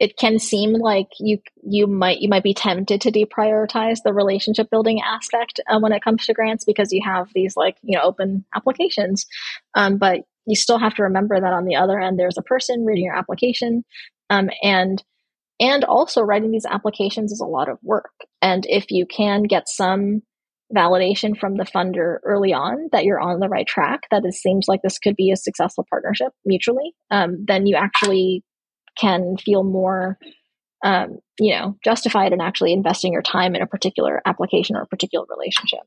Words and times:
it 0.00 0.16
can 0.16 0.38
seem 0.38 0.72
like 0.72 1.08
you 1.20 1.38
you 1.62 1.86
might 1.86 2.20
you 2.20 2.28
might 2.28 2.42
be 2.42 2.54
tempted 2.54 3.00
to 3.00 3.12
deprioritize 3.12 3.98
the 4.04 4.12
relationship 4.12 4.68
building 4.70 5.00
aspect 5.00 5.60
uh, 5.68 5.78
when 5.78 5.92
it 5.92 6.02
comes 6.02 6.26
to 6.26 6.34
grants 6.34 6.64
because 6.64 6.92
you 6.92 7.00
have 7.04 7.28
these 7.34 7.56
like 7.56 7.76
you 7.82 7.96
know 7.96 8.04
open 8.04 8.44
applications. 8.54 9.26
Um, 9.74 9.98
but 9.98 10.22
you 10.46 10.56
still 10.56 10.78
have 10.78 10.94
to 10.94 11.04
remember 11.04 11.40
that 11.40 11.52
on 11.52 11.64
the 11.64 11.76
other 11.76 11.98
end 11.98 12.18
there's 12.18 12.38
a 12.38 12.42
person 12.42 12.84
reading 12.84 13.04
your 13.04 13.16
application 13.16 13.84
um, 14.30 14.50
and 14.62 15.02
and 15.60 15.84
also 15.84 16.22
writing 16.22 16.50
these 16.50 16.66
applications 16.66 17.30
is 17.30 17.40
a 17.40 17.46
lot 17.46 17.68
of 17.68 17.78
work. 17.82 18.10
And 18.42 18.66
if 18.68 18.90
you 18.90 19.06
can 19.06 19.44
get 19.44 19.68
some 19.68 20.22
validation 20.74 21.38
from 21.38 21.56
the 21.56 21.64
funder 21.64 22.16
early 22.24 22.52
on 22.52 22.88
that 22.90 23.04
you're 23.04 23.20
on 23.20 23.38
the 23.38 23.48
right 23.48 23.66
track 23.66 24.00
that 24.10 24.24
it 24.24 24.34
seems 24.34 24.66
like 24.66 24.80
this 24.82 24.98
could 24.98 25.14
be 25.14 25.30
a 25.30 25.36
successful 25.36 25.86
partnership 25.88 26.32
mutually 26.44 26.94
um, 27.10 27.44
then 27.46 27.66
you 27.66 27.76
actually 27.76 28.42
can 28.96 29.36
feel 29.36 29.62
more 29.62 30.18
um, 30.82 31.18
you 31.38 31.54
know 31.54 31.76
justified 31.84 32.32
in 32.32 32.40
actually 32.40 32.72
investing 32.72 33.12
your 33.12 33.22
time 33.22 33.54
in 33.54 33.62
a 33.62 33.66
particular 33.66 34.20
application 34.24 34.76
or 34.76 34.82
a 34.82 34.86
particular 34.86 35.26
relationship 35.28 35.82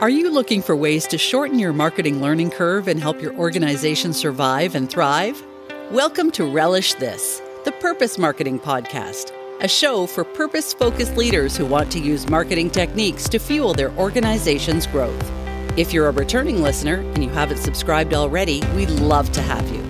Are 0.00 0.08
you 0.08 0.30
looking 0.30 0.62
for 0.62 0.74
ways 0.74 1.06
to 1.08 1.18
shorten 1.18 1.58
your 1.58 1.74
marketing 1.74 2.22
learning 2.22 2.52
curve 2.52 2.88
and 2.88 2.98
help 2.98 3.20
your 3.20 3.34
organization 3.34 4.14
survive 4.14 4.74
and 4.74 4.88
thrive? 4.88 5.44
Welcome 5.90 6.30
to 6.30 6.50
Relish 6.50 6.94
This, 6.94 7.42
the 7.66 7.72
Purpose 7.72 8.16
Marketing 8.16 8.58
Podcast, 8.58 9.34
a 9.60 9.68
show 9.68 10.06
for 10.06 10.24
purpose 10.24 10.72
focused 10.72 11.18
leaders 11.18 11.54
who 11.54 11.66
want 11.66 11.92
to 11.92 11.98
use 11.98 12.30
marketing 12.30 12.70
techniques 12.70 13.28
to 13.28 13.38
fuel 13.38 13.74
their 13.74 13.90
organization's 13.98 14.86
growth. 14.86 15.39
If 15.76 15.92
you're 15.92 16.08
a 16.08 16.12
returning 16.12 16.62
listener 16.62 16.96
and 16.96 17.22
you 17.22 17.30
haven't 17.30 17.58
subscribed 17.58 18.12
already, 18.12 18.60
we'd 18.74 18.90
love 18.90 19.30
to 19.32 19.40
have 19.40 19.68
you. 19.70 19.84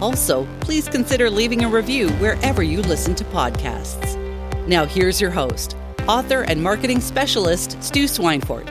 Also, 0.00 0.46
please 0.60 0.88
consider 0.88 1.28
leaving 1.28 1.64
a 1.64 1.68
review 1.68 2.10
wherever 2.12 2.62
you 2.62 2.80
listen 2.82 3.14
to 3.16 3.24
podcasts. 3.24 4.16
Now, 4.68 4.84
here's 4.86 5.20
your 5.20 5.32
host, 5.32 5.76
author 6.06 6.42
and 6.42 6.62
marketing 6.62 7.00
specialist, 7.00 7.82
Stu 7.82 8.04
Swineford. 8.04 8.68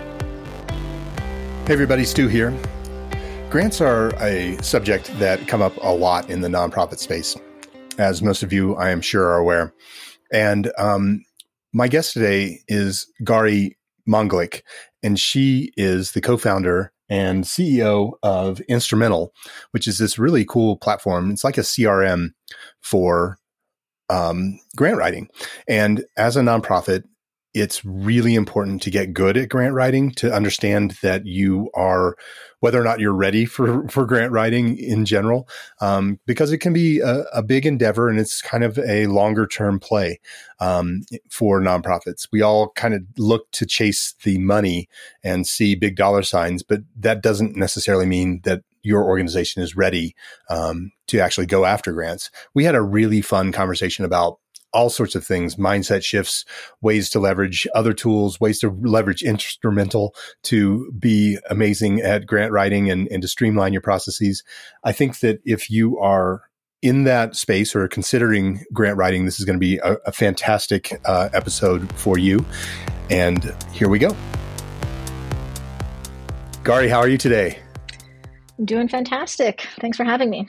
Hey, 1.68 1.74
everybody, 1.74 2.06
Stu 2.06 2.30
here. 2.30 2.58
Grants 3.50 3.82
are 3.82 4.16
a 4.24 4.58
subject 4.62 5.08
that 5.20 5.46
come 5.50 5.62
up 5.62 5.74
a 5.82 5.94
lot 5.94 6.30
in 6.30 6.40
the 6.40 6.48
nonprofit 6.48 7.00
space, 7.00 7.36
as 7.98 8.22
most 8.22 8.44
of 8.44 8.54
you, 8.54 8.76
I 8.76 8.92
am 8.92 9.02
sure, 9.02 9.26
are 9.26 9.38
aware. 9.38 9.74
And 10.32 10.72
um, 10.78 11.26
my 11.74 11.90
guest 11.90 12.14
today 12.14 12.62
is 12.70 13.12
Gari 13.24 13.76
Monglik, 14.08 14.62
and 15.06 15.20
she 15.20 15.72
is 15.78 16.14
the 16.14 16.22
co-founder 16.22 16.92
and 17.10 17.44
CEO 17.44 18.14
of 18.24 18.60
Instrumentl, 18.68 19.30
which 19.70 19.88
is 19.88 20.00
this 20.00 20.18
really 20.18 20.44
cool 20.44 20.78
platform. 20.78 21.30
It's 21.30 21.44
like 21.44 21.60
a 21.60 21.62
CRM 21.62 22.30
for 22.82 23.38
um, 24.10 24.60
grant 24.76 24.98
writing. 24.98 25.30
And 25.68 26.04
as 26.18 26.36
a 26.36 26.42
nonprofit, 26.42 27.04
it's 27.56 27.84
really 27.86 28.36
important 28.36 28.82
to 28.82 28.92
get 28.92 29.14
good 29.14 29.38
at 29.38 29.48
grant 29.48 29.74
writing 29.74 30.12
to 30.12 30.32
understand 30.32 30.92
that 31.02 31.26
you 31.26 31.72
are 31.74 32.18
whether 32.60 32.80
or 32.80 32.84
not 32.84 33.00
you're 33.00 33.14
ready 33.14 33.46
for 33.46 33.88
for 33.90 34.06
grant 34.06 34.32
writing 34.32 34.78
in 34.78 35.06
general 35.06 35.48
um, 35.80 36.20
because 36.26 36.52
it 36.52 36.58
can 36.60 36.74
be 36.74 37.00
a, 37.00 37.22
a, 37.34 37.42
big 37.42 37.66
endeavor 37.66 38.10
and 38.10 38.20
it's 38.20 38.42
kind 38.42 38.64
of 38.64 38.78
a 38.80 39.08
longer 39.08 39.48
term 39.48 39.80
play 39.80 40.20
um, 40.60 41.02
for 41.30 41.62
nonprofits 41.62 42.28
we 42.32 42.42
all 42.42 42.70
kind 42.72 42.94
of 42.94 43.02
look 43.18 43.50
to 43.52 43.66
chase 43.66 44.14
the 44.24 44.38
money 44.38 44.90
and 45.24 45.48
see 45.48 45.76
big 45.76 45.96
dollar 45.96 46.22
signs 46.22 46.62
but 46.62 46.82
that 46.96 47.24
doesn't 47.24 47.56
necessarily 47.56 48.06
mean 48.06 48.42
that 48.44 48.62
your 48.84 49.04
organization 49.04 49.64
is 49.64 49.76
ready 49.76 50.16
um, 50.50 50.92
to 51.08 51.20
actually 51.20 51.48
go 51.48 51.66
after 51.66 51.92
grants. 51.92 52.30
We 52.54 52.64
had 52.64 52.76
a 52.76 52.84
really 52.84 53.20
fun 53.20 53.52
conversation 53.52 54.06
about 54.06 54.40
all 54.76 54.90
sorts 54.90 55.16
of 55.16 55.26
things 55.26 55.56
mindset 55.56 56.04
shifts 56.04 56.44
ways 56.82 57.10
to 57.10 57.20
leverage 57.20 57.66
other 57.74 57.94
tools 57.94 58.40
ways 58.40 58.60
to 58.60 58.70
leverage 58.82 59.22
Instrumentl 59.22 60.12
to 60.44 60.92
be 61.00 61.40
amazing 61.50 62.02
at 62.02 62.26
grant 62.26 62.52
writing 62.52 62.92
and, 62.92 63.08
and 63.08 63.22
to 63.22 63.28
streamline 63.28 63.72
your 63.72 63.82
processes. 63.82 64.44
I 64.84 64.92
think 64.92 65.20
that 65.20 65.40
if 65.46 65.72
you 65.72 65.98
are 66.00 66.44
in 66.82 67.06
that 67.06 67.36
space 67.36 67.76
or 67.76 67.88
considering 67.88 68.64
grant 68.74 68.98
writing 68.98 69.26
this 69.26 69.40
is 69.40 69.46
going 69.46 69.56
to 69.56 69.60
be 69.60 69.78
a, 69.78 69.94
a 70.06 70.12
fantastic 70.12 71.00
uh, 71.06 71.30
episode 71.34 71.92
for 71.94 72.20
you. 72.20 72.46
And 73.10 73.56
here 73.72 73.88
we 73.88 73.98
go. 73.98 74.16
Gari 76.64 76.90
how 76.90 77.00
are 77.00 77.08
you 77.08 77.18
today? 77.18 77.60
Doing 78.64 78.88
fantastic. 78.88 79.68
Thanks 79.80 79.96
for 79.98 80.04
having 80.04 80.30
me 80.30 80.48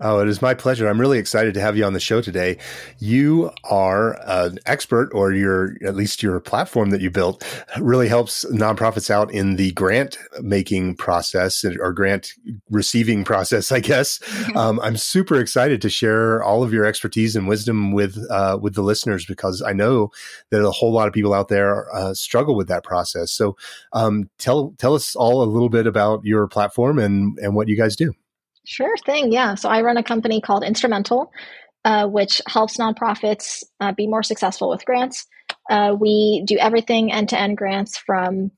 Oh, 0.00 0.20
it 0.20 0.28
is 0.28 0.40
my 0.40 0.54
pleasure. 0.54 0.88
I'm 0.88 1.00
really 1.00 1.18
excited 1.18 1.54
to 1.54 1.60
have 1.60 1.76
you 1.76 1.84
on 1.84 1.92
the 1.92 1.98
show 1.98 2.20
today. 2.20 2.56
You 3.00 3.50
are 3.64 4.16
an 4.28 4.60
expert, 4.64 5.10
or 5.12 5.32
your 5.32 5.72
at 5.84 5.96
least 5.96 6.22
your 6.22 6.38
platform 6.38 6.90
that 6.90 7.00
you 7.00 7.10
built 7.10 7.44
really 7.80 8.06
helps 8.06 8.44
nonprofits 8.44 9.10
out 9.10 9.32
in 9.32 9.56
the 9.56 9.72
grant 9.72 10.16
making 10.40 10.94
process 10.94 11.64
or 11.64 11.92
grant 11.92 12.32
receiving 12.70 13.24
process. 13.24 13.72
I 13.72 13.80
guess 13.80 14.20
um, 14.54 14.78
I'm 14.84 14.96
super 14.96 15.40
excited 15.40 15.82
to 15.82 15.90
share 15.90 16.44
all 16.44 16.62
of 16.62 16.72
your 16.72 16.84
expertise 16.84 17.34
and 17.34 17.48
wisdom 17.48 17.90
with 17.90 18.24
uh, 18.30 18.56
with 18.62 18.76
the 18.76 18.82
listeners 18.82 19.26
because 19.26 19.62
I 19.62 19.72
know 19.72 20.12
that 20.50 20.64
a 20.64 20.70
whole 20.70 20.92
lot 20.92 21.08
of 21.08 21.12
people 21.12 21.34
out 21.34 21.48
there 21.48 21.92
uh, 21.92 22.14
struggle 22.14 22.54
with 22.54 22.68
that 22.68 22.84
process. 22.84 23.32
So, 23.32 23.56
um, 23.92 24.30
tell 24.38 24.74
tell 24.78 24.94
us 24.94 25.16
all 25.16 25.42
a 25.42 25.50
little 25.50 25.70
bit 25.70 25.88
about 25.88 26.24
your 26.24 26.46
platform 26.46 27.00
and 27.00 27.36
and 27.40 27.56
what 27.56 27.66
you 27.66 27.76
guys 27.76 27.96
do. 27.96 28.14
Sure 28.68 28.94
thing. 29.06 29.32
Yeah. 29.32 29.54
So 29.54 29.70
I 29.70 29.80
run 29.80 29.96
a 29.96 30.02
company 30.02 30.42
called 30.42 30.62
Instrumentl, 30.62 31.30
uh, 31.86 32.06
which 32.06 32.42
helps 32.46 32.76
nonprofits 32.76 33.64
uh, 33.80 33.92
be 33.92 34.06
more 34.06 34.22
successful 34.22 34.68
with 34.68 34.84
grants. 34.84 35.26
Uh, 35.70 35.96
we 35.98 36.44
do 36.46 36.58
everything 36.58 37.10
end 37.10 37.30
to 37.30 37.40
end 37.40 37.56
grants 37.56 37.96
from 37.96 38.50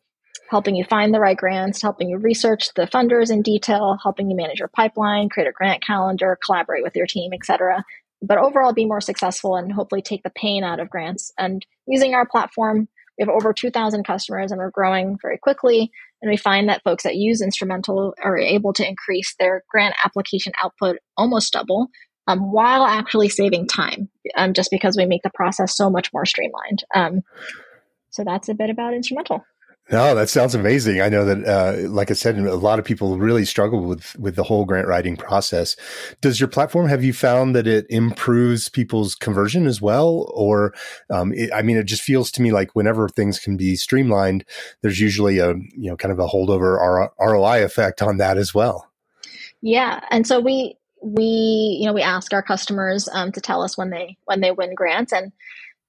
helping 0.51 0.75
you 0.75 0.83
find 0.83 1.15
the 1.15 1.21
right 1.21 1.37
grants, 1.37 1.81
helping 1.81 2.09
you 2.09 2.19
research 2.19 2.75
the 2.75 2.89
funders 2.89 3.31
in 3.31 3.43
detail, 3.43 3.99
helping 4.03 4.29
you 4.29 4.35
manage 4.35 4.59
your 4.59 4.67
pipeline, 4.75 5.29
create 5.29 5.49
a 5.49 5.53
grant 5.53 5.81
calendar, 5.81 6.37
collaborate 6.45 6.83
with 6.83 6.97
your 6.97 7.07
team, 7.07 7.33
etc. 7.33 7.85
But 8.21 8.39
overall, 8.39 8.73
be 8.73 8.87
more 8.87 9.01
successful 9.01 9.55
and 9.55 9.71
hopefully 9.71 10.03
take 10.03 10.25
the 10.25 10.31
pain 10.31 10.65
out 10.65 10.81
of 10.81 10.91
grants. 10.91 11.31
And 11.39 11.65
using 11.87 12.15
our 12.15 12.27
platform, 12.27 12.89
we 13.19 13.23
have 13.23 13.29
over 13.29 13.53
2,000 13.53 14.05
customers 14.05 14.51
and 14.51 14.59
we're 14.59 14.71
growing 14.71 15.19
very 15.21 15.39
quickly. 15.39 15.91
And 16.23 16.31
we 16.31 16.37
find 16.37 16.69
that 16.69 16.83
folks 16.83 17.05
that 17.05 17.17
use 17.17 17.43
Instrumentl 17.43 18.13
are 18.23 18.39
able 18.39 18.73
to 18.75 18.87
increase 18.87 19.35
their 19.39 19.65
grant 19.71 19.95
application 20.05 20.53
output 20.63 20.99
almost 21.17 21.53
double 21.53 21.89
um, 22.27 22.53
while 22.53 22.85
actually 22.85 23.29
saving 23.29 23.67
time, 23.67 24.09
um, 24.37 24.53
just 24.55 24.71
because 24.71 24.97
we 24.97 25.07
make 25.07 25.23
the 25.23 25.31
process 25.35 25.77
so 25.77 25.91
much 25.91 26.13
more 26.13 26.27
streamlined. 26.27 26.85
Um, 26.95 27.23
so 28.11 28.25
that's 28.25 28.49
a 28.49 28.55
bit 28.55 28.71
about 28.71 28.95
Instrumentl. 28.95 29.43
No, 29.91 30.15
that 30.15 30.29
sounds 30.29 30.55
amazing. 30.55 31.01
I 31.01 31.09
know 31.09 31.25
that, 31.25 31.45
uh, 31.45 31.89
like 31.89 32.13
I 32.13 32.15
said, 32.15 32.39
a 32.39 32.55
lot 32.55 32.79
of 32.79 32.85
people 32.85 33.19
really 33.19 33.45
struggle 33.45 33.83
with 33.85 34.17
with 34.19 34.37
the 34.37 34.45
whole 34.45 34.65
grant 34.65 34.87
writing 34.87 35.17
process. 35.17 35.75
Does 36.21 36.39
your 36.39 36.49
platform 36.49 36.87
have 36.87 37.03
you 37.03 37.13
found 37.13 37.57
that 37.57 37.67
it 37.67 37.87
improves 37.91 38.69
people's 38.69 39.17
conversion 39.17 39.67
as 39.67 39.83
well, 39.83 40.31
or 40.33 40.75
um, 41.11 41.33
it, 41.33 41.51
I 41.53 41.63
mean, 41.63 41.77
it 41.77 41.85
just 41.85 42.03
feels 42.03 42.31
to 42.33 42.43
me 42.43 42.53
like 42.53 42.77
whenever 42.77 43.09
things 43.09 43.41
can 43.41 43.57
be 43.57 43.75
streamlined, 43.75 44.45
there's 44.83 45.01
usually 45.01 45.39
a 45.39 45.55
you 45.55 45.91
know 45.91 45.97
kind 45.97 46.13
of 46.13 46.21
a 46.21 46.29
holdover 46.29 47.11
ROI 47.19 47.65
effect 47.65 48.01
on 48.01 48.19
that 48.19 48.39
as 48.39 48.55
well. 48.55 48.89
Yeah, 49.61 50.05
and 50.11 50.25
so 50.25 50.39
we 50.39 50.77
we 51.03 51.79
you 51.81 51.87
know 51.87 51.93
we 51.93 52.03
ask 52.03 52.33
our 52.33 52.43
customers 52.43 53.09
um, 53.13 53.33
to 53.33 53.41
tell 53.41 53.63
us 53.63 53.77
when 53.77 53.91
they 53.91 54.17
when 54.25 54.41
they 54.41 54.53
win 54.53 54.75
grants 54.75 55.13
and. 55.13 55.33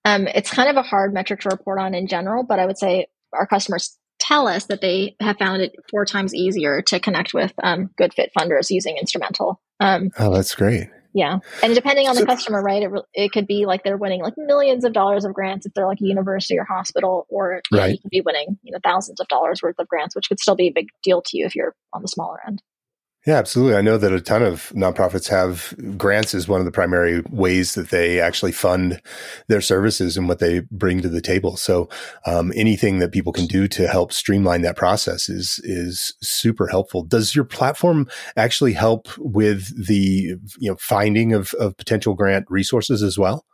Um, 0.04 0.26
it's 0.26 0.50
kind 0.50 0.68
of 0.68 0.78
a 0.78 0.82
hard 0.82 1.14
metric 1.14 1.42
to 1.42 1.50
report 1.50 1.78
on 1.78 1.94
in 1.94 2.08
general, 2.08 2.42
but 2.42 2.58
I 2.58 2.66
would 2.66 2.80
say 2.80 3.06
our 3.34 3.48
customers 3.48 3.98
tell 4.20 4.48
us 4.48 4.66
that 4.66 4.82
they 4.82 5.16
have 5.20 5.38
found 5.38 5.62
it 5.62 5.74
four 5.90 6.06
times 6.06 6.34
easier 6.34 6.82
to 6.84 7.00
connect 7.00 7.34
with 7.34 7.54
um, 7.64 7.90
good 7.98 8.14
fit 8.14 8.32
funders 8.38 8.70
using 8.70 8.98
Instrumentl 9.02 9.58
um, 9.82 10.12
oh 10.20 10.34
that's 10.34 10.56
great. 10.56 10.88
Yeah. 11.14 11.40
And 11.62 11.76
depending 11.76 12.08
on 12.08 12.16
so, 12.16 12.22
the 12.22 12.26
customer 12.26 12.62
right 12.62 12.84
it, 12.84 12.92
it 13.14 13.32
could 13.34 13.48
be 13.48 13.66
like 13.66 13.84
they're 13.84 13.98
winning 13.98 14.22
like 14.22 14.36
millions 14.38 14.86
of 14.86 14.94
dollars 14.94 15.26
of 15.26 15.34
grants 15.34 15.66
if 15.66 15.74
they're 15.74 15.88
like 15.88 16.00
a 16.02 16.06
university 16.06 16.58
or 16.58 16.64
hospital 16.64 17.26
or 17.30 17.62
right. 17.72 17.80
know, 17.80 17.86
you 17.88 17.98
could 17.98 18.12
be 18.12 18.22
winning 18.22 18.58
you 18.64 18.72
know 18.72 18.80
thousands 18.84 19.20
of 19.20 19.28
dollars 19.28 19.62
worth 19.62 19.76
of 19.80 19.88
grants 19.88 20.16
which 20.16 20.30
could 20.30 20.40
still 20.40 20.56
be 20.56 20.68
a 20.68 20.72
big 20.72 20.88
deal 21.04 21.22
to 21.22 21.38
you 21.38 21.46
if 21.46 21.56
you're 21.56 21.76
on 21.92 22.02
the 22.02 22.08
smaller 22.08 22.40
end 22.48 22.62
yeah, 23.28 23.36
absolutely. 23.36 23.76
I 23.76 23.82
know 23.82 24.00
that 24.00 24.12
a 24.12 24.20
ton 24.20 24.42
of 24.42 24.70
nonprofits 24.70 25.30
have 25.30 25.76
grants 25.96 26.34
as 26.34 26.48
one 26.48 26.60
of 26.60 26.66
the 26.66 26.72
primary 26.72 27.22
ways 27.30 27.76
that 27.76 27.92
they 27.92 28.20
actually 28.20 28.52
fund 28.52 29.00
their 29.48 29.62
services 29.62 30.18
and 30.18 30.28
what 30.28 30.40
they 30.40 30.62
bring 30.72 31.02
to 31.02 31.10
the 31.10 31.22
table. 31.22 31.56
So, 31.56 31.88
um, 32.26 32.52
anything 32.56 32.98
that 32.98 33.12
people 33.12 33.32
can 33.32 33.46
do 33.46 33.68
to 33.68 33.88
help 33.88 34.12
streamline 34.12 34.64
that 34.64 34.76
process 34.76 35.30
is 35.30 35.60
is 35.64 36.16
super 36.22 36.66
helpful. 36.66 37.04
Does 37.04 37.36
your 37.36 37.46
platform 37.46 38.10
actually 38.36 38.74
help 38.74 39.08
with 39.20 39.86
the 39.88 40.36
you 40.58 40.72
know 40.72 40.78
finding 40.80 41.34
of, 41.34 41.54
of 41.60 41.78
potential 41.78 42.16
grant 42.16 42.48
resources 42.50 43.04
as 43.04 43.20
well? 43.20 43.46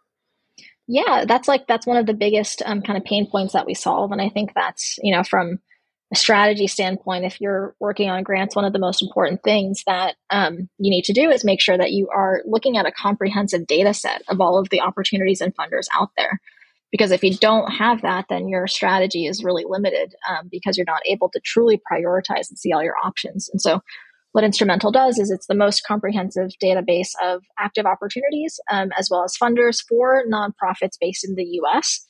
Yeah, 0.88 1.26
that's 1.28 1.50
like 1.50 1.68
that's 1.68 1.86
one 1.86 1.98
of 1.98 2.06
the 2.06 2.14
biggest 2.14 2.62
um, 2.66 2.82
kind 2.82 2.98
of 2.98 3.04
pain 3.04 3.30
points 3.30 3.52
that 3.52 3.66
we 3.66 3.74
solve, 3.74 4.14
and 4.14 4.22
I 4.22 4.30
think 4.30 4.52
that's 4.56 4.98
you 5.04 5.14
know 5.14 5.24
from 5.24 5.60
a 6.12 6.16
strategy 6.16 6.68
standpoint, 6.68 7.26
if 7.26 7.42
you're 7.42 7.76
working 7.80 8.10
on 8.10 8.24
grants, 8.24 8.56
one 8.56 8.64
of 8.64 8.72
the 8.72 8.80
most 8.80 9.02
important 9.02 9.44
things 9.44 9.84
that 9.88 10.16
um, 10.30 10.70
you 10.78 10.90
need 10.90 11.04
to 11.06 11.14
do 11.14 11.30
is 11.30 11.44
make 11.44 11.60
sure 11.60 11.78
that 11.78 11.92
you 11.92 12.08
are 12.16 12.42
looking 12.46 12.78
at 12.78 12.86
a 12.86 12.92
comprehensive 12.92 13.68
data 13.68 13.94
set 13.94 14.22
of 14.30 14.40
all 14.40 14.58
of 14.58 14.70
the 14.70 14.80
opportunities 14.80 15.42
and 15.42 15.56
funders 15.56 15.88
out 15.94 16.12
there. 16.16 16.40
Because 16.92 17.12
if 17.12 17.24
you 17.24 17.36
don't 17.36 17.70
have 17.70 18.04
that, 18.04 18.26
then 18.30 18.48
your 18.48 18.68
strategy 18.68 19.26
is 19.26 19.44
really 19.44 19.66
limited 19.68 20.16
um, 20.30 20.48
because 20.50 20.78
you're 20.78 20.86
not 20.88 21.02
able 21.06 21.30
to 21.30 21.42
truly 21.44 21.82
prioritize 21.92 22.50
and 22.50 22.58
see 22.58 22.72
all 22.72 22.84
your 22.84 22.96
options. 23.04 23.50
And 23.50 23.62
so, 23.62 23.82
what 24.32 24.44
Instrumentl 24.44 24.94
does 24.94 25.18
is 25.18 25.32
it's 25.32 25.48
the 25.48 25.56
most 25.56 25.84
comprehensive 25.86 26.52
database 26.64 27.10
of 27.24 27.44
active 27.58 27.86
opportunities 27.86 28.60
um, 28.72 28.92
as 28.98 29.10
well 29.10 29.24
as 29.24 29.36
funders 29.36 29.84
for 29.88 30.24
nonprofits 30.32 30.98
based 31.02 31.28
in 31.28 31.36
the 31.36 31.60
US. 31.64 32.06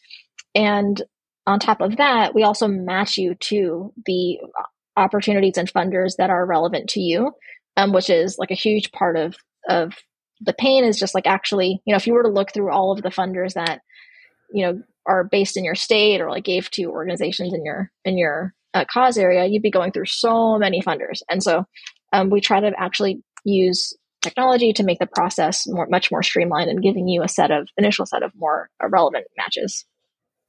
And 0.53 1.01
on 1.47 1.59
top 1.59 1.81
of 1.81 1.97
that, 1.97 2.35
we 2.35 2.43
also 2.43 2.67
match 2.67 3.17
you 3.17 3.33
to 3.35 3.93
the 4.05 4.37
opportunities 4.97 5.57
and 5.57 5.71
funders 5.71 6.17
that 6.17 6.29
are 6.29 6.45
relevant 6.45 6.89
to 6.89 6.99
you, 6.99 7.31
um, 7.77 7.93
which 7.93 8.09
is 8.09 8.37
like 8.37 8.51
a 8.51 8.55
huge 8.55 8.91
part 8.91 9.15
of 9.15 9.35
of 9.69 9.93
the 10.41 10.53
pain 10.53 10.83
is 10.83 10.99
just 10.99 11.15
like 11.15 11.25
actually, 11.25 11.81
you 11.85 11.93
know, 11.93 11.97
if 11.97 12.05
you 12.05 12.13
were 12.13 12.23
to 12.23 12.29
look 12.29 12.53
through 12.53 12.71
all 12.71 12.91
of 12.91 13.01
the 13.01 13.09
funders 13.09 13.53
that, 13.53 13.81
you 14.51 14.65
know, 14.65 14.81
are 15.05 15.23
based 15.23 15.57
in 15.57 15.63
your 15.63 15.73
state 15.73 16.21
or 16.21 16.29
like 16.29 16.43
gave 16.43 16.69
to 16.71 16.85
organizations 16.85 17.53
in 17.53 17.65
your 17.65 17.91
in 18.03 18.17
your 18.17 18.53
uh, 18.73 18.85
cause 18.91 19.17
area, 19.17 19.45
you'd 19.45 19.63
be 19.63 19.71
going 19.71 19.91
through 19.91 20.05
so 20.05 20.57
many 20.57 20.81
funders. 20.81 21.21
And 21.29 21.41
so 21.41 21.65
um, 22.11 22.29
we 22.29 22.41
try 22.41 22.59
to 22.59 22.71
actually 22.77 23.23
use 23.45 23.93
technology 24.21 24.73
to 24.73 24.83
make 24.83 24.99
the 24.99 25.07
process 25.07 25.65
more, 25.67 25.87
much 25.89 26.11
more 26.11 26.23
streamlined 26.23 26.69
and 26.69 26.83
giving 26.83 27.07
you 27.07 27.23
a 27.23 27.29
set 27.29 27.51
of 27.51 27.69
initial 27.77 28.05
set 28.05 28.23
of 28.23 28.33
more 28.35 28.69
uh, 28.83 28.89
relevant 28.89 29.25
matches. 29.37 29.85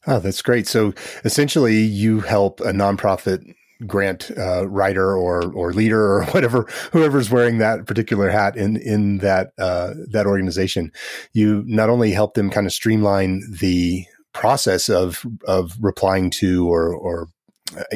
Oh, 0.07 0.21
that's 0.21 0.43
great. 0.43 0.67
So 0.67 0.95
essentially, 1.25 1.77
you 1.79 2.21
help 2.21 2.61
a 2.61 2.73
nonprofit 2.73 3.55
grant 3.87 4.31
uh, 4.37 4.69
writer 4.69 5.17
or 5.17 5.53
or 5.53 5.73
leader 5.73 6.01
or 6.01 6.25
whatever 6.33 6.67
whoever's 6.93 7.31
wearing 7.31 7.59
that 7.59 7.87
particular 7.87 8.29
hat 8.29 8.57
in 8.57 8.77
in 8.77 9.19
that 9.19 9.53
uh, 9.59 9.95
that 10.11 10.27
organization. 10.27 10.93
You 11.33 11.65
not 11.67 11.91
only 11.91 12.13
help 12.13 12.35
them 12.35 12.51
kind 12.51 12.67
of 12.67 12.73
streamline 12.73 13.43
the 13.61 14.07
process 14.33 14.89
of 14.89 15.25
of 15.47 15.77
replying 15.81 16.31
to 16.31 16.69
or 16.73 16.95
or 16.95 17.29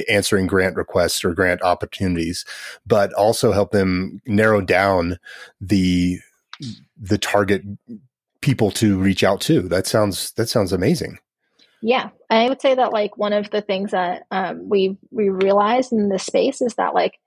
answering 0.09 0.47
grant 0.47 0.77
requests 0.77 1.25
or 1.25 1.35
grant 1.35 1.63
opportunities, 1.63 2.45
but 2.87 3.13
also 3.15 3.53
help 3.53 3.73
them 3.73 4.21
narrow 4.27 4.61
down 4.61 5.19
the 5.61 6.19
the 6.97 7.19
target 7.19 7.63
people 8.41 8.71
to 8.73 8.99
reach 8.99 9.25
out 9.25 9.41
to. 9.43 9.63
That 9.63 9.87
sounds 9.87 10.33
that 10.33 10.49
sounds 10.49 10.73
amazing. 10.73 11.19
Yeah, 11.83 12.11
I 12.31 12.49
would 12.49 12.61
say 12.61 12.75
that 12.75 12.93
like 12.93 13.17
one 13.17 13.33
of 13.33 13.51
the 13.51 13.61
things 13.61 13.91
that 13.91 14.25
um, 14.31 14.69
we 14.69 14.97
we 15.11 15.29
realized 15.29 15.93
in 15.93 16.09
this 16.09 16.25
space 16.25 16.63
is 16.63 16.75
that 16.77 16.95
like 16.95 17.19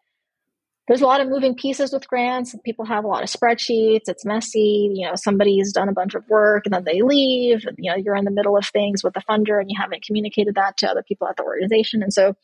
there's 0.87 1.01
a 1.01 1.05
lot 1.05 1.19
of 1.19 1.27
moving 1.27 1.55
pieces 1.55 1.91
with 1.91 2.07
grants. 2.07 2.55
People 2.63 2.85
have 2.85 3.03
a 3.03 3.07
lot 3.07 3.23
of 3.23 3.29
spreadsheets. 3.29 4.07
It's 4.07 4.23
messy. 4.23 4.91
You 4.93 5.07
know, 5.07 5.15
somebody's 5.15 5.73
done 5.73 5.89
a 5.89 5.93
bunch 5.93 6.15
of 6.15 6.23
work 6.29 6.65
and 6.65 6.73
then 6.73 6.83
they 6.85 7.01
leave. 7.01 7.65
And, 7.65 7.75
you 7.79 7.89
know, 7.89 7.97
you're 7.97 8.15
in 8.15 8.23
the 8.23 8.31
middle 8.31 8.55
of 8.55 8.65
things 8.67 9.03
with 9.03 9.15
the 9.15 9.23
funder 9.27 9.59
and 9.59 9.69
you 9.69 9.75
haven't 9.79 10.05
communicated 10.05 10.55
that 10.55 10.77
to 10.77 10.87
other 10.87 11.03
people 11.03 11.27
at 11.27 11.37
the 11.37 11.43
organization. 11.43 12.03
And 12.03 12.13
so, 12.13 12.35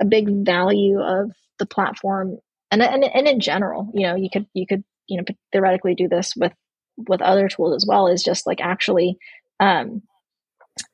a 0.00 0.04
big 0.04 0.44
value 0.44 1.00
of 1.00 1.30
the 1.60 1.66
platform 1.66 2.38
and 2.74 2.82
and, 2.82 3.04
and 3.04 3.28
in 3.28 3.40
general, 3.40 3.90
you 3.94 4.06
know, 4.06 4.16
you 4.16 4.28
could 4.32 4.46
you 4.52 4.66
could 4.66 4.84
you 5.06 5.18
know 5.18 5.24
theoretically 5.52 5.94
do 5.94 6.08
this 6.08 6.34
with 6.36 6.52
with 7.08 7.22
other 7.22 7.48
tools 7.48 7.74
as 7.74 7.86
well. 7.86 8.08
Is 8.08 8.22
just 8.22 8.46
like 8.46 8.60
actually 8.60 9.16
um, 9.60 10.02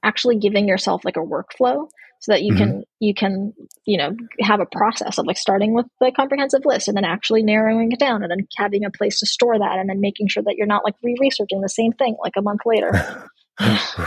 actually 0.03 0.39
giving 0.39 0.69
yourself 0.69 1.05
like 1.05 1.17
a 1.17 1.21
workflow 1.21 1.89
so 2.21 2.33
that 2.33 2.43
you 2.43 2.53
mm-hmm. 2.53 2.65
can 2.65 2.85
you 3.01 3.15
can 3.15 3.53
you 3.87 3.99
know 3.99 4.15
have 4.41 4.61
a 4.61 4.67
process 4.67 5.19
of 5.19 5.27
like 5.27 5.39
starting 5.39 5.75
with 5.75 5.87
the 6.01 6.13
comprehensive 6.15 6.65
list 6.65 6.87
and 6.87 6.97
then 6.97 7.05
actually 7.05 7.43
narrowing 7.43 7.93
it 7.93 7.99
down 7.99 8.23
and 8.23 8.31
then 8.31 8.47
having 8.57 8.85
a 8.85 8.91
place 8.91 9.21
to 9.21 9.27
store 9.27 9.59
that 9.59 9.79
and 9.79 9.89
then 9.89 10.01
making 10.01 10.29
sure 10.29 10.43
that 10.43 10.55
you're 10.57 10.67
not 10.67 10.85
like 10.85 10.95
re-researching 11.03 11.61
the 11.61 11.69
same 11.69 11.93
thing 11.93 12.17
like 12.23 12.35
a 12.37 12.43
month 12.43 12.61
later. 12.65 13.29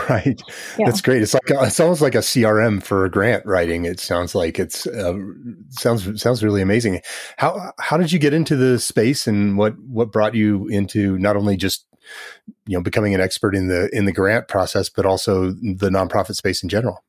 Right. 0.09 0.41
Yeah. 0.79 0.87
that's 0.87 1.01
great. 1.01 1.21
It's 1.21 1.35
like 1.35 1.43
it's 1.47 1.79
almost 1.79 2.01
like 2.01 2.15
a 2.15 2.19
crm 2.19 2.81
for 2.81 3.05
a 3.05 3.11
grant 3.11 3.45
writing 3.45 3.85
it 3.85 3.99
sounds 3.99 4.33
like. 4.33 4.57
It's 4.57 4.87
uh, 4.87 5.13
sounds 5.69 6.19
sounds 6.19 6.43
really 6.43 6.63
amazing. 6.63 7.01
How 7.37 7.71
how 7.77 7.97
did 7.97 8.11
you 8.11 8.17
get 8.17 8.33
into 8.33 8.55
the 8.55 8.79
space 8.79 9.27
and 9.27 9.55
what 9.55 9.75
what 9.77 10.11
brought 10.11 10.33
you 10.33 10.67
into 10.69 11.19
not 11.19 11.35
only 11.35 11.55
just 11.55 11.85
you 12.65 12.77
know 12.77 12.81
becoming 12.81 13.13
an 13.13 13.21
expert 13.21 13.55
in 13.55 13.67
the 13.67 13.89
in 13.95 14.05
the 14.05 14.11
grant 14.11 14.47
process 14.47 14.89
but 14.89 15.05
also 15.05 15.51
the 15.51 15.89
nonprofit 15.89 16.35
space 16.35 16.63
in 16.63 16.69
general. 16.69 17.03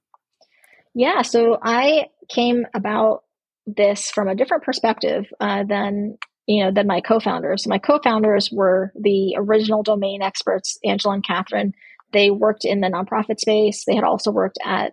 Yeah 0.94 1.22
so 1.22 1.58
i 1.62 2.06
came 2.28 2.66
about 2.74 3.24
this 3.66 4.10
from 4.10 4.28
a 4.28 4.34
different 4.34 4.62
perspective 4.62 5.26
uh, 5.40 5.64
than 5.64 6.18
you 6.46 6.64
know 6.64 6.70
than 6.70 6.86
my 6.86 7.00
co-founders. 7.00 7.66
My 7.66 7.78
co-founders 7.78 8.50
were 8.52 8.92
the 8.98 9.34
original 9.36 9.82
domain 9.82 10.22
experts 10.22 10.78
angela 10.84 11.14
and 11.14 11.24
catherine. 11.24 11.72
They 12.12 12.30
worked 12.30 12.64
in 12.64 12.80
the 12.80 12.88
nonprofit 12.88 13.40
space. 13.40 13.84
They 13.86 13.94
had 13.94 14.04
also 14.04 14.30
worked 14.30 14.58
at 14.64 14.92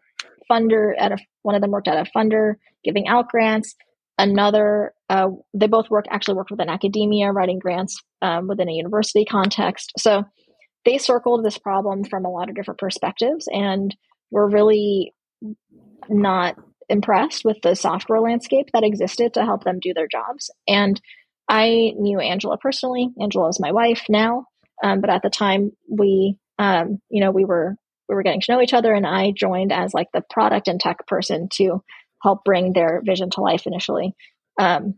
funder 0.50 0.94
at 0.98 1.12
a 1.12 1.18
one 1.44 1.56
of 1.56 1.62
them 1.62 1.72
worked 1.72 1.88
at 1.88 2.08
a 2.08 2.10
funder 2.12 2.56
giving 2.84 3.08
out 3.08 3.30
grants 3.30 3.76
another 4.22 4.94
uh, 5.10 5.28
they 5.54 5.68
both 5.68 5.90
work 5.90 6.06
actually 6.10 6.36
worked 6.36 6.52
within 6.52 6.70
academia 6.70 7.32
writing 7.32 7.60
grants 7.60 8.02
um, 8.22 8.48
within 8.48 8.70
a 8.70 8.74
university 8.74 9.26
context. 9.26 9.92
So 9.98 10.24
they 10.86 10.98
circled 10.98 11.44
this 11.44 11.58
problem 11.58 12.04
from 12.04 12.26
a 12.26 12.32
lot 12.32 12.50
of 12.50 12.56
different 12.56 12.80
perspectives 12.80 13.48
and 13.52 13.96
were 14.30 14.50
really 14.50 15.14
not 16.10 16.56
impressed 16.90 17.44
with 17.46 17.58
the 17.62 17.76
software 17.76 18.22
landscape 18.22 18.68
that 18.74 18.84
existed 18.84 19.34
to 19.34 19.46
help 19.46 19.64
them 19.64 19.80
do 19.82 19.94
their 19.94 20.08
jobs. 20.08 20.50
And 20.68 21.00
i 21.50 21.92
knew 21.98 22.20
angela 22.20 22.58
personally. 22.58 23.10
Angela 23.20 23.50
is 23.50 23.60
my 23.60 23.72
wife 23.72 24.06
now 24.08 24.46
um, 24.84 25.02
but 25.02 25.10
at 25.10 25.22
the 25.22 25.30
time 25.30 25.72
we 25.90 26.38
um, 26.60 27.00
you 27.10 27.22
know 27.22 27.32
we 27.32 27.46
were 27.46 27.76
we 28.10 28.16
were 28.16 28.24
getting 28.24 28.42
to 28.42 28.52
know 28.52 28.62
each 28.62 28.74
other 28.74 28.94
and 28.94 29.08
i 29.08 29.32
joined 29.32 29.72
as 29.72 29.94
like 29.94 30.08
the 30.14 30.24
product 30.30 30.68
and 30.68 30.80
tech 30.80 31.06
person 31.08 31.48
to 31.52 31.82
help 32.22 32.44
bring 32.44 32.74
their 32.74 33.02
vision 33.06 33.30
to 33.32 33.42
life 33.42 33.66
initially. 33.66 34.14
Um, 34.60 34.96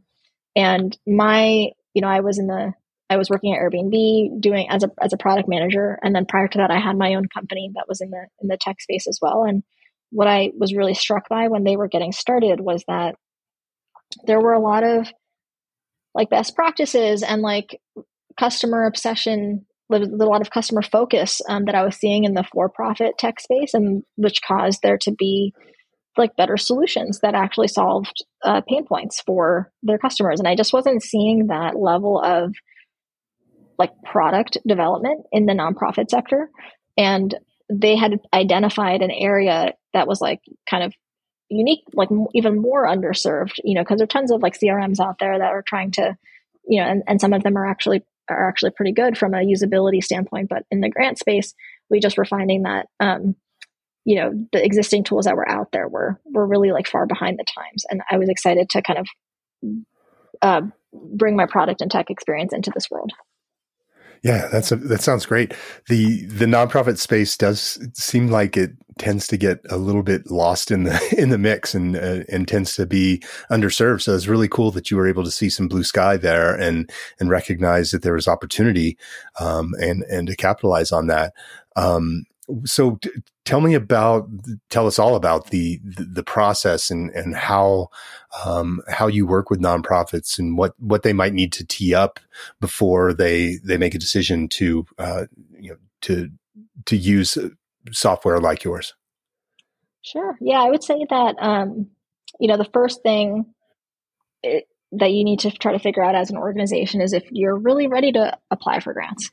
and 0.56 0.98
my, 1.08 1.70
you 1.94 2.02
know, 2.02 2.08
I 2.08 2.20
was 2.20 2.40
in 2.40 2.48
the, 2.48 2.74
I 3.10 3.18
was 3.18 3.30
working 3.30 3.54
at 3.54 3.60
Airbnb 3.60 4.42
doing 4.42 4.68
as 4.70 4.84
a 4.84 4.90
as 5.00 5.14
a 5.14 5.18
product 5.18 5.48
manager, 5.48 6.00
and 6.02 6.16
then 6.16 6.26
prior 6.26 6.48
to 6.48 6.58
that, 6.60 6.72
I 6.72 6.80
had 6.80 6.98
my 6.98 7.14
own 7.16 7.28
company 7.28 7.72
that 7.76 7.86
was 7.88 8.02
in 8.02 8.10
the 8.10 8.26
in 8.42 8.48
the 8.48 8.58
tech 8.58 8.82
space 8.82 9.08
as 9.08 9.20
well. 9.22 9.44
And 9.44 9.62
what 10.10 10.28
I 10.28 10.52
was 10.58 10.74
really 10.74 10.94
struck 10.94 11.30
by 11.30 11.48
when 11.48 11.64
they 11.64 11.76
were 11.76 11.88
getting 11.88 12.12
started 12.12 12.60
was 12.60 12.84
that 12.88 13.16
there 14.26 14.40
were 14.40 14.54
a 14.54 14.60
lot 14.60 14.84
of 14.84 15.08
like 16.16 16.30
best 16.30 16.56
practices 16.56 17.24
and 17.24 17.42
like 17.42 17.80
customer 18.40 18.86
obsession 18.86 19.66
a 19.92 19.98
lot 19.98 20.42
of 20.42 20.50
customer 20.50 20.82
focus 20.82 21.42
um, 21.48 21.66
that 21.66 21.76
I 21.76 21.84
was 21.84 21.96
seeing 21.96 22.24
in 22.24 22.34
the 22.34 22.44
for-profit 22.52 23.18
tech 23.20 23.40
space, 23.40 23.74
and 23.74 24.04
which 24.16 24.42
caused 24.42 24.80
there 24.82 24.98
to 25.00 25.12
be 25.12 25.54
like 26.18 26.36
better 26.36 26.58
solutions 26.58 27.20
that 27.22 27.36
actually 27.36 27.68
solved 27.68 28.24
uh, 28.44 28.62
pain 28.68 28.86
points 28.86 29.22
for 29.22 29.72
their 29.82 29.98
customers. 29.98 30.40
And 30.40 30.48
i 30.48 30.56
just 30.56 30.74
wasn't 30.74 31.04
seeing 31.04 31.48
that 31.48 31.76
level 31.76 32.22
of 32.22 32.54
like 33.80 33.92
product 34.06 34.58
development 34.68 35.26
in 35.32 35.46
the 35.46 35.54
nonprofit 35.54 36.10
sector. 36.10 36.50
And 36.98 37.34
they 37.72 37.96
had 37.96 38.20
identified 38.34 39.02
an 39.02 39.12
area 39.12 39.74
that 39.94 40.08
was 40.08 40.22
like 40.22 40.42
kind 40.70 40.84
of 40.84 40.94
unique 41.50 41.84
like 41.94 42.10
even 42.34 42.60
more 42.60 42.88
underserved 42.88 43.54
you 43.64 43.76
know 43.76 43.82
because 43.82 43.98
there 43.98 44.06
are 44.06 44.08
tons 44.08 44.32
of 44.32 44.42
like 44.42 44.58
crms 44.58 45.00
out 45.00 45.20
there 45.20 45.38
that 45.38 45.52
are 45.52 45.62
trying 45.62 45.92
to 45.92 46.16
you 46.68 46.82
know 46.82 46.88
and, 46.88 47.04
and 47.08 47.22
some 47.22 47.32
of 47.32 47.44
them 47.44 47.56
are 47.56 47.66
actually 47.66 48.02
are 48.30 48.48
actually 48.48 48.72
pretty 48.72 48.92
good 48.92 49.18
from 49.18 49.34
a 49.34 49.38
usability 49.38 50.04
standpoint. 50.04 50.50
But 50.50 50.64
in 50.72 50.82
the 50.82 50.90
grant 50.90 51.20
space 51.20 51.54
we 51.90 52.00
just 52.00 52.18
were 52.18 52.26
finding 52.26 52.64
that 52.64 52.88
um, 53.00 53.36
you 54.06 54.16
know 54.16 54.32
the 54.52 54.64
existing 54.64 55.04
tools 55.04 55.26
that 55.26 55.36
were 55.36 55.50
out 55.50 55.72
there 55.72 55.88
were 55.88 56.20
were 56.26 56.46
really 56.46 56.72
like 56.72 56.88
far 56.88 57.06
behind 57.06 57.40
the 57.40 57.46
times. 57.56 57.86
And 57.90 58.02
i 58.12 58.18
was 58.18 58.30
excited 58.30 58.70
to 58.70 58.82
kind 58.82 59.00
of 59.00 59.08
uh, 60.42 60.62
bring 60.94 61.36
my 61.36 61.46
product 61.46 61.82
and 61.82 61.90
tech 61.90 62.10
experience 62.10 62.54
into 62.54 62.72
this 62.74 62.90
world. 62.90 63.12
Yeah 64.24 64.48
that's 64.52 64.72
a, 64.72 64.78
that 64.78 65.02
sounds 65.02 65.26
great. 65.26 65.54
The 65.90 66.26
the 66.26 66.46
nonprofit 66.46 66.98
space 66.98 67.36
does 67.36 67.80
seem 67.94 68.28
like 68.28 68.56
it 68.56 68.72
tends 68.98 69.28
to 69.28 69.38
get 69.38 69.60
a 69.70 69.78
little 69.78 70.04
bit 70.04 70.30
lost 70.30 70.72
in 70.72 70.84
the 70.84 71.16
in 71.18 71.30
the 71.30 71.38
mix 71.38 71.74
and 71.74 71.96
uh, 71.96 72.24
and 72.30 72.48
tends 72.48 72.76
to 72.76 72.86
be 72.86 73.22
underserved. 73.52 74.02
So 74.02 74.16
it's 74.16 74.28
really 74.28 74.48
cool 74.48 74.72
that 74.72 74.92
you 74.92 74.98
were 74.98 75.08
able 75.08 75.24
to 75.24 75.32
see 75.32 75.50
some 75.50 75.68
blue 75.68 75.84
sky 75.84 76.18
there 76.18 76.54
and 76.54 76.90
and 77.20 77.30
recognize 77.30 77.92
that 77.92 78.02
there 78.02 78.14
was 78.14 78.28
opportunity 78.28 78.98
um, 79.40 79.74
and 79.80 80.04
and 80.04 80.28
to 80.28 80.36
capitalize 80.36 80.92
on 80.92 81.08
that. 81.08 81.34
Um, 81.76 82.26
so 82.66 82.98
t- 83.02 83.10
tell 83.46 83.62
me 83.62 83.74
about 83.74 84.28
tell 84.70 84.88
us 84.88 85.00
all 85.00 85.16
about 85.16 85.50
the 85.50 85.80
the, 85.84 86.04
the 86.04 86.24
process 86.24 86.90
and 86.90 87.10
and 87.12 87.36
how 87.36 87.88
um, 88.46 88.82
how 88.90 89.08
you 89.08 89.26
work 89.26 89.50
with 89.50 89.62
nonprofits 89.62 90.38
and 90.38 90.58
what 90.58 90.74
what 90.80 91.04
they 91.04 91.14
might 91.14 91.34
need 91.34 91.52
to 91.54 91.66
tee 91.66 91.94
up 91.94 92.20
before 92.60 93.14
they 93.14 93.58
they 93.64 93.78
make 93.78 93.96
a 93.96 94.00
decision 94.00 94.48
to 94.48 94.86
uh, 94.98 95.26
you 95.60 95.72
know 95.72 95.78
to 96.02 96.30
to 96.86 96.98
use 96.98 97.38
software 97.92 98.40
like 98.40 98.64
yours 98.64 98.94
sure 100.02 100.38
yeah 100.42 100.62
i 100.62 100.70
would 100.70 100.84
say 100.84 101.06
that 101.10 101.36
um, 101.40 101.90
you 102.40 102.48
know, 102.48 102.58
the 102.58 102.70
first 102.74 103.02
thing 103.04 103.46
it, 104.42 104.66
that 104.92 105.12
you 105.12 105.24
need 105.24 105.40
to 105.40 105.52
try 105.52 105.72
to 105.72 105.80
figure 105.80 106.04
out 106.04 106.16
as 106.16 106.30
an 106.30 106.38
organization 106.38 107.02
is 107.02 107.14
if 107.14 107.24
you're 107.32 107.58
really 107.58 107.88
ready 107.88 108.12
to 108.12 108.38
apply 108.52 108.80
for 108.80 108.94
grants. 108.94 109.32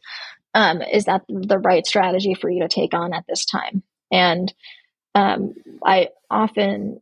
Um, 0.55 0.83
is 0.83 1.05
that 1.05 1.23
the 1.29 1.59
right 1.59 1.87
strategy 1.87 2.35
for 2.35 2.51
you 2.51 2.63
to 2.63 2.69
take 2.69 2.95
on 2.95 3.13
at 3.13 3.25
this 3.29 3.45
time? 3.45 3.83
And 4.11 4.53
um, 5.15 5.55
I 5.85 6.09
often 6.31 7.01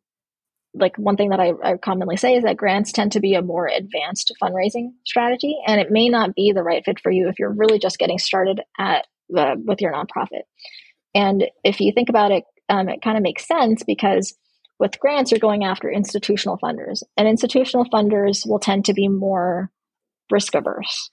like 0.75 0.97
one 0.97 1.17
thing 1.17 1.31
that 1.31 1.41
I, 1.41 1.53
I, 1.63 1.77
commonly 1.77 2.17
say 2.17 2.37
is 2.37 2.45
that 2.45 2.57
grants 2.57 2.93
tend 2.93 3.13
to 3.13 3.21
be 3.21 3.35
a 3.35 3.43
more 3.43 3.67
advanced 3.67 4.33
fundraising 4.41 4.91
strategy, 5.05 5.57
and 5.67 5.81
it 5.81 5.91
may 5.91 6.09
not 6.09 6.35
be 6.35 6.53
the 6.53 6.63
right 6.63 6.85
fit 6.85 7.01
for 7.01 7.11
you 7.11 7.29
if 7.29 7.39
you're 7.39 7.53
really 7.53 7.79
just 7.79 7.99
getting 7.99 8.19
started 8.19 8.61
at 8.79 9.07
uh, 9.37 9.57
with 9.57 9.81
your 9.81 9.93
nonprofit. 9.93 10.43
And 11.15 11.45
if 11.65 11.81
you 11.81 11.93
think 11.93 12.09
about 12.09 12.33
it, 12.33 12.45
um, 12.69 12.89
it 12.89 13.03
kind 13.03 13.17
of 13.17 13.23
makes 13.23 13.47
sense 13.47 13.83
because 13.83 14.35
with 14.79 15.01
grants, 15.01 15.31
you're 15.31 15.41
going 15.41 15.65
after 15.65 15.91
institutional 15.91 16.59
funders, 16.59 17.03
and 17.17 17.27
institutional 17.27 17.87
funders 17.87 18.47
will 18.47 18.61
tend 18.61 18.85
to 18.85 18.95
be 18.95 19.09
more 19.09 19.71
risk 20.31 20.55
averse 20.55 21.11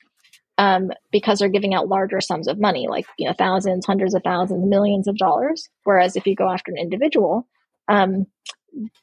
um, 0.57 0.91
because 1.11 1.39
they're 1.39 1.49
giving 1.49 1.73
out 1.73 1.87
larger 1.87 2.21
sums 2.21 2.47
of 2.47 2.59
money, 2.59 2.87
like 2.87 3.05
you 3.17 3.27
know 3.27 3.35
thousands, 3.37 3.85
hundreds 3.85 4.13
of 4.13 4.23
thousands, 4.23 4.65
millions 4.65 5.07
of 5.07 5.17
dollars. 5.17 5.69
Whereas 5.83 6.15
if 6.15 6.25
you 6.25 6.35
go 6.35 6.49
after 6.49 6.71
an 6.71 6.77
individual, 6.77 7.47
um, 7.87 8.27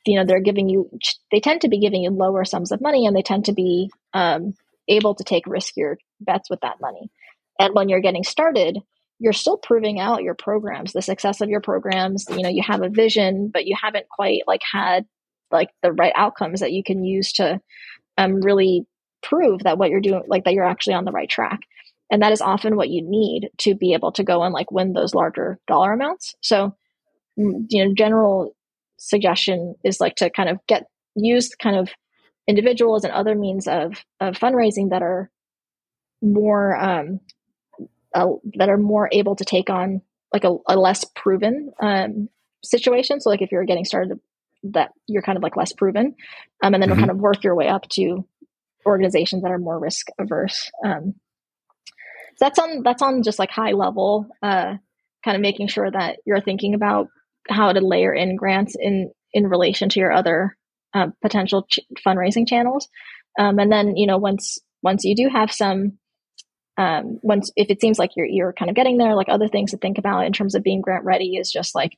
you 0.06 0.16
know 0.16 0.24
they're 0.24 0.40
giving 0.40 0.68
you 0.68 0.90
they 1.30 1.40
tend 1.40 1.62
to 1.62 1.68
be 1.68 1.78
giving 1.78 2.02
you 2.02 2.10
lower 2.10 2.44
sums 2.44 2.72
of 2.72 2.80
money 2.80 3.06
and 3.06 3.16
they 3.16 3.22
tend 3.22 3.46
to 3.46 3.52
be 3.52 3.90
um, 4.12 4.54
able 4.88 5.14
to 5.14 5.24
take 5.24 5.46
riskier 5.46 5.96
bets 6.20 6.50
with 6.50 6.60
that 6.60 6.80
money 6.80 7.10
and 7.58 7.74
when 7.74 7.88
you're 7.88 8.00
getting 8.00 8.24
started 8.24 8.78
you're 9.18 9.32
still 9.32 9.56
proving 9.56 9.98
out 9.98 10.22
your 10.22 10.34
programs 10.34 10.92
the 10.92 11.02
success 11.02 11.40
of 11.40 11.48
your 11.48 11.60
programs 11.60 12.26
you 12.30 12.42
know 12.42 12.48
you 12.48 12.62
have 12.62 12.82
a 12.82 12.88
vision 12.88 13.50
but 13.52 13.66
you 13.66 13.76
haven't 13.80 14.08
quite 14.08 14.42
like 14.46 14.62
had 14.70 15.06
like 15.50 15.70
the 15.82 15.92
right 15.92 16.12
outcomes 16.16 16.60
that 16.60 16.72
you 16.72 16.82
can 16.82 17.04
use 17.04 17.32
to 17.32 17.60
um, 18.18 18.40
really 18.40 18.86
prove 19.22 19.62
that 19.64 19.78
what 19.78 19.90
you're 19.90 20.00
doing 20.00 20.22
like 20.26 20.44
that 20.44 20.54
you're 20.54 20.64
actually 20.64 20.94
on 20.94 21.04
the 21.04 21.12
right 21.12 21.28
track 21.28 21.60
and 22.10 22.22
that 22.22 22.32
is 22.32 22.40
often 22.40 22.76
what 22.76 22.90
you 22.90 23.02
need 23.02 23.50
to 23.58 23.74
be 23.74 23.94
able 23.94 24.12
to 24.12 24.24
go 24.24 24.42
and 24.42 24.52
like 24.52 24.70
win 24.70 24.92
those 24.92 25.14
larger 25.14 25.58
dollar 25.66 25.92
amounts 25.92 26.34
so 26.40 26.74
mm, 27.38 27.64
you 27.68 27.84
know 27.84 27.94
general 27.94 28.54
suggestion 28.98 29.74
is 29.84 30.00
like 30.00 30.14
to 30.16 30.30
kind 30.30 30.48
of 30.48 30.58
get 30.66 30.84
use 31.14 31.54
kind 31.54 31.76
of 31.76 31.90
individuals 32.46 33.04
and 33.04 33.12
other 33.12 33.34
means 33.34 33.66
of 33.68 34.04
of 34.20 34.34
fundraising 34.34 34.90
that 34.90 35.02
are 35.02 35.30
more 36.22 36.76
um, 36.76 37.20
uh, 38.14 38.28
that 38.54 38.68
are 38.68 38.78
more 38.78 39.08
able 39.12 39.36
to 39.36 39.44
take 39.44 39.70
on 39.70 40.00
like 40.32 40.44
a, 40.44 40.56
a 40.68 40.76
less 40.76 41.04
proven 41.16 41.72
um, 41.80 42.28
situation. 42.62 43.20
So 43.20 43.28
like 43.28 43.42
if 43.42 43.52
you're 43.52 43.64
getting 43.64 43.84
started, 43.84 44.18
that 44.64 44.92
you're 45.06 45.22
kind 45.22 45.36
of 45.36 45.42
like 45.42 45.56
less 45.56 45.72
proven, 45.72 46.14
um, 46.62 46.74
and 46.74 46.82
then 46.82 46.90
mm-hmm. 46.90 46.98
kind 47.00 47.10
of 47.10 47.18
work 47.18 47.42
your 47.42 47.54
way 47.54 47.68
up 47.68 47.88
to 47.90 48.26
organizations 48.86 49.42
that 49.42 49.52
are 49.52 49.58
more 49.58 49.78
risk 49.78 50.08
averse. 50.18 50.70
Um, 50.84 51.14
so 52.36 52.46
that's 52.46 52.58
on 52.58 52.82
that's 52.82 53.02
on 53.02 53.22
just 53.22 53.38
like 53.38 53.50
high 53.50 53.72
level, 53.72 54.26
uh, 54.42 54.76
kind 55.24 55.36
of 55.36 55.40
making 55.40 55.68
sure 55.68 55.90
that 55.90 56.18
you're 56.24 56.40
thinking 56.40 56.74
about 56.74 57.08
how 57.48 57.72
to 57.72 57.80
layer 57.80 58.12
in 58.14 58.36
grants 58.36 58.76
in 58.78 59.10
in 59.32 59.46
relation 59.46 59.88
to 59.90 60.00
your 60.00 60.12
other 60.12 60.56
uh, 60.94 61.08
potential 61.20 61.66
ch- 61.70 61.80
fundraising 62.06 62.46
channels. 62.46 62.88
Um, 63.38 63.58
and 63.58 63.70
then 63.70 63.96
you 63.96 64.06
know 64.06 64.18
once 64.18 64.58
once 64.82 65.04
you 65.04 65.14
do 65.14 65.28
have 65.28 65.52
some 65.52 65.98
um, 66.78 67.18
once 67.22 67.50
if 67.56 67.70
it 67.70 67.80
seems 67.80 67.98
like 67.98 68.10
you're 68.16 68.26
you're 68.26 68.52
kind 68.52 68.70
of 68.70 68.76
getting 68.76 68.96
there, 68.98 69.14
like 69.14 69.28
other 69.28 69.48
things 69.48 69.72
to 69.72 69.76
think 69.76 69.98
about 69.98 70.26
in 70.26 70.32
terms 70.32 70.54
of 70.54 70.62
being 70.62 70.80
grant 70.80 71.04
ready 71.04 71.36
is 71.36 71.50
just 71.50 71.74
like 71.74 71.92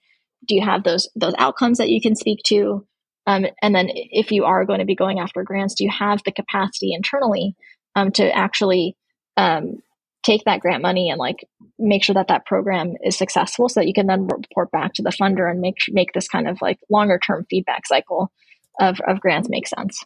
do 0.47 0.55
you 0.55 0.63
have 0.63 0.83
those 0.83 1.09
those 1.15 1.35
outcomes 1.39 1.79
that 1.79 1.91
you 1.91 2.01
can 2.01 2.15
speak 2.15 2.41
to 2.45 2.87
um, 3.27 3.47
and 3.63 3.75
then 3.75 3.89
if 3.91 4.31
you 4.31 4.45
are 4.45 4.65
going 4.65 4.81
to 4.81 4.85
be 4.85 4.95
going 4.95 5.19
after 5.19 5.43
grants 5.43 5.75
do 5.75 5.85
you 5.85 5.91
have 5.91 6.21
the 6.25 6.33
capacity 6.33 6.93
internally 6.93 7.55
um, 7.97 8.11
to 8.11 8.31
actually 8.37 8.97
um, 9.37 9.79
take 10.25 10.45
that 10.45 10.61
grant 10.61 10.83
money 10.83 11.11
and 11.11 11.19
like 11.19 11.47
make 11.79 12.03
sure 12.03 12.15
that 12.15 12.29
that 12.29 12.47
program 12.47 12.95
is 13.05 13.17
successful 13.17 13.69
so 13.69 13.81
that 13.81 13.87
you 13.87 13.95
can 13.95 14.07
then 14.07 14.27
report 14.27 14.71
back 14.71 14.95
to 14.95 15.03
the 15.03 15.11
funder 15.11 15.49
and 15.51 15.61
make 15.61 15.77
make 15.91 16.13
this 16.13 16.27
kind 16.27 16.49
of 16.49 16.61
like 16.63 16.79
longer 16.91 17.21
term 17.25 17.47
feedback 17.49 17.87
cycle 17.87 18.33
of, 18.81 18.99
of 19.07 19.21
grants 19.21 19.49
make 19.49 19.69
sense? 19.69 20.03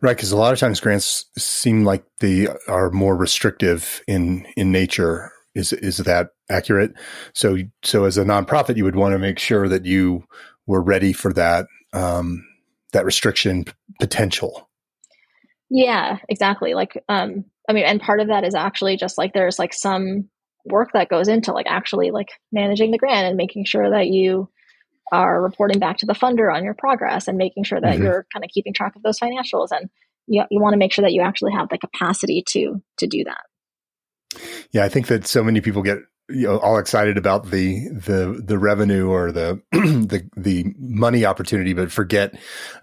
Right 0.00 0.16
because 0.16 0.30
a 0.30 0.36
lot 0.36 0.52
of 0.52 0.58
times 0.58 0.80
grants 0.80 1.26
seem 1.36 1.84
like 1.84 2.04
they 2.20 2.46
are 2.68 2.90
more 2.90 3.16
restrictive 3.16 4.00
in 4.06 4.46
in 4.56 4.70
nature. 4.70 5.32
Is 5.54 5.72
is 5.72 5.98
that 5.98 6.28
accurate? 6.48 6.92
So 7.34 7.56
so 7.82 8.04
as 8.04 8.16
a 8.16 8.24
nonprofit 8.24 8.76
you 8.76 8.84
would 8.84 8.96
want 8.96 9.12
to 9.12 9.18
make 9.18 9.40
sure 9.40 9.68
that 9.68 9.84
you 9.84 10.24
were 10.66 10.82
ready 10.82 11.12
for 11.12 11.32
that 11.32 11.66
um 11.92 12.44
that 12.92 13.04
restriction 13.04 13.64
potential 14.00 14.68
yeah 15.70 16.18
exactly 16.28 16.74
like 16.74 17.02
um 17.08 17.44
I 17.70 17.72
mean, 17.72 17.84
and 17.84 18.00
part 18.00 18.18
of 18.18 18.26
that 18.28 18.42
is 18.42 18.56
actually 18.56 18.96
just 18.96 19.16
like 19.16 19.32
there's 19.32 19.56
like 19.56 19.72
some 19.72 20.28
work 20.64 20.90
that 20.92 21.08
goes 21.08 21.28
into 21.28 21.52
like 21.52 21.66
actually 21.68 22.10
like 22.10 22.30
managing 22.50 22.90
the 22.90 22.98
grant 22.98 23.28
and 23.28 23.36
making 23.36 23.64
sure 23.64 23.90
that 23.90 24.08
you 24.08 24.50
are 25.12 25.40
reporting 25.40 25.78
back 25.78 25.98
to 25.98 26.06
the 26.06 26.12
funder 26.12 26.52
on 26.52 26.64
your 26.64 26.74
progress 26.74 27.28
and 27.28 27.38
making 27.38 27.62
sure 27.62 27.80
that 27.80 27.94
mm-hmm. 27.94 28.02
you're 28.02 28.26
kind 28.32 28.44
of 28.44 28.50
keeping 28.50 28.74
track 28.74 28.96
of 28.96 29.04
those 29.04 29.20
financials 29.20 29.68
and 29.70 29.88
you, 30.26 30.42
you 30.50 30.60
want 30.60 30.72
to 30.72 30.78
make 30.78 30.92
sure 30.92 31.04
that 31.04 31.12
you 31.12 31.22
actually 31.22 31.52
have 31.52 31.68
the 31.68 31.78
capacity 31.78 32.42
to 32.48 32.82
to 32.98 33.06
do 33.06 33.22
that 33.24 34.40
yeah 34.72 34.84
i 34.84 34.88
think 34.88 35.06
that 35.06 35.24
so 35.26 35.42
many 35.42 35.60
people 35.60 35.82
get 35.82 35.98
you 36.32 36.46
know, 36.46 36.58
all 36.58 36.78
excited 36.78 37.16
about 37.16 37.50
the 37.50 37.88
the 37.88 38.42
the 38.44 38.58
revenue 38.58 39.08
or 39.08 39.32
the 39.32 39.60
the 39.72 40.28
the 40.36 40.74
money 40.78 41.24
opportunity, 41.24 41.72
but 41.72 41.92
forget 41.92 42.34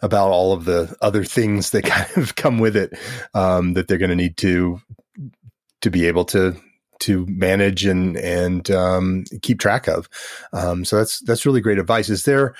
about 0.02 0.30
all 0.30 0.54
of 0.54 0.66
the 0.66 0.96
other 1.02 1.24
things 1.24 1.72
that 1.72 1.84
kind 1.86 2.10
of 2.18 2.36
come 2.36 2.60
with 2.60 2.76
it 2.76 2.94
um, 3.34 3.74
that 3.74 3.88
they're 3.88 3.98
going 3.98 4.10
to 4.10 4.16
need 4.16 4.38
to 4.38 4.82
to 5.82 5.90
be 5.90 6.06
able 6.08 6.26
to 6.26 6.56
to 7.00 7.26
manage 7.28 7.86
and 7.86 8.18
and 8.18 8.70
um, 8.72 9.24
keep 9.42 9.60
track 9.60 9.88
of. 9.88 10.10
Um, 10.54 10.86
so 10.86 10.98
that's 10.98 11.20
that's 11.22 11.46
really 11.46 11.62
great 11.62 11.80
advice. 11.80 12.10
Is 12.10 12.24
there 12.24 12.56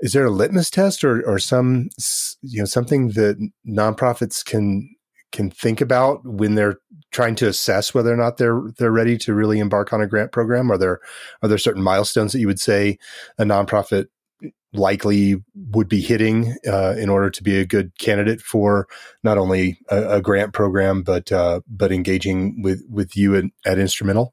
is 0.00 0.12
there 0.12 0.26
a 0.26 0.30
litmus 0.30 0.70
test 0.70 1.04
or 1.04 1.26
or 1.26 1.38
some 1.38 1.88
you 2.42 2.60
know 2.60 2.66
something 2.66 3.08
that 3.10 3.36
nonprofits 3.66 4.44
can 4.44 4.94
can 5.32 5.50
think 5.50 5.80
about 5.80 6.24
when 6.24 6.54
they're 6.54 6.78
trying 7.10 7.34
to 7.36 7.48
assess 7.48 7.94
whether 7.94 8.12
or 8.12 8.16
not 8.16 8.36
they're 8.36 8.62
they're 8.78 8.92
ready 8.92 9.16
to 9.18 9.34
really 9.34 9.58
embark 9.58 9.92
on 9.92 10.00
a 10.00 10.06
grant 10.06 10.32
program? 10.32 10.70
Are 10.70 10.78
there 10.78 11.00
are 11.42 11.48
there 11.48 11.58
certain 11.58 11.82
milestones 11.82 12.32
that 12.32 12.40
you 12.40 12.46
would 12.46 12.60
say 12.60 12.98
a 13.38 13.44
nonprofit 13.44 14.06
likely 14.72 15.42
would 15.70 15.88
be 15.88 16.00
hitting 16.00 16.54
uh, 16.66 16.94
in 16.98 17.08
order 17.08 17.30
to 17.30 17.42
be 17.42 17.58
a 17.58 17.66
good 17.66 17.96
candidate 17.98 18.40
for 18.40 18.86
not 19.22 19.38
only 19.38 19.78
a, 19.88 20.16
a 20.16 20.20
grant 20.20 20.52
program 20.52 21.02
but 21.02 21.32
uh, 21.32 21.60
but 21.66 21.92
engaging 21.92 22.62
with 22.62 22.82
with 22.90 23.16
you 23.16 23.36
at, 23.36 23.44
at 23.64 23.78
Instrumentl? 23.78 24.30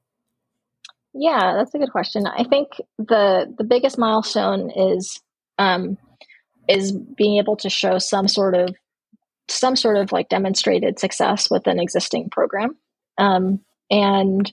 Yeah, 1.14 1.54
that's 1.56 1.74
a 1.74 1.78
good 1.78 1.92
question. 1.92 2.28
I 2.28 2.44
think 2.44 2.70
the 2.98 3.54
the 3.58 3.64
biggest 3.64 3.98
milestone 3.98 4.70
is 4.70 5.22
um, 5.58 5.98
is 6.68 6.92
being 6.92 7.38
able 7.38 7.56
to 7.58 7.70
show 7.70 8.00
some 8.00 8.28
sort 8.28 8.56
of 8.56 8.76
some 9.48 9.76
sort 9.76 9.98
of 9.98 10.12
like 10.12 10.30
demonstrated 10.30 11.00
success 11.00 11.50
with 11.50 11.68
an 11.68 11.80
existing 11.80 12.30
program 12.30 12.76
um, 13.18 13.60
and 13.90 14.52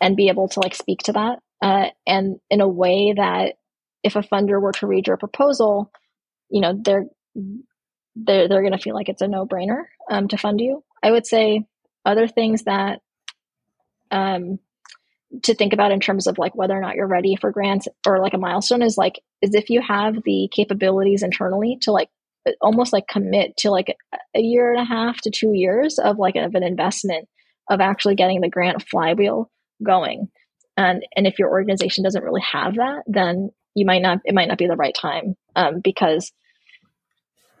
and 0.00 0.16
be 0.16 0.28
able 0.28 0.48
to 0.48 0.60
like 0.60 0.74
speak 0.74 1.00
to 1.04 1.12
that. 1.12 1.40
Uh, 1.60 1.88
and 2.06 2.38
in 2.50 2.60
a 2.60 2.68
way 2.68 3.12
that 3.16 3.58
if 4.04 4.14
a 4.14 4.20
funder 4.20 4.60
were 4.60 4.72
to 4.72 4.86
read 4.86 5.08
your 5.08 5.16
proposal 5.16 5.90
you 6.50 6.60
know 6.60 6.78
they're 6.84 7.06
they're, 7.34 8.48
they're 8.48 8.62
going 8.62 8.72
to 8.72 8.78
feel 8.78 8.94
like 8.94 9.08
it's 9.08 9.22
a 9.22 9.28
no-brainer 9.28 9.84
um, 10.10 10.28
to 10.28 10.36
fund 10.36 10.60
you. 10.60 10.82
I 11.02 11.10
would 11.10 11.26
say 11.26 11.64
other 12.04 12.26
things 12.26 12.64
that 12.64 13.00
um, 14.10 14.58
to 15.42 15.54
think 15.54 15.72
about 15.72 15.92
in 15.92 16.00
terms 16.00 16.26
of 16.26 16.38
like 16.38 16.54
whether 16.54 16.76
or 16.76 16.80
not 16.80 16.96
you're 16.96 17.06
ready 17.06 17.36
for 17.36 17.52
grants 17.52 17.86
or 18.06 18.18
like 18.18 18.34
a 18.34 18.38
milestone 18.38 18.82
is 18.82 18.96
like 18.96 19.20
is 19.42 19.54
if 19.54 19.70
you 19.70 19.80
have 19.80 20.22
the 20.24 20.48
capabilities 20.50 21.22
internally 21.22 21.78
to 21.82 21.92
like 21.92 22.08
almost 22.60 22.92
like 22.92 23.08
commit 23.08 23.56
to 23.58 23.70
like 23.70 23.94
a 24.34 24.40
year 24.40 24.72
and 24.72 24.80
a 24.80 24.84
half 24.84 25.20
to 25.22 25.30
two 25.30 25.52
years 25.52 25.98
of 25.98 26.18
like 26.18 26.36
of 26.36 26.54
an 26.54 26.62
investment 26.62 27.28
of 27.70 27.80
actually 27.80 28.14
getting 28.14 28.40
the 28.40 28.48
grant 28.48 28.82
flywheel 28.90 29.50
going. 29.84 30.28
And 30.76 31.02
and 31.16 31.26
if 31.26 31.38
your 31.38 31.50
organization 31.50 32.04
doesn't 32.04 32.22
really 32.22 32.42
have 32.52 32.76
that, 32.76 33.02
then 33.06 33.50
you 33.74 33.84
might 33.84 34.02
not 34.02 34.18
it 34.24 34.34
might 34.34 34.48
not 34.48 34.58
be 34.58 34.66
the 34.66 34.76
right 34.76 34.94
time 34.98 35.36
um, 35.56 35.80
because 35.82 36.32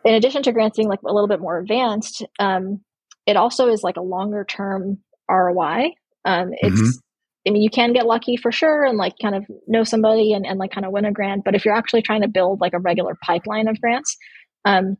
in 0.04 0.14
addition 0.14 0.42
to 0.44 0.52
grants 0.52 0.76
being 0.76 0.88
like 0.88 1.02
a 1.02 1.12
little 1.12 1.28
bit 1.28 1.40
more 1.40 1.58
advanced, 1.58 2.24
um, 2.38 2.80
it 3.26 3.36
also 3.36 3.68
is 3.68 3.82
like 3.82 3.96
a 3.96 4.02
longer 4.02 4.44
term 4.48 4.98
ROI. 5.28 5.92
Um, 6.24 6.50
it's 6.52 6.80
mm-hmm. 6.80 6.98
I 7.46 7.50
mean, 7.50 7.62
you 7.62 7.70
can 7.70 7.92
get 7.92 8.06
lucky 8.06 8.36
for 8.36 8.52
sure 8.52 8.84
and 8.84 8.98
like 8.98 9.14
kind 9.20 9.34
of 9.34 9.44
know 9.66 9.84
somebody 9.84 10.32
and, 10.32 10.46
and 10.46 10.58
like 10.58 10.70
kind 10.70 10.84
of 10.84 10.92
win 10.92 11.04
a 11.04 11.12
grant. 11.12 11.44
But 11.44 11.54
if 11.54 11.64
you're 11.64 11.74
actually 11.74 12.02
trying 12.02 12.22
to 12.22 12.28
build 12.28 12.60
like 12.60 12.74
a 12.74 12.78
regular 12.78 13.16
pipeline 13.24 13.68
of 13.68 13.80
grants, 13.80 14.16
um, 14.64 14.96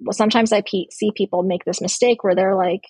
well, 0.00 0.12
sometimes 0.12 0.52
I 0.52 0.60
pe- 0.60 0.90
see 0.90 1.10
people 1.14 1.42
make 1.42 1.64
this 1.64 1.80
mistake 1.80 2.22
where 2.22 2.34
they're 2.34 2.54
like, 2.54 2.82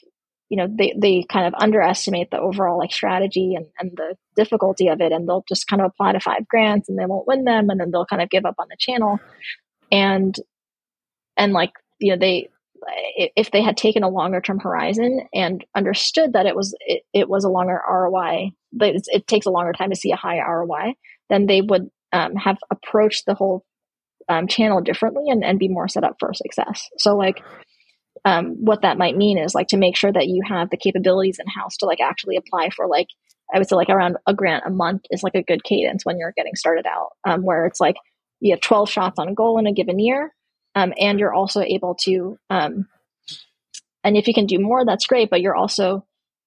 you 0.49 0.57
know, 0.57 0.69
they, 0.69 0.95
they 0.97 1.25
kind 1.29 1.47
of 1.47 1.55
underestimate 1.61 2.31
the 2.31 2.39
overall 2.39 2.79
like 2.79 2.93
strategy 2.93 3.55
and, 3.55 3.67
and 3.79 3.91
the 3.97 4.17
difficulty 4.37 4.89
of 4.89 5.01
it. 5.01 5.13
And 5.13 5.29
they'll 5.29 5.45
just 5.49 5.67
kind 5.67 5.83
of 5.83 5.91
apply 5.91 6.13
to 6.13 6.21
five 6.21 6.47
grants 6.49 6.89
and 6.89 6.99
they 6.99 7.07
won't 7.07 7.27
win 7.27 7.45
them. 7.45 7.69
And 7.71 7.81
then 7.81 7.91
they'll 7.91 8.07
kind 8.07 8.23
of 8.23 8.31
give 8.31 8.45
up 8.45 8.57
on 8.59 8.67
the 8.69 8.77
channel. 8.79 9.19
and 9.91 10.35
and 11.37 11.53
like 11.53 11.73
you 11.99 12.13
know 12.13 12.19
they 12.19 12.49
if 13.35 13.51
they 13.51 13.63
had 13.63 13.77
taken 13.77 14.03
a 14.03 14.09
longer 14.09 14.41
term 14.41 14.61
horizon 14.61 15.27
and 15.35 15.65
understood 15.75 16.35
that 16.35 16.47
it 16.47 16.55
was 16.55 16.75
it, 16.81 17.03
it 17.13 17.29
was 17.29 17.45
a 17.45 17.49
longer 17.49 17.81
ROI, 17.89 18.51
but 18.73 18.95
it 18.95 19.27
takes 19.27 19.47
a 19.47 19.51
longer 19.51 19.73
time 19.73 19.91
to 19.91 19.97
see 19.97 20.13
a 20.13 20.17
high 20.17 20.39
ROI, 20.39 20.95
then 21.29 21.47
they 21.47 21.63
would 21.63 21.91
um, 22.13 22.37
have 22.37 22.59
approached 22.71 23.25
the 23.27 23.35
whole 23.35 23.65
um, 24.29 24.49
channel 24.49 24.81
differently 24.81 25.25
and, 25.29 25.45
and 25.45 25.59
be 25.59 25.69
more 25.69 25.89
set 25.89 26.05
up 26.05 26.17
for 26.19 26.33
success. 26.35 26.89
So 26.99 27.17
like 27.17 27.43
um, 28.25 28.57
what 28.59 28.83
that 28.83 28.99
might 28.99 29.17
mean 29.17 29.39
is 29.39 29.55
like 29.55 29.69
to 29.69 29.77
make 29.77 29.97
sure 29.97 30.13
that 30.13 30.27
you 30.27 30.43
have 30.49 30.71
the 30.71 30.77
capabilities 30.77 31.39
in 31.39 31.47
house 31.47 31.77
to 31.79 31.87
like 31.87 32.01
actually 32.01 32.37
apply 32.37 32.71
for 32.71 32.87
like 32.87 33.09
I 33.55 33.59
would 33.59 33.69
say 33.69 33.77
like 33.77 33.91
around 33.91 34.17
a 34.27 34.35
grant 34.35 34.65
a 34.67 34.71
month 34.71 35.03
is 35.11 35.23
like 35.23 35.37
a 35.37 35.43
good 35.43 35.63
cadence 35.63 36.05
when 36.05 36.19
you're 36.19 36.35
getting 36.37 36.57
started 36.57 36.85
out, 36.87 37.11
um, 37.25 37.45
where 37.45 37.67
it's 37.67 37.81
like 37.81 37.95
you 38.41 38.53
have 38.53 38.61
12 38.61 38.91
shots 38.91 39.19
on 39.19 39.29
a 39.29 39.35
goal 39.35 39.59
in 39.59 39.67
a 39.67 39.73
given 39.73 39.99
year 39.99 40.35
um, 40.75 40.93
and 40.99 41.19
you're 41.19 41.33
also 41.33 41.61
able 41.61 41.95
to 41.95 42.39
um, 42.51 42.87
and 44.05 44.17
if 44.17 44.29
you 44.29 44.35
can 44.35 44.47
do 44.47 44.59
more 44.59 44.85
that's 44.85 45.07
great 45.07 45.31
but 45.31 45.41
you're 45.41 45.57
also 45.57 46.05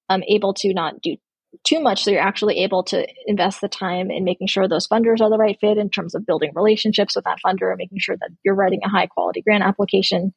um, 0.10 0.24
able 0.28 0.54
to 0.54 0.74
not 0.74 1.02
do 1.02 1.16
too 1.64 1.80
much 1.80 2.04
so 2.04 2.12
you're 2.12 2.22
actually 2.22 2.60
able 2.60 2.84
to 2.84 3.08
invest 3.26 3.62
the 3.62 3.68
time 3.68 4.12
in 4.12 4.24
making 4.24 4.48
sure 4.48 4.68
those 4.68 4.88
funders 4.88 5.20
are 5.20 5.30
the 5.30 5.38
right 5.38 5.58
fit 5.60 5.78
in 5.78 5.90
terms 5.90 6.14
of 6.14 6.26
building 6.26 6.52
relationships 6.56 7.16
with 7.16 7.26
that 7.26 7.40
funder 7.46 7.70
and 7.70 7.78
making 7.78 8.00
sure 8.00 8.16
that 8.18 8.30
you're 8.44 8.56
writing 8.56 8.82
a 8.84 8.90
high 8.90 9.08
quality 9.08 9.42
grant 9.42 9.64
application 9.64 10.34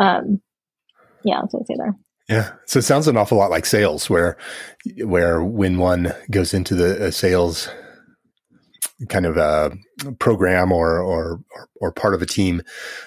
um, 0.00 0.40
yeah 1.24 1.40
that's 1.40 1.52
what 1.52 1.60
i'd 1.60 1.66
say 1.66 1.74
there 1.76 1.94
yeah. 2.28 2.52
So 2.66 2.80
it 2.80 2.82
sounds 2.82 3.08
an 3.08 3.16
awful 3.16 3.38
lot 3.38 3.50
like 3.50 3.64
sales 3.64 4.10
where, 4.10 4.36
where 5.02 5.42
when 5.42 5.78
one 5.78 6.12
goes 6.30 6.52
into 6.52 6.74
the 6.74 7.10
sales 7.10 7.70
kind 9.08 9.26
of 9.26 9.36
a 9.36 9.72
program 10.18 10.72
or 10.72 11.00
or 11.00 11.40
or, 11.76 11.92
part 11.92 12.14
of 12.14 12.22
a 12.22 12.26
team 12.26 12.62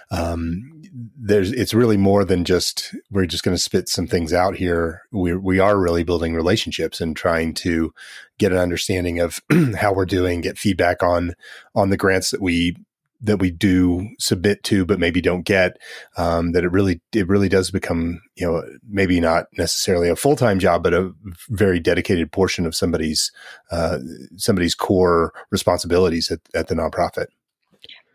um, 0.09 0.80
there's 0.93 1.51
it's 1.51 1.73
really 1.73 1.97
more 1.97 2.25
than 2.25 2.43
just 2.43 2.93
we're 3.09 3.25
just 3.25 3.43
going 3.43 3.55
to 3.55 3.61
spit 3.61 3.87
some 3.87 4.07
things 4.07 4.33
out 4.33 4.55
here. 4.55 5.03
We 5.11 5.35
we 5.35 5.59
are 5.59 5.79
really 5.79 6.03
building 6.03 6.33
relationships 6.33 6.99
and 6.99 7.15
trying 7.15 7.53
to 7.55 7.93
get 8.37 8.51
an 8.51 8.57
understanding 8.57 9.19
of 9.19 9.39
how 9.77 9.93
we're 9.93 10.05
doing 10.05 10.41
get 10.41 10.57
feedback 10.57 11.01
on 11.01 11.33
on 11.75 11.89
the 11.89 11.97
grants 11.97 12.31
that 12.31 12.41
we 12.41 12.75
that 13.23 13.37
we 13.37 13.51
do 13.51 14.09
submit 14.17 14.63
to 14.63 14.83
but 14.83 14.99
maybe 14.99 15.21
don't 15.21 15.43
get 15.43 15.77
um, 16.17 16.53
that 16.53 16.63
it 16.63 16.71
really 16.71 16.99
it 17.13 17.27
really 17.27 17.47
does 17.47 17.69
become 17.69 18.19
you 18.35 18.45
know 18.45 18.63
maybe 18.89 19.21
not 19.21 19.45
necessarily 19.57 20.09
a 20.09 20.15
full-time 20.15 20.57
job 20.57 20.81
but 20.81 20.93
a 20.93 21.13
very 21.49 21.79
dedicated 21.79 22.31
portion 22.31 22.65
of 22.65 22.75
somebody's 22.75 23.31
uh, 23.71 23.99
somebody's 24.37 24.73
core 24.73 25.33
responsibilities 25.51 26.31
at, 26.31 26.39
at 26.55 26.67
the 26.67 26.75
nonprofit. 26.75 27.27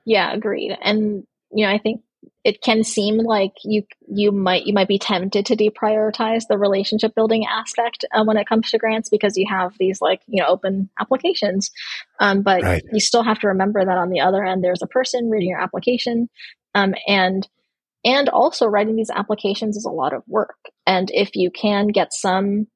Yeah 0.05 0.35
agreed. 0.35 0.77
And 0.83 1.25
you 1.53 1.65
know 1.65 1.73
i 1.73 1.79
think 1.79 2.03
it 2.47 2.63
can 2.63 2.85
seem 2.85 3.19
like 3.19 3.55
you 3.65 3.83
you 4.07 4.31
might 4.31 4.67
you 4.67 4.73
might 4.73 4.87
be 4.87 5.01
tempted 5.01 5.45
to 5.45 5.57
deprioritize 5.57 6.45
the 6.49 6.57
relationship 6.57 7.13
building 7.13 7.45
aspect 7.45 8.05
uh, 8.15 8.23
when 8.23 8.37
it 8.37 8.49
comes 8.49 8.71
to 8.71 8.79
grants 8.79 9.09
because 9.09 9.37
you 9.37 9.45
have 9.49 9.73
these 9.81 10.01
like 10.01 10.21
you 10.29 10.41
know 10.41 10.49
open 10.49 10.89
applications 11.01 11.73
um, 12.21 12.43
but 12.43 12.63
right. 12.63 12.85
you 12.93 13.01
still 13.01 13.25
have 13.25 13.41
to 13.41 13.49
remember 13.49 13.85
that 13.85 13.99
on 13.99 14.11
the 14.11 14.21
other 14.21 14.45
end 14.45 14.63
there's 14.63 14.83
a 14.83 14.87
person 14.87 15.29
reading 15.29 15.49
your 15.49 15.61
application 15.61 16.29
um, 16.77 16.95
and 17.09 17.49
and 18.05 18.29
also 18.29 18.67
writing 18.67 18.95
these 18.95 19.11
applications 19.11 19.77
is 19.77 19.85
a 19.85 19.91
lot 19.91 20.13
of 20.13 20.23
work 20.29 20.71
and 20.87 21.11
if 21.13 21.35
you 21.35 21.51
can 21.51 21.89
get 21.89 22.13
some 22.13 22.69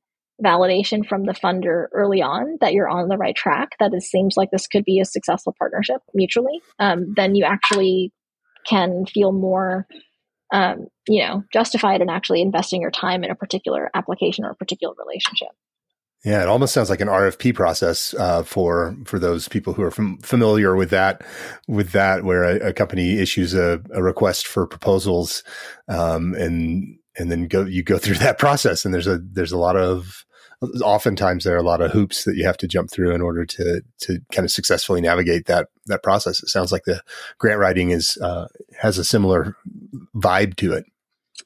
validation 0.44 1.06
from 1.06 1.26
the 1.26 1.32
funder 1.32 1.84
early 1.92 2.22
on 2.22 2.56
that 2.60 2.72
you're 2.72 2.88
on 2.88 3.06
the 3.06 3.18
right 3.18 3.36
track 3.36 3.68
that 3.78 3.94
it 3.94 4.02
seems 4.02 4.36
like 4.36 4.50
this 4.50 4.66
could 4.66 4.84
be 4.84 4.98
a 4.98 5.04
successful 5.04 5.54
partnership 5.56 6.00
mutually 6.12 6.60
um, 6.80 7.12
then 7.14 7.36
you 7.36 7.44
actually 7.44 8.12
can 8.66 9.06
feel 9.06 9.32
more 9.32 9.86
um, 10.52 10.88
you 11.08 11.22
know 11.22 11.44
justified 11.52 12.00
in 12.00 12.10
actually 12.10 12.42
investing 12.42 12.80
your 12.80 12.90
time 12.90 13.24
in 13.24 13.30
a 13.30 13.34
particular 13.34 13.90
application 13.94 14.44
or 14.44 14.50
a 14.50 14.56
particular 14.56 14.94
relationship 14.98 15.50
yeah, 16.24 16.42
it 16.42 16.48
almost 16.48 16.74
sounds 16.74 16.90
like 16.90 17.00
an 17.00 17.08
RFP 17.08 17.54
process 17.54 18.12
uh, 18.14 18.42
for 18.42 18.94
for 19.06 19.18
those 19.18 19.48
people 19.48 19.72
who 19.72 19.82
are 19.82 19.90
fam- 19.90 20.18
familiar 20.18 20.76
with 20.76 20.90
that. 20.90 21.22
With 21.66 21.92
that, 21.92 22.24
where 22.24 22.44
a, 22.44 22.68
a 22.68 22.72
company 22.74 23.18
issues 23.18 23.54
a, 23.54 23.80
a, 23.94 24.02
request 24.02 24.46
for 24.46 24.66
proposals, 24.66 25.42
um, 25.88 26.34
and 26.34 26.98
and 27.18 27.30
then 27.30 27.48
go 27.48 27.64
you 27.64 27.82
go 27.82 27.96
through 27.96 28.14
that 28.16 28.38
process, 28.38 28.84
and 28.84 28.92
there's 28.92 29.06
a 29.06 29.18
there's 29.18 29.52
a 29.52 29.58
lot 29.58 29.76
of 29.76 30.26
oftentimes 30.82 31.44
there 31.44 31.54
are 31.54 31.58
a 31.58 31.62
lot 31.62 31.80
of 31.80 31.90
hoops 31.90 32.24
that 32.24 32.36
you 32.36 32.44
have 32.44 32.56
to 32.58 32.68
jump 32.68 32.90
through 32.90 33.14
in 33.14 33.22
order 33.22 33.46
to 33.46 33.82
to 34.00 34.20
kind 34.32 34.44
of 34.44 34.50
successfully 34.50 35.00
navigate 35.00 35.46
that 35.46 35.68
that 35.86 36.02
process. 36.02 36.42
It 36.42 36.48
sounds 36.48 36.72
like 36.72 36.84
the 36.84 37.02
grant 37.38 37.58
writing 37.58 37.90
is 37.90 38.18
uh, 38.18 38.48
has 38.78 38.98
a 38.98 39.04
similar 39.04 39.56
vibe 40.14 40.56
to 40.56 40.72
it. 40.72 40.84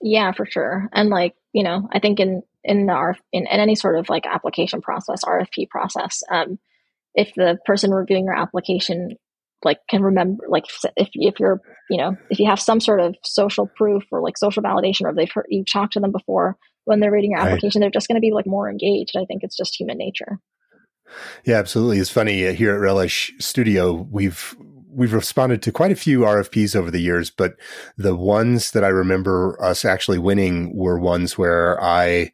Yeah, 0.00 0.33
for 0.33 0.46
sure. 0.46 0.88
And 0.92 1.11
like 1.11 1.35
you 1.53 1.62
know, 1.62 1.88
I 1.92 2.00
think 2.00 2.18
in 2.18 2.42
in 2.64 2.87
the 2.87 2.92
RF, 2.92 3.18
in, 3.33 3.42
in 3.42 3.61
any 3.61 3.74
sort 3.74 3.98
of 3.98 4.09
like 4.09 4.27
application 4.27 4.81
process, 4.81 5.22
RFP 5.24 5.68
process, 5.68 6.22
um, 6.31 6.59
if 7.14 7.33
the 7.35 7.59
person 7.64 7.90
reviewing 7.92 8.24
your 8.24 8.37
application 8.37 9.16
like 9.64 9.79
can 9.88 10.03
remember 10.03 10.44
like 10.48 10.64
if 10.96 11.09
if 11.14 11.40
you're 11.40 11.61
you 11.88 11.96
know 11.96 12.16
if 12.29 12.38
you 12.38 12.46
have 12.46 12.61
some 12.61 12.81
sort 12.81 13.00
of 13.00 13.14
social 13.22 13.66
proof 13.66 14.03
or 14.11 14.20
like 14.20 14.37
social 14.37 14.62
validation 14.62 15.03
or 15.03 15.14
they've 15.14 15.33
heard 15.33 15.46
you've 15.48 15.70
talked 15.70 15.94
to 15.94 16.00
them 16.00 16.12
before 16.12 16.57
when 16.85 17.01
they're 17.01 17.12
reading 17.12 17.33
your 17.33 17.40
application, 17.40 17.81
right. 17.81 17.87
they're 17.87 17.99
just 17.99 18.09
going 18.09 18.16
to 18.16 18.20
be 18.20 18.33
like 18.33 18.47
more 18.47 18.70
engaged. 18.70 19.16
I 19.16 19.25
think 19.25 19.42
it's 19.42 19.57
just 19.57 19.79
human 19.79 19.99
nature. 19.99 20.38
Yeah, 21.44 21.57
absolutely. 21.57 21.99
It's 21.99 22.11
funny 22.11 22.47
uh, 22.47 22.53
here 22.53 22.75
at 22.75 22.81
Relish 22.81 23.33
Studio, 23.38 24.07
we've 24.11 24.55
we've 24.88 25.12
responded 25.12 25.61
to 25.62 25.73
quite 25.73 25.90
a 25.90 25.97
few 25.97 26.20
RFPs 26.20 26.77
over 26.77 26.90
the 26.90 27.01
years, 27.01 27.29
but 27.29 27.55
the 27.97 28.14
ones 28.14 28.70
that 28.70 28.85
I 28.85 28.88
remember 28.88 29.61
us 29.62 29.85
actually 29.85 30.18
winning 30.18 30.75
were 30.75 30.99
ones 30.99 31.37
where 31.37 31.83
I 31.83 32.33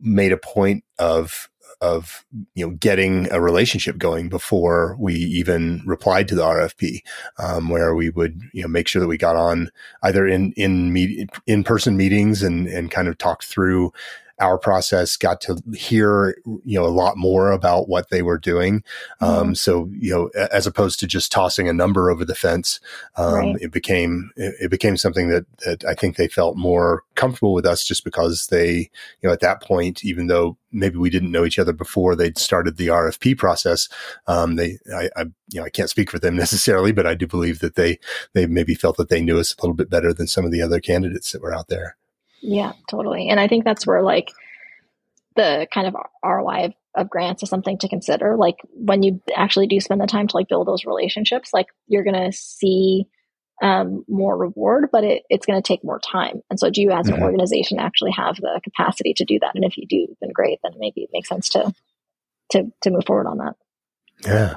made 0.00 0.32
a 0.32 0.38
point 0.38 0.84
of 0.98 1.50
of 1.80 2.24
you 2.54 2.66
know 2.66 2.74
getting 2.76 3.30
a 3.32 3.40
relationship 3.40 3.98
going 3.98 4.28
before 4.28 4.96
we 4.98 5.14
even 5.14 5.82
replied 5.86 6.28
to 6.28 6.34
the 6.34 6.42
RFP, 6.42 7.00
um, 7.38 7.68
where 7.68 7.94
we 7.94 8.10
would 8.10 8.40
you 8.52 8.62
know 8.62 8.68
make 8.68 8.88
sure 8.88 9.00
that 9.00 9.08
we 9.08 9.18
got 9.18 9.36
on 9.36 9.70
either 10.02 10.26
in 10.26 10.52
in 10.52 10.92
meet, 10.92 11.30
in 11.46 11.64
person 11.64 11.96
meetings 11.96 12.42
and 12.42 12.66
and 12.66 12.90
kind 12.90 13.08
of 13.08 13.18
talked 13.18 13.44
through 13.44 13.92
our 14.38 14.58
process 14.58 15.16
got 15.16 15.40
to 15.40 15.62
hear 15.74 16.36
you 16.64 16.78
know 16.78 16.84
a 16.84 16.88
lot 16.88 17.16
more 17.16 17.50
about 17.52 17.88
what 17.88 18.10
they 18.10 18.22
were 18.22 18.38
doing 18.38 18.82
um, 19.20 19.30
mm-hmm. 19.30 19.54
so 19.54 19.88
you 19.92 20.10
know 20.10 20.28
as 20.52 20.66
opposed 20.66 21.00
to 21.00 21.06
just 21.06 21.32
tossing 21.32 21.68
a 21.68 21.72
number 21.72 22.10
over 22.10 22.24
the 22.24 22.34
fence 22.34 22.80
um, 23.16 23.34
right. 23.34 23.56
it 23.60 23.72
became 23.72 24.30
it, 24.36 24.54
it, 24.60 24.70
became 24.70 24.96
something 24.96 25.28
that 25.28 25.46
that 25.58 25.84
I 25.84 25.94
think 25.94 26.16
they 26.16 26.28
felt 26.28 26.56
more 26.56 27.02
comfortable 27.14 27.54
with 27.54 27.64
us 27.64 27.84
just 27.84 28.04
because 28.04 28.48
they 28.48 28.76
you 28.76 28.88
know 29.24 29.32
at 29.32 29.40
that 29.40 29.62
point 29.62 30.04
even 30.04 30.26
though 30.26 30.58
maybe 30.70 30.96
we 30.96 31.10
didn't 31.10 31.32
know 31.32 31.44
each 31.44 31.58
other 31.58 31.72
before 31.72 32.14
they'd 32.14 32.38
started 32.38 32.76
the 32.76 32.88
RFP 32.88 33.38
process 33.38 33.88
um, 34.26 34.56
they 34.56 34.78
I, 34.94 35.08
I 35.16 35.22
you 35.48 35.60
know 35.60 35.64
I 35.64 35.70
can't 35.70 35.90
speak 35.90 36.10
for 36.10 36.18
them 36.18 36.36
necessarily 36.46 36.92
but 36.92 37.06
I 37.06 37.14
do 37.14 37.26
believe 37.26 37.60
that 37.60 37.76
they 37.76 37.98
they 38.34 38.46
maybe 38.46 38.74
felt 38.74 38.98
that 38.98 39.08
they 39.08 39.22
knew 39.22 39.38
us 39.38 39.54
a 39.54 39.62
little 39.62 39.74
bit 39.74 39.88
better 39.88 40.12
than 40.12 40.26
some 40.26 40.44
of 40.44 40.50
the 40.50 40.62
other 40.62 40.80
candidates 40.80 41.32
that 41.32 41.42
were 41.42 41.54
out 41.54 41.68
there 41.68 41.96
yeah, 42.46 42.72
totally. 42.88 43.28
And 43.28 43.40
I 43.40 43.48
think 43.48 43.64
that's 43.64 43.86
where 43.86 44.02
like 44.02 44.30
the 45.34 45.66
kind 45.74 45.88
of 45.88 45.96
ROI 46.24 46.66
of, 46.66 46.74
of, 46.94 47.10
grants 47.10 47.42
is 47.42 47.50
something 47.50 47.76
to 47.78 47.88
consider. 47.88 48.36
Like 48.36 48.56
when 48.72 49.02
you 49.02 49.20
actually 49.34 49.66
do 49.66 49.80
spend 49.80 50.00
the 50.00 50.06
time 50.06 50.28
to 50.28 50.36
like 50.36 50.48
build 50.48 50.68
those 50.68 50.84
relationships, 50.84 51.50
like 51.52 51.66
you're 51.88 52.04
going 52.04 52.30
to 52.30 52.32
see 52.32 53.06
um, 53.62 54.04
more 54.06 54.36
reward, 54.36 54.90
but 54.92 55.02
it, 55.02 55.24
it's 55.28 55.44
going 55.44 55.60
to 55.60 55.66
take 55.66 55.82
more 55.82 55.98
time. 55.98 56.40
And 56.48 56.60
so, 56.60 56.70
do 56.70 56.80
you 56.80 56.92
as 56.92 57.08
an 57.08 57.14
mm-hmm. 57.14 57.24
organization 57.24 57.80
actually 57.80 58.12
have 58.12 58.36
the 58.36 58.60
capacity 58.62 59.12
to 59.14 59.24
do 59.24 59.38
that? 59.40 59.56
And 59.56 59.64
if 59.64 59.76
you 59.76 59.86
do, 59.88 60.14
then 60.20 60.30
great. 60.32 60.60
Then 60.62 60.72
maybe 60.78 61.02
it 61.02 61.10
makes 61.12 61.28
sense 61.28 61.48
to 61.50 61.74
to 62.52 62.70
to 62.82 62.90
move 62.90 63.04
forward 63.06 63.26
on 63.26 63.38
that. 63.38 63.54
Yeah. 64.24 64.56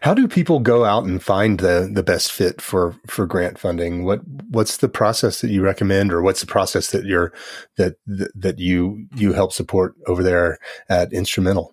How 0.00 0.14
do 0.14 0.26
people 0.26 0.60
go 0.60 0.84
out 0.84 1.04
and 1.04 1.22
find 1.22 1.60
the 1.60 1.90
the 1.92 2.02
best 2.02 2.32
fit 2.32 2.60
for 2.60 2.96
for 3.06 3.26
grant 3.26 3.58
funding? 3.58 4.04
What 4.04 4.20
what's 4.48 4.78
the 4.78 4.88
process 4.88 5.40
that 5.40 5.50
you 5.50 5.62
recommend, 5.62 6.12
or 6.12 6.22
what's 6.22 6.40
the 6.40 6.46
process 6.46 6.90
that 6.90 7.04
you're 7.04 7.32
that 7.76 7.96
that 8.06 8.58
you 8.58 9.06
you 9.14 9.32
help 9.32 9.52
support 9.52 9.94
over 10.06 10.22
there 10.22 10.58
at 10.88 11.12
Instrumentl? 11.12 11.72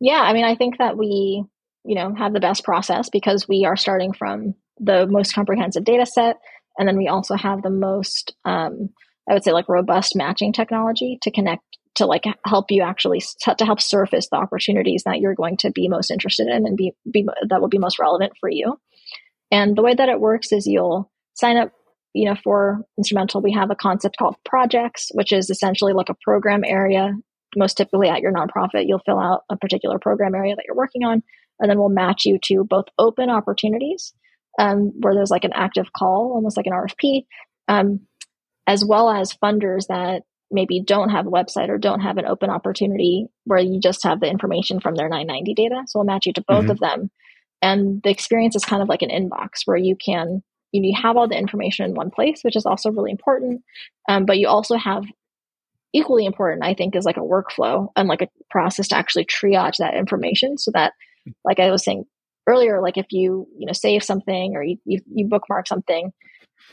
Yeah, 0.00 0.20
I 0.20 0.32
mean, 0.32 0.44
I 0.44 0.54
think 0.56 0.78
that 0.78 0.96
we 0.96 1.44
you 1.84 1.94
know 1.94 2.14
have 2.14 2.32
the 2.32 2.40
best 2.40 2.64
process 2.64 3.08
because 3.08 3.48
we 3.48 3.64
are 3.64 3.76
starting 3.76 4.12
from 4.12 4.54
the 4.78 5.06
most 5.06 5.34
comprehensive 5.34 5.84
data 5.84 6.06
set, 6.06 6.36
and 6.78 6.86
then 6.86 6.98
we 6.98 7.08
also 7.08 7.36
have 7.36 7.62
the 7.62 7.70
most 7.70 8.34
um, 8.44 8.90
I 9.28 9.34
would 9.34 9.44
say 9.44 9.52
like 9.52 9.68
robust 9.68 10.14
matching 10.14 10.52
technology 10.52 11.18
to 11.22 11.30
connect 11.30 11.62
to 11.96 12.06
like 12.06 12.24
help 12.46 12.70
you 12.70 12.82
actually 12.82 13.20
to 13.40 13.64
help 13.64 13.80
surface 13.80 14.28
the 14.30 14.36
opportunities 14.36 15.02
that 15.04 15.18
you're 15.18 15.34
going 15.34 15.56
to 15.58 15.70
be 15.70 15.88
most 15.88 16.10
interested 16.10 16.46
in 16.46 16.66
and 16.66 16.76
be, 16.76 16.92
be 17.10 17.26
that 17.48 17.60
will 17.60 17.68
be 17.68 17.78
most 17.78 17.98
relevant 17.98 18.32
for 18.38 18.48
you. 18.48 18.78
And 19.50 19.76
the 19.76 19.82
way 19.82 19.94
that 19.94 20.08
it 20.08 20.20
works 20.20 20.52
is 20.52 20.66
you'll 20.66 21.10
sign 21.34 21.56
up, 21.56 21.72
you 22.14 22.26
know, 22.26 22.36
for 22.42 22.82
Instrumentl. 22.98 23.42
We 23.42 23.52
have 23.52 23.70
a 23.70 23.76
concept 23.76 24.16
called 24.18 24.36
projects, 24.44 25.10
which 25.14 25.32
is 25.32 25.50
essentially 25.50 25.92
like 25.92 26.08
a 26.08 26.16
program 26.22 26.64
area. 26.64 27.12
Most 27.56 27.76
typically 27.76 28.08
at 28.08 28.20
your 28.20 28.32
nonprofit, 28.32 28.86
you'll 28.86 29.02
fill 29.06 29.20
out 29.20 29.44
a 29.50 29.56
particular 29.56 29.98
program 29.98 30.34
area 30.34 30.54
that 30.56 30.64
you're 30.66 30.76
working 30.76 31.04
on, 31.04 31.22
and 31.58 31.70
then 31.70 31.78
we'll 31.78 31.88
match 31.88 32.24
you 32.24 32.38
to 32.44 32.64
both 32.64 32.86
open 32.98 33.30
opportunities 33.30 34.12
um, 34.58 34.92
where 35.00 35.14
there's 35.14 35.30
like 35.30 35.44
an 35.44 35.52
active 35.54 35.92
call, 35.96 36.32
almost 36.34 36.56
like 36.56 36.66
an 36.66 36.72
RFP, 36.72 37.26
um, 37.68 38.00
as 38.66 38.84
well 38.84 39.08
as 39.08 39.32
funders 39.32 39.86
that 39.88 40.22
maybe 40.50 40.80
don't 40.80 41.10
have 41.10 41.26
a 41.26 41.30
website 41.30 41.68
or 41.68 41.78
don't 41.78 42.00
have 42.00 42.18
an 42.18 42.26
open 42.26 42.50
opportunity 42.50 43.26
where 43.44 43.58
you 43.58 43.80
just 43.80 44.04
have 44.04 44.20
the 44.20 44.30
information 44.30 44.80
from 44.80 44.94
their 44.94 45.08
990 45.08 45.54
data. 45.54 45.82
So 45.86 45.98
we'll 45.98 46.06
match 46.06 46.26
you 46.26 46.32
to 46.34 46.44
both 46.46 46.62
mm-hmm. 46.62 46.70
of 46.70 46.78
them. 46.80 47.10
And 47.62 48.00
the 48.02 48.10
experience 48.10 48.54
is 48.54 48.64
kind 48.64 48.82
of 48.82 48.88
like 48.88 49.02
an 49.02 49.10
inbox 49.10 49.62
where 49.64 49.76
you 49.76 49.96
can 49.96 50.42
you 50.72 50.94
have 51.00 51.16
all 51.16 51.28
the 51.28 51.38
information 51.38 51.86
in 51.86 51.94
one 51.94 52.10
place, 52.10 52.40
which 52.42 52.56
is 52.56 52.66
also 52.66 52.90
really 52.90 53.10
important. 53.10 53.62
Um, 54.08 54.26
but 54.26 54.38
you 54.38 54.48
also 54.48 54.76
have 54.76 55.04
equally 55.94 56.26
important, 56.26 56.64
I 56.64 56.74
think, 56.74 56.94
is 56.94 57.04
like 57.04 57.16
a 57.16 57.20
workflow 57.20 57.88
and 57.96 58.08
like 58.08 58.22
a 58.22 58.28
process 58.50 58.88
to 58.88 58.96
actually 58.96 59.24
triage 59.24 59.76
that 59.78 59.94
information 59.94 60.58
so 60.58 60.70
that, 60.74 60.92
like 61.44 61.60
I 61.60 61.70
was 61.70 61.84
saying 61.84 62.04
earlier, 62.46 62.82
like 62.82 62.98
if 62.98 63.06
you 63.10 63.46
you 63.58 63.66
know 63.66 63.72
save 63.72 64.02
something 64.02 64.54
or 64.54 64.62
you 64.62 64.76
you, 64.84 65.00
you 65.12 65.26
bookmark 65.26 65.66
something, 65.66 66.12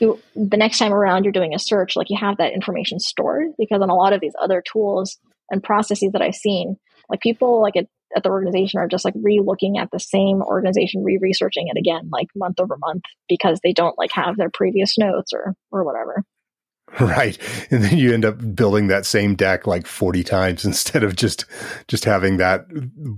you 0.00 0.20
the 0.34 0.56
next 0.56 0.78
time 0.78 0.92
around 0.92 1.24
you're 1.24 1.32
doing 1.32 1.54
a 1.54 1.58
search, 1.58 1.96
like 1.96 2.10
you 2.10 2.18
have 2.18 2.38
that 2.38 2.52
information 2.52 2.98
stored 2.98 3.48
because 3.58 3.80
on 3.80 3.90
a 3.90 3.94
lot 3.94 4.12
of 4.12 4.20
these 4.20 4.34
other 4.40 4.62
tools 4.70 5.18
and 5.50 5.62
processes 5.62 6.10
that 6.12 6.22
I've 6.22 6.34
seen, 6.34 6.76
like 7.08 7.20
people 7.20 7.60
like 7.60 7.76
at, 7.76 7.86
at 8.16 8.22
the 8.22 8.30
organization 8.30 8.80
are 8.80 8.88
just 8.88 9.04
like 9.04 9.14
re-looking 9.16 9.78
at 9.78 9.90
the 9.90 10.00
same 10.00 10.42
organization, 10.42 11.04
re-researching 11.04 11.68
it 11.68 11.78
again, 11.78 12.08
like 12.12 12.28
month 12.34 12.60
over 12.60 12.76
month 12.78 13.02
because 13.28 13.60
they 13.62 13.72
don't 13.72 13.98
like 13.98 14.12
have 14.12 14.36
their 14.36 14.50
previous 14.50 14.96
notes 14.98 15.32
or 15.32 15.54
or 15.70 15.84
whatever. 15.84 16.22
Right. 17.00 17.38
And 17.70 17.82
then 17.82 17.96
you 17.96 18.12
end 18.12 18.24
up 18.24 18.54
building 18.54 18.88
that 18.88 19.06
same 19.06 19.34
deck 19.34 19.66
like 19.66 19.86
40 19.86 20.22
times 20.22 20.64
instead 20.66 21.02
of 21.02 21.16
just 21.16 21.44
just 21.88 22.04
having 22.04 22.36
that 22.36 22.66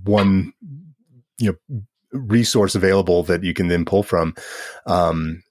one 0.05 0.53
you 1.39 1.59
know 1.69 1.83
resource 2.12 2.75
available 2.75 3.23
that 3.25 3.43
you 3.43 3.53
can 3.53 3.69
then 3.69 3.85
pull 3.85 4.03
from. 4.03 4.35
Um 4.87 5.43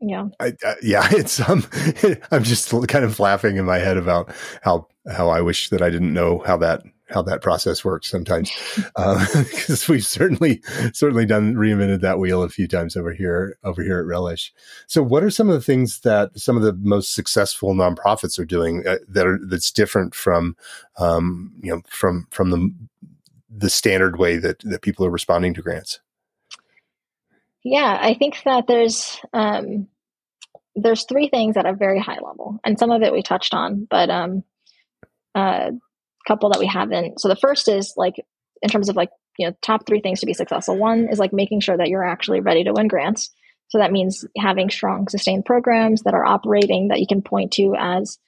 yeah. 0.00 0.28
I, 0.40 0.52
uh, 0.64 0.74
yeah, 0.82 1.08
it's 1.10 1.40
um 1.48 1.64
I'm 2.30 2.44
just 2.44 2.70
kind 2.88 3.04
of 3.04 3.18
laughing 3.20 3.56
in 3.56 3.64
my 3.64 3.78
head 3.78 3.96
about 3.96 4.34
how 4.62 4.88
how 5.10 5.28
I 5.28 5.40
wish 5.40 5.70
that 5.70 5.82
I 5.82 5.90
didn't 5.90 6.12
know 6.12 6.42
how 6.46 6.56
that 6.58 6.82
how 7.08 7.22
that 7.22 7.40
process 7.40 7.84
works 7.84 8.10
sometimes. 8.10 8.50
Because 8.74 9.88
uh, 9.88 9.92
we've 9.92 10.04
certainly 10.04 10.62
certainly 10.92 11.24
done 11.24 11.54
reinvented 11.54 12.00
that 12.00 12.18
wheel 12.18 12.42
a 12.42 12.48
few 12.48 12.66
times 12.66 12.96
over 12.96 13.12
here 13.12 13.58
over 13.64 13.82
here 13.82 13.98
at 14.00 14.06
relish. 14.06 14.52
So 14.86 15.02
what 15.02 15.22
are 15.22 15.30
some 15.30 15.48
of 15.48 15.54
the 15.54 15.60
things 15.60 16.00
that 16.00 16.38
some 16.38 16.56
of 16.56 16.62
the 16.62 16.74
most 16.74 17.14
successful 17.14 17.74
nonprofits 17.74 18.38
are 18.38 18.44
doing 18.44 18.86
uh, 18.86 18.98
that 19.08 19.26
are 19.26 19.38
that's 19.42 19.70
different 19.70 20.14
from 20.14 20.56
um, 20.98 21.52
you 21.62 21.72
know 21.72 21.82
from 21.88 22.26
from 22.30 22.50
the 22.50 22.74
the 23.48 23.70
standard 23.70 24.18
way 24.18 24.36
that 24.36 24.58
that 24.60 24.82
people 24.82 25.06
are 25.06 25.10
responding 25.10 25.54
to 25.54 25.62
grants 25.62 26.00
yeah 27.66 27.98
i 28.00 28.14
think 28.14 28.42
that 28.44 28.66
there's 28.66 29.20
um, 29.32 29.88
there's 30.74 31.04
three 31.04 31.28
things 31.28 31.56
at 31.56 31.66
a 31.66 31.72
very 31.74 32.00
high 32.00 32.18
level 32.22 32.58
and 32.64 32.78
some 32.78 32.90
of 32.90 33.02
it 33.02 33.12
we 33.12 33.22
touched 33.22 33.54
on 33.54 33.86
but 33.90 34.10
um, 34.10 34.44
uh, 35.34 35.70
couple 36.26 36.50
that 36.50 36.58
we 36.58 36.66
haven't. 36.66 37.20
So 37.20 37.28
the 37.28 37.36
first 37.36 37.68
is 37.68 37.94
like 37.96 38.14
in 38.60 38.68
terms 38.68 38.88
of 38.88 38.96
like, 38.96 39.10
you 39.38 39.46
know, 39.46 39.56
top 39.62 39.86
three 39.86 40.00
things 40.00 40.20
to 40.20 40.26
be 40.26 40.34
successful. 40.34 40.76
One 40.76 41.08
is 41.10 41.18
like 41.18 41.32
making 41.32 41.60
sure 41.60 41.76
that 41.76 41.88
you're 41.88 42.04
actually 42.04 42.40
ready 42.40 42.64
to 42.64 42.72
win 42.72 42.88
grants. 42.88 43.30
So 43.68 43.78
that 43.78 43.92
means 43.92 44.24
having 44.36 44.70
strong, 44.70 45.08
sustained 45.08 45.44
programs 45.44 46.02
that 46.02 46.14
are 46.14 46.24
operating 46.24 46.88
that 46.88 47.00
you 47.00 47.06
can 47.06 47.22
point 47.22 47.52
to 47.52 47.74
as, 47.78 48.18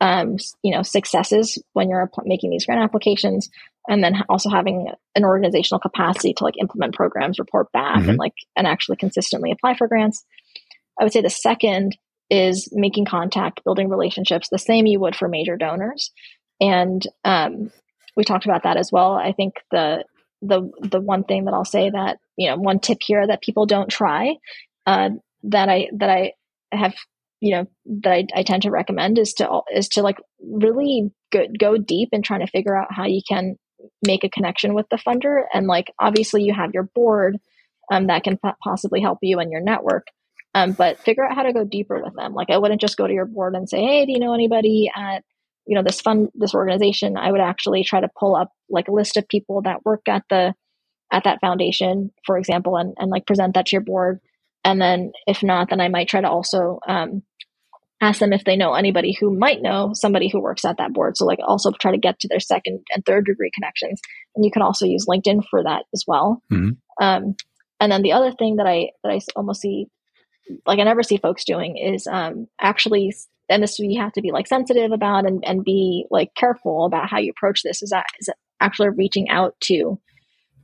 um, 0.00 0.36
you 0.62 0.74
know, 0.74 0.82
successes 0.82 1.58
when 1.72 1.88
you're 1.88 2.10
making 2.24 2.50
these 2.50 2.66
grant 2.66 2.82
applications, 2.82 3.50
and 3.88 4.02
then 4.04 4.22
also 4.28 4.50
having 4.50 4.88
an 5.14 5.24
organizational 5.24 5.80
capacity 5.80 6.34
to 6.34 6.44
like 6.44 6.58
implement 6.60 6.94
programs, 6.94 7.38
report 7.38 7.72
back, 7.72 7.98
mm-hmm. 8.00 8.10
and 8.10 8.18
like 8.18 8.34
and 8.56 8.66
actually 8.66 8.96
consistently 8.96 9.50
apply 9.50 9.76
for 9.76 9.88
grants. 9.88 10.24
I 11.00 11.04
would 11.04 11.12
say 11.12 11.20
the 11.20 11.30
second 11.30 11.96
is 12.30 12.68
making 12.72 13.06
contact, 13.06 13.64
building 13.64 13.88
relationships, 13.88 14.48
the 14.50 14.58
same 14.58 14.86
you 14.86 15.00
would 15.00 15.16
for 15.16 15.28
major 15.28 15.56
donors 15.56 16.12
and 16.60 17.06
um, 17.24 17.70
we 18.16 18.24
talked 18.24 18.44
about 18.44 18.64
that 18.64 18.76
as 18.76 18.90
well. 18.92 19.12
I 19.12 19.32
think 19.32 19.54
the 19.70 20.04
the 20.42 20.70
the 20.80 21.00
one 21.00 21.24
thing 21.24 21.44
that 21.44 21.54
I'll 21.54 21.64
say 21.64 21.90
that 21.90 22.18
you 22.36 22.48
know 22.48 22.56
one 22.56 22.80
tip 22.80 22.98
here 23.00 23.26
that 23.26 23.42
people 23.42 23.66
don't 23.66 23.88
try 23.88 24.36
uh, 24.86 25.10
that 25.44 25.68
I 25.68 25.88
that 25.94 26.10
I 26.10 26.32
have 26.72 26.94
you 27.40 27.54
know 27.54 27.66
that 28.02 28.12
I, 28.12 28.26
I 28.34 28.42
tend 28.42 28.62
to 28.62 28.70
recommend 28.70 29.18
is 29.18 29.34
to 29.34 29.60
is 29.72 29.88
to 29.90 30.02
like 30.02 30.18
really 30.40 31.10
go, 31.32 31.46
go 31.58 31.76
deep 31.76 32.10
and 32.12 32.24
trying 32.24 32.40
to 32.40 32.50
figure 32.50 32.76
out 32.76 32.92
how 32.92 33.06
you 33.06 33.20
can 33.26 33.56
make 34.02 34.24
a 34.24 34.28
connection 34.28 34.74
with 34.74 34.86
the 34.90 34.96
funder. 34.96 35.42
And 35.52 35.66
like 35.66 35.92
obviously 36.00 36.42
you 36.42 36.54
have 36.54 36.72
your 36.74 36.84
board 36.94 37.38
um, 37.90 38.06
that 38.08 38.24
can 38.24 38.38
possibly 38.62 39.00
help 39.00 39.18
you 39.22 39.38
and 39.38 39.50
your 39.50 39.60
network. 39.60 40.06
Um, 40.54 40.72
but 40.72 40.98
figure 40.98 41.24
out 41.24 41.34
how 41.34 41.42
to 41.42 41.52
go 41.52 41.64
deeper 41.64 42.02
with 42.02 42.14
them. 42.14 42.34
Like 42.34 42.50
i 42.50 42.58
wouldn't 42.58 42.80
just 42.80 42.96
go 42.96 43.06
to 43.06 43.12
your 43.12 43.26
board 43.26 43.54
and 43.54 43.68
say 43.68 43.82
hey 43.82 44.06
do 44.06 44.12
you 44.12 44.18
know 44.18 44.34
anybody 44.34 44.90
at 44.94 45.22
you 45.66 45.74
know 45.74 45.82
this 45.82 46.00
fund 46.00 46.30
this 46.34 46.54
organization? 46.54 47.16
I 47.16 47.30
would 47.30 47.40
actually 47.40 47.84
try 47.84 48.00
to 48.00 48.08
pull 48.18 48.34
up 48.34 48.50
like 48.70 48.88
a 48.88 48.92
list 48.92 49.16
of 49.16 49.28
people 49.28 49.62
that 49.62 49.84
work 49.84 50.08
at 50.08 50.24
the 50.30 50.54
at 51.12 51.24
that 51.24 51.40
foundation 51.40 52.10
for 52.26 52.38
example 52.38 52.76
and, 52.76 52.94
and 52.98 53.10
like 53.10 53.26
present 53.26 53.54
that 53.54 53.66
to 53.66 53.76
your 53.76 53.82
board. 53.82 54.20
And 54.64 54.80
then 54.80 55.12
if 55.26 55.42
not 55.42 55.70
then 55.70 55.80
i 55.80 55.88
might 55.88 56.08
try 56.08 56.20
to 56.20 56.28
also 56.28 56.80
um, 56.86 57.22
ask 58.00 58.20
them 58.20 58.32
if 58.32 58.44
they 58.44 58.56
know 58.56 58.74
anybody 58.74 59.16
who 59.18 59.36
might 59.36 59.60
know 59.60 59.90
somebody 59.92 60.28
who 60.28 60.40
works 60.40 60.64
at 60.64 60.76
that 60.78 60.92
board. 60.92 61.16
So 61.16 61.26
like 61.26 61.40
also 61.44 61.72
try 61.72 61.90
to 61.90 61.98
get 61.98 62.20
to 62.20 62.28
their 62.28 62.40
second 62.40 62.80
and 62.94 63.04
third 63.04 63.24
degree 63.24 63.50
connections. 63.54 64.00
And 64.36 64.44
you 64.44 64.50
can 64.50 64.62
also 64.62 64.86
use 64.86 65.06
linkedin 65.08 65.42
for 65.50 65.64
that 65.64 65.84
as 65.92 66.04
well. 66.06 66.42
Mm-hmm. 66.52 67.04
um, 67.04 67.34
and 67.80 67.92
then 67.92 68.02
the 68.02 68.12
other 68.12 68.32
thing 68.32 68.56
that 68.56 68.66
i 68.66 68.90
that 69.02 69.10
i 69.12 69.20
almost 69.36 69.60
see 69.60 69.86
like 70.66 70.78
i 70.78 70.82
never 70.82 71.02
see 71.02 71.16
folks 71.16 71.44
doing 71.44 71.76
is 71.76 72.06
um, 72.06 72.46
actually 72.60 73.12
and 73.48 73.62
this 73.62 73.78
you 73.78 74.00
have 74.00 74.12
to 74.12 74.20
be 74.20 74.32
like 74.32 74.46
sensitive 74.46 74.92
about 74.92 75.26
and, 75.26 75.42
and 75.46 75.64
be 75.64 76.06
like 76.10 76.34
careful 76.34 76.84
about 76.84 77.08
how 77.08 77.18
you 77.18 77.30
approach 77.30 77.62
this 77.62 77.82
is 77.82 77.90
that 77.90 78.06
is 78.20 78.28
actually 78.60 78.88
reaching 78.90 79.28
out 79.28 79.54
to 79.60 79.98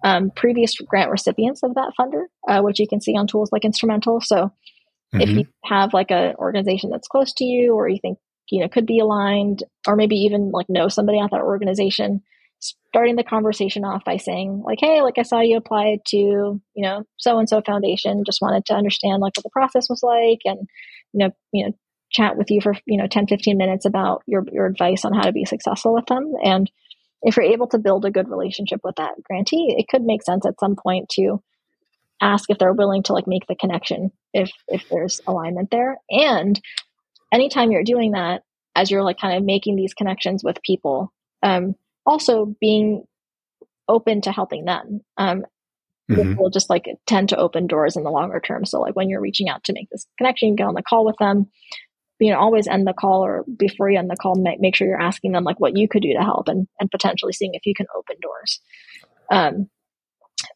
um, 0.05 0.31
previous 0.37 0.77
grant 0.87 1.11
recipients 1.11 1.63
of 1.63 1.75
that 1.75 1.93
funder 1.99 2.25
uh, 2.49 2.61
which 2.61 2.79
you 2.79 2.87
can 2.87 3.01
see 3.01 3.17
on 3.17 3.27
tools 3.27 3.51
like 3.53 3.63
Instrumentl. 3.63 4.23
So 4.23 4.53
mm-hmm. 5.15 5.21
if 5.21 5.29
you 5.31 5.45
have 5.65 5.95
like 5.95 6.11
an 6.11 6.35
organization 6.37 6.91
that's 6.91 7.09
close 7.09 7.33
to 7.35 7.45
you 7.45 7.75
or 7.75 7.89
you 7.89 7.99
think 8.01 8.19
you 8.51 8.61
know 8.61 8.69
could 8.69 8.87
be 8.87 8.99
aligned 8.99 9.63
or 9.87 9.97
maybe 9.97 10.17
even 10.17 10.51
like 10.51 10.67
know 10.69 10.89
somebody 10.89 11.19
at 11.19 11.31
that 11.31 11.41
organization 11.41 12.23
starting 12.59 13.17
the 13.17 13.25
conversation 13.25 13.85
off 13.85 14.05
by 14.05 14.17
saying 14.17 14.63
like 14.65 14.79
hey 14.81 15.03
like 15.03 15.19
i 15.19 15.23
saw 15.23 15.41
you 15.41 15.57
applied 15.57 15.99
to 16.07 16.17
you 16.17 16.61
know 16.77 17.05
so 17.17 17.39
and 17.39 17.49
so 17.49 17.61
foundation 17.61 18.23
just 18.25 18.41
wanted 18.41 18.65
to 18.65 18.75
understand 18.75 19.21
like 19.21 19.37
what 19.37 19.43
the 19.43 19.51
process 19.51 19.89
was 19.89 20.03
like 20.03 20.41
and 20.45 20.69
you 21.13 21.19
know 21.19 21.31
you 21.53 21.67
know 21.67 21.73
chat 22.11 22.37
with 22.37 22.51
you 22.51 22.61
for 22.61 22.75
you 22.87 22.97
know 22.97 23.07
10 23.07 23.27
15 23.27 23.57
minutes 23.57 23.85
about 23.85 24.23
your 24.27 24.45
your 24.53 24.67
advice 24.67 25.05
on 25.05 25.13
how 25.13 25.23
to 25.23 25.33
be 25.33 25.45
successful 25.45 25.95
with 25.95 26.07
them 26.07 26.33
and 26.43 26.71
if 27.23 27.37
you're 27.37 27.45
able 27.45 27.67
to 27.67 27.79
build 27.79 28.05
a 28.05 28.11
good 28.11 28.29
relationship 28.29 28.81
with 28.85 28.95
that 28.97 29.15
grantee 29.25 29.75
it 29.77 29.89
could 29.89 30.03
make 30.03 30.23
sense 30.23 30.47
at 30.47 30.61
some 30.61 30.77
point 30.77 31.09
to 31.09 31.43
ask 32.21 32.51
if 32.51 32.59
they're 32.59 32.73
willing 32.73 33.03
to 33.05 33.13
like 33.13 33.27
make 33.27 33.47
the 33.47 33.55
connection 33.55 34.11
if 34.33 34.51
if 34.69 34.89
there's 34.89 35.21
alignment 35.27 35.71
there. 35.71 35.99
And 36.11 36.61
anytime 37.33 37.71
you're 37.71 37.85
doing 37.85 38.13
that 38.13 38.43
as 38.77 38.91
you're 38.91 39.03
like 39.03 39.19
kind 39.19 39.37
of 39.37 39.45
making 39.45 39.77
these 39.77 39.95
connections 39.95 40.43
with 40.43 40.63
people 40.63 41.13
um 41.43 41.75
also 42.07 42.55
being 42.61 43.05
open 43.89 44.21
to 44.23 44.33
helping 44.33 44.65
them 44.65 45.01
um 45.17 45.45
mm-hmm. 46.11 46.35
will 46.37 46.51
just 46.51 46.71
like 46.71 46.87
tend 47.07 47.29
to 47.29 47.37
open 47.37 47.67
doors 47.67 47.97
in 47.97 48.05
the 48.05 48.11
longer 48.11 48.41
term. 48.41 48.65
So 48.65 48.81
like 48.81 48.97
when 48.97 49.09
you're 49.09 49.21
reaching 49.21 49.49
out 49.49 49.65
to 49.65 49.73
make 49.73 49.89
this 49.91 50.07
connection 50.19 50.57
get 50.57 50.67
on 50.67 50.75
the 50.75 50.83
call 50.83 51.05
with 51.05 51.17
them 51.19 51.51
you 52.21 52.31
know 52.31 52.39
always 52.39 52.69
end 52.69 52.87
the 52.87 52.93
call 52.93 53.25
or 53.25 53.45
before 53.59 53.91
you 53.91 53.99
end 53.99 54.09
the 54.09 54.17
call 54.17 54.37
make, 54.37 54.61
make 54.61 54.77
sure 54.77 54.87
you're 54.87 55.01
asking 55.01 55.33
them 55.33 55.45
like 55.45 55.59
what 55.59 55.77
you 55.77 55.89
could 55.89 56.03
do 56.03 56.13
to 56.13 56.23
help 56.23 56.49
and 56.49 56.69
and 56.81 56.91
potentially 56.91 57.33
seeing 57.33 57.55
if 57.55 57.67
you 57.67 57.75
can 57.77 57.87
open 57.97 58.17
doors. 58.23 58.61
Um 59.31 59.69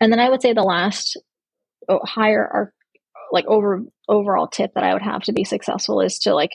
and 0.00 0.12
then 0.12 0.20
i 0.20 0.28
would 0.28 0.42
say 0.42 0.52
the 0.52 0.62
last 0.62 1.16
higher 1.88 2.42
or 2.42 2.72
like 3.32 3.46
over 3.46 3.82
overall 4.08 4.46
tip 4.46 4.72
that 4.74 4.84
i 4.84 4.92
would 4.92 5.02
have 5.02 5.22
to 5.22 5.32
be 5.32 5.44
successful 5.44 6.00
is 6.00 6.18
to 6.18 6.34
like 6.34 6.52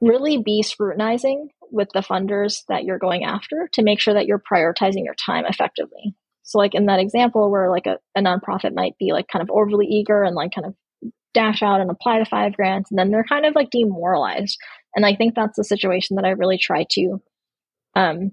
really 0.00 0.38
be 0.38 0.62
scrutinizing 0.62 1.48
with 1.70 1.88
the 1.92 2.00
funders 2.00 2.62
that 2.68 2.84
you're 2.84 2.98
going 2.98 3.24
after 3.24 3.68
to 3.72 3.82
make 3.82 4.00
sure 4.00 4.14
that 4.14 4.26
you're 4.26 4.38
prioritizing 4.38 5.04
your 5.04 5.14
time 5.14 5.44
effectively. 5.46 6.14
So 6.42 6.58
like 6.58 6.74
in 6.74 6.86
that 6.86 7.00
example 7.00 7.50
where 7.50 7.70
like 7.70 7.86
a, 7.86 7.98
a 8.14 8.20
nonprofit 8.20 8.74
might 8.74 8.96
be 8.98 9.12
like 9.12 9.28
kind 9.28 9.42
of 9.42 9.50
overly 9.50 9.86
eager 9.86 10.22
and 10.22 10.36
like 10.36 10.52
kind 10.54 10.66
of 10.66 10.74
dash 11.32 11.62
out 11.62 11.80
and 11.80 11.90
apply 11.90 12.18
to 12.18 12.24
five 12.24 12.54
grants 12.54 12.90
and 12.90 12.98
then 12.98 13.10
they're 13.10 13.24
kind 13.24 13.46
of 13.46 13.54
like 13.54 13.70
demoralized. 13.70 14.58
And 14.94 15.04
i 15.04 15.16
think 15.16 15.34
that's 15.34 15.56
the 15.56 15.64
situation 15.64 16.16
that 16.16 16.24
i 16.24 16.30
really 16.30 16.58
try 16.58 16.86
to 16.90 17.20
um 17.96 18.30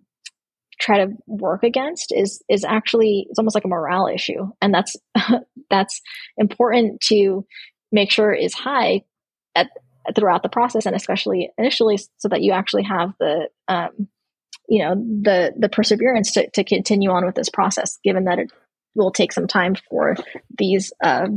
try 0.82 1.06
to 1.06 1.14
work 1.28 1.64
against 1.64 2.12
is 2.12 2.42
is 2.50 2.66
actually 2.66 3.28
it's 3.30 3.40
almost 3.40 3.56
like 3.56 3.66
a 3.66 3.70
morale 3.70 4.08
issue 4.08 4.50
and 4.62 4.74
that's 4.74 4.96
that's 5.70 6.02
important 6.38 7.00
to 7.02 7.46
make 7.92 8.12
sure 8.12 8.34
is 8.34 8.54
high 8.54 9.02
at 9.56 9.70
throughout 10.16 10.44
the 10.44 10.50
process 10.50 10.86
and 10.86 10.96
especially 10.96 11.52
initially 11.58 11.98
so 12.18 12.28
that 12.28 12.42
you 12.42 12.52
actually 12.52 12.84
have 12.84 13.14
the 13.20 13.48
um, 13.68 14.08
you 14.68 14.84
know 14.84 14.96
the 14.96 15.54
the 15.58 15.70
perseverance 15.70 16.34
to, 16.34 16.50
to 16.52 16.64
continue 16.64 17.12
on 17.12 17.26
with 17.26 17.36
this 17.36 17.50
process 17.50 18.00
given 18.04 18.26
that 18.26 18.40
it 18.40 18.52
will 18.96 19.12
take 19.12 19.32
some 19.32 19.48
time 19.48 19.76
for 19.90 20.16
these 20.58 20.92
uh, 21.04 21.28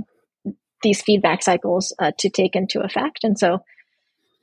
these 0.84 1.02
feedback 1.02 1.42
cycles 1.42 1.92
uh, 1.98 2.12
to 2.18 2.30
take 2.30 2.54
into 2.54 2.80
effect. 2.80 3.24
And 3.24 3.38
so, 3.38 3.64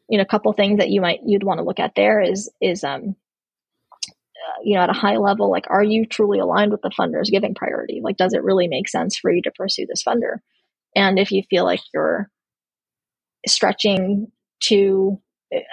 you 0.10 0.18
know, 0.18 0.24
a 0.24 0.28
couple 0.28 0.52
things 0.52 0.80
that 0.80 0.90
you 0.90 1.00
might 1.00 1.20
you'd 1.26 1.44
want 1.44 1.60
to 1.60 1.64
look 1.64 1.80
at 1.80 1.96
there 1.96 2.20
is 2.20 2.52
is 2.60 2.84
um, 2.84 3.16
you 4.64 4.76
know, 4.76 4.84
at 4.84 4.90
a 4.90 4.94
high 4.94 5.18
level, 5.18 5.50
like, 5.50 5.66
are 5.70 5.84
you 5.84 6.06
truly 6.06 6.40
aligned 6.40 6.72
with 6.72 6.82
the 6.82 6.92
funder's 6.98 7.30
giving 7.30 7.56
priority? 7.56 8.02
Like, 8.04 8.18
does 8.18 8.34
it 8.34 8.44
really 8.44 8.68
make 8.68 8.88
sense 8.88 9.18
for 9.18 9.32
you 9.32 9.42
to 9.44 9.52
pursue 9.52 9.86
this 9.88 10.04
funder? 10.04 10.38
And 10.96 11.20
if 11.20 11.32
you 11.32 11.44
feel 11.50 11.64
like 11.64 11.82
you're 11.94 12.30
stretching 13.48 14.28
to 14.66 15.20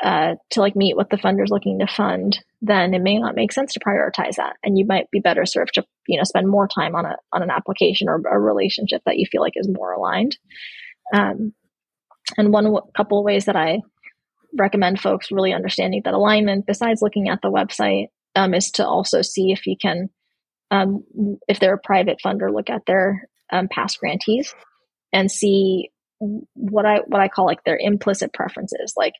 uh, 0.02 0.34
to 0.50 0.60
like 0.60 0.74
meet 0.74 0.96
what 0.96 1.08
the 1.08 1.16
funder's 1.16 1.50
looking 1.50 1.78
to 1.78 1.86
fund, 1.86 2.40
then 2.60 2.94
it 2.94 3.02
may 3.02 3.18
not 3.18 3.36
make 3.36 3.52
sense 3.52 3.72
to 3.72 3.80
prioritize 3.80 4.36
that, 4.36 4.56
and 4.64 4.76
you 4.76 4.84
might 4.84 5.10
be 5.10 5.20
better 5.20 5.46
served 5.46 5.74
to 5.74 5.84
you 6.08 6.16
know 6.16 6.24
spend 6.24 6.48
more 6.48 6.66
time 6.66 6.94
on 6.94 7.04
a 7.04 7.16
on 7.32 7.42
an 7.42 7.50
application 7.50 8.08
or 8.08 8.20
a 8.30 8.38
relationship 8.38 9.02
that 9.06 9.18
you 9.18 9.26
feel 9.30 9.40
like 9.40 9.52
is 9.54 9.68
more 9.68 9.92
aligned. 9.92 10.36
Um, 11.14 11.52
and 12.36 12.52
one 12.52 12.64
w- 12.64 12.82
couple 12.96 13.18
of 13.18 13.24
ways 13.24 13.44
that 13.46 13.56
I 13.56 13.80
recommend 14.56 15.00
folks 15.00 15.30
really 15.30 15.52
understanding 15.52 16.02
that 16.04 16.14
alignment, 16.14 16.66
besides 16.66 17.00
looking 17.02 17.28
at 17.28 17.40
the 17.42 17.50
website, 17.50 18.08
um, 18.38 18.54
is 18.54 18.70
to 18.70 18.86
also 18.86 19.20
see 19.20 19.50
if 19.50 19.66
you 19.66 19.76
can, 19.76 20.10
um, 20.70 21.04
if 21.48 21.58
they're 21.58 21.74
a 21.74 21.78
private 21.78 22.18
funder, 22.24 22.54
look 22.54 22.70
at 22.70 22.86
their 22.86 23.28
um, 23.50 23.66
past 23.68 23.98
grantees 23.98 24.54
and 25.12 25.30
see 25.30 25.90
what 26.54 26.86
I 26.86 26.98
what 27.06 27.20
I 27.20 27.28
call 27.28 27.46
like 27.46 27.64
their 27.64 27.78
implicit 27.78 28.32
preferences. 28.32 28.94
Like 28.96 29.14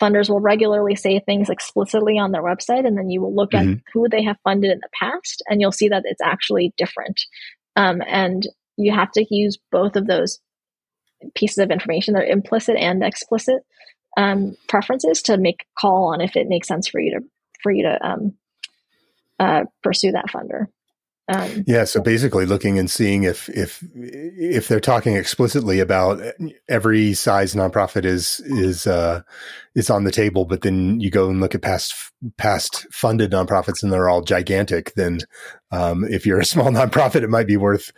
funders 0.00 0.28
will 0.28 0.40
regularly 0.40 0.94
say 0.94 1.20
things 1.20 1.48
explicitly 1.48 2.18
on 2.18 2.32
their 2.32 2.42
website, 2.42 2.86
and 2.86 2.98
then 2.98 3.08
you 3.08 3.22
will 3.22 3.34
look 3.34 3.52
mm-hmm. 3.52 3.72
at 3.72 3.78
who 3.94 4.08
they 4.10 4.24
have 4.24 4.36
funded 4.44 4.70
in 4.70 4.80
the 4.80 4.88
past, 4.98 5.42
and 5.48 5.60
you'll 5.60 5.72
see 5.72 5.88
that 5.88 6.02
it's 6.04 6.22
actually 6.22 6.74
different. 6.76 7.18
Um, 7.76 8.02
and 8.06 8.46
you 8.76 8.92
have 8.92 9.12
to 9.12 9.24
use 9.30 9.58
both 9.70 9.96
of 9.96 10.06
those 10.06 10.38
pieces 11.34 11.58
of 11.58 11.70
information, 11.70 12.12
their 12.12 12.24
implicit 12.24 12.76
and 12.76 13.02
explicit 13.02 13.62
um, 14.18 14.54
preferences, 14.68 15.22
to 15.22 15.38
make 15.38 15.64
call 15.78 16.12
on 16.12 16.20
if 16.20 16.36
it 16.36 16.48
makes 16.48 16.68
sense 16.68 16.88
for 16.88 17.00
you 17.00 17.18
to 17.18 17.24
for 17.62 17.72
you 17.72 17.84
to 17.84 18.06
um, 18.06 18.34
uh, 19.38 19.64
pursue 19.82 20.12
that 20.12 20.26
funder. 20.28 20.66
Um, 21.28 21.64
yeah, 21.68 21.84
so 21.84 22.02
basically 22.02 22.46
looking 22.46 22.78
and 22.80 22.90
seeing 22.90 23.22
if 23.22 23.48
if 23.48 23.82
if 23.94 24.66
they're 24.66 24.80
talking 24.80 25.14
explicitly 25.14 25.78
about 25.78 26.20
every 26.68 27.14
size 27.14 27.54
nonprofit 27.54 28.04
is 28.04 28.40
is 28.40 28.88
uh, 28.88 29.22
is 29.76 29.88
on 29.88 30.02
the 30.02 30.10
table, 30.10 30.44
but 30.44 30.62
then 30.62 30.98
you 30.98 31.10
go 31.10 31.30
and 31.30 31.40
look 31.40 31.54
at 31.54 31.62
past 31.62 31.94
past 32.38 32.86
funded 32.90 33.30
nonprofits 33.30 33.84
and 33.84 33.92
they're 33.92 34.08
all 34.08 34.22
gigantic. 34.22 34.94
Then, 34.94 35.20
um, 35.70 36.04
if 36.10 36.26
you're 36.26 36.40
a 36.40 36.44
small 36.44 36.70
nonprofit, 36.70 37.22
it 37.22 37.30
might 37.30 37.46
be 37.46 37.56
worth 37.56 37.92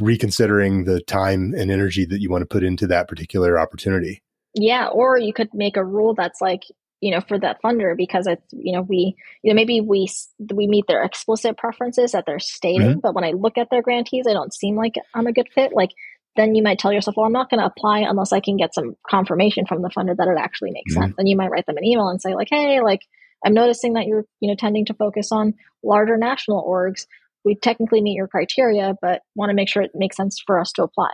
reconsidering 0.00 0.84
the 0.84 1.00
time 1.00 1.54
and 1.56 1.70
energy 1.70 2.04
that 2.06 2.20
you 2.20 2.28
want 2.28 2.42
to 2.42 2.46
put 2.46 2.64
into 2.64 2.88
that 2.88 3.06
particular 3.06 3.58
opportunity. 3.58 4.20
Yeah, 4.54 4.88
or 4.88 5.16
you 5.16 5.32
could 5.32 5.54
make 5.54 5.76
a 5.76 5.84
rule 5.84 6.14
that's 6.14 6.40
like 6.40 6.64
you 7.04 7.10
know 7.10 7.20
for 7.20 7.38
that 7.38 7.60
funder 7.62 7.94
because 7.94 8.26
it's 8.26 8.42
you 8.50 8.72
know 8.72 8.80
we 8.80 9.14
you 9.42 9.50
know 9.50 9.54
maybe 9.54 9.82
we 9.82 10.08
we 10.54 10.66
meet 10.66 10.86
their 10.88 11.04
explicit 11.04 11.58
preferences 11.58 12.12
that 12.12 12.24
they're 12.26 12.38
stating 12.38 12.92
mm-hmm. 12.92 13.00
but 13.00 13.14
when 13.14 13.24
i 13.24 13.32
look 13.32 13.58
at 13.58 13.68
their 13.70 13.82
grantees 13.82 14.24
i 14.26 14.32
don't 14.32 14.54
seem 14.54 14.74
like 14.74 14.94
i'm 15.14 15.26
a 15.26 15.32
good 15.32 15.48
fit. 15.54 15.72
Like 15.74 15.90
then 16.36 16.54
you 16.54 16.62
might 16.62 16.78
tell 16.78 16.92
yourself 16.92 17.16
well 17.16 17.26
i'm 17.26 17.32
not 17.32 17.50
going 17.50 17.60
to 17.60 17.66
apply 17.66 18.00
unless 18.00 18.32
i 18.32 18.40
can 18.40 18.56
get 18.56 18.74
some 18.74 18.96
confirmation 19.08 19.66
from 19.66 19.82
the 19.82 19.90
funder 19.90 20.16
that 20.16 20.28
it 20.28 20.38
actually 20.38 20.70
makes 20.70 20.94
mm-hmm. 20.94 21.02
sense. 21.02 21.14
And 21.18 21.28
you 21.28 21.36
might 21.36 21.50
write 21.50 21.66
them 21.66 21.76
an 21.76 21.84
email 21.84 22.08
and 22.08 22.22
say 22.22 22.34
like 22.34 22.48
hey 22.50 22.80
like 22.80 23.00
i'm 23.44 23.52
noticing 23.52 23.92
that 23.92 24.06
you're 24.06 24.24
you 24.40 24.48
know 24.48 24.56
tending 24.58 24.86
to 24.86 24.94
focus 24.94 25.30
on 25.30 25.54
larger 25.82 26.16
national 26.16 26.64
orgs. 26.66 27.06
We 27.44 27.54
technically 27.54 28.00
meet 28.00 28.16
your 28.16 28.28
criteria 28.28 28.94
but 29.02 29.20
want 29.34 29.50
to 29.50 29.54
make 29.54 29.68
sure 29.68 29.82
it 29.82 29.90
makes 29.94 30.16
sense 30.16 30.40
for 30.46 30.58
us 30.58 30.72
to 30.72 30.84
apply. 30.84 31.10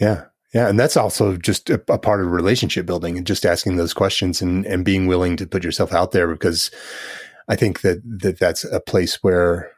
Yeah 0.00 0.26
yeah, 0.56 0.70
and 0.70 0.80
that's 0.80 0.96
also 0.96 1.36
just 1.36 1.68
a, 1.68 1.74
a, 1.86 1.98
part 1.98 2.22
of 2.22 2.28
relationship 2.28 2.86
building 2.86 3.18
and 3.18 3.26
just 3.26 3.44
asking 3.44 3.76
those 3.76 3.92
questions 3.92 4.40
and 4.40 4.64
and 4.64 4.86
being 4.86 5.06
willing 5.06 5.36
to 5.36 5.46
put 5.46 5.62
yourself 5.62 5.92
out 5.92 6.12
there 6.12 6.26
because 6.28 6.70
I 7.46 7.56
think 7.56 7.82
that 7.82 8.00
that 8.22 8.38
that's 8.38 8.64
a 8.64 8.80
place 8.80 9.22
where 9.22 9.70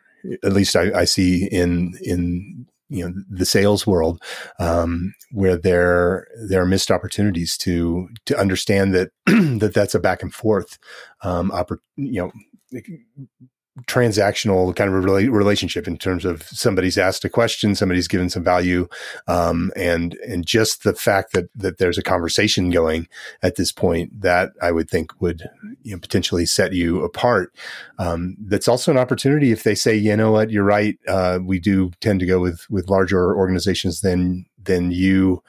at 0.45 0.53
least 0.53 0.77
I, 0.77 1.01
I 1.01 1.05
see 1.05 1.47
in 1.47 1.95
in 2.01 2.67
you 2.91 3.05
know 3.05 3.13
the 3.29 3.45
sales 3.45 3.89
world 3.89 4.23
um, 4.61 5.15
where 5.33 5.57
there 5.57 6.29
there 6.49 6.63
are 6.63 6.67
missed 6.67 6.93
opportunities 6.93 7.57
to 7.59 8.09
to 8.27 8.39
understand 8.39 8.95
that 8.95 9.11
that 9.27 9.73
that's 9.75 9.97
a 9.97 10.01
back 10.01 10.23
and 10.23 10.33
forth 10.33 10.79
um, 11.23 11.51
you 11.97 12.23
know 12.23 12.33
transactional 13.87 14.75
kind 14.75 14.89
of 14.89 14.97
a 14.97 15.31
relationship 15.31 15.87
in 15.87 15.97
terms 15.97 16.25
of 16.25 16.43
somebody's 16.43 16.99
asked 16.99 17.25
a 17.25 17.29
question, 17.29 17.75
somebody's 17.75 18.09
given 18.09 18.29
some 18.29 18.43
value, 18.43 18.89
um, 19.27 19.71
and 19.77 20.15
and 20.27 20.47
just 20.47 20.83
the 20.83 20.95
fact 20.95 21.33
that 21.33 21.49
that 21.55 21.79
there's 21.79 21.99
a 21.99 22.03
conversation 22.03 22.71
going 22.71 23.09
at 23.43 23.57
this 23.57 23.73
point 23.73 24.21
that 24.21 24.53
I 24.63 24.73
would 24.73 24.91
think 24.91 25.21
would 25.21 25.43
you 25.83 25.93
know, 25.93 25.99
potentially 25.99 26.47
set 26.47 26.73
you 26.73 27.03
apart. 27.05 27.55
Um, 27.99 28.37
that's 28.41 28.69
also 28.69 28.91
an 28.91 28.99
opportunity 28.99 29.53
if 29.53 29.63
they 29.63 29.75
say, 29.75 29.95
you 29.95 30.17
know 30.17 30.33
what, 30.33 30.51
you're 30.51 30.65
right. 30.65 30.99
Uh, 31.07 31.39
we 31.43 31.59
do 31.59 31.91
tend 32.01 32.21
to 32.21 32.27
go 32.27 32.41
with 32.41 32.67
with 32.71 32.89
larger 32.89 33.35
organizations 33.37 34.01
than 34.01 34.47
than 34.63 34.91
you. 34.91 35.43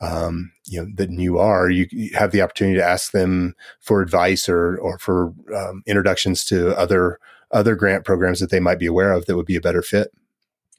Um, 0.00 0.50
you 0.64 0.80
know 0.80 0.88
than 0.92 1.20
you 1.20 1.38
are, 1.38 1.70
you, 1.70 1.86
you, 1.92 2.10
have 2.16 2.32
the 2.32 2.42
opportunity 2.42 2.76
to 2.76 2.84
ask 2.84 3.12
them 3.12 3.54
for 3.78 4.02
advice 4.02 4.48
or 4.48 4.76
or 4.78 4.98
for 4.98 5.32
um, 5.54 5.84
introductions 5.86 6.44
to 6.46 6.76
other 6.76 7.20
other 7.52 7.74
grant 7.74 8.04
programs 8.04 8.40
that 8.40 8.50
they 8.50 8.60
might 8.60 8.78
be 8.78 8.86
aware 8.86 9.12
of 9.12 9.26
that 9.26 9.36
would 9.36 9.46
be 9.46 9.56
a 9.56 9.60
better 9.60 9.82
fit. 9.82 10.08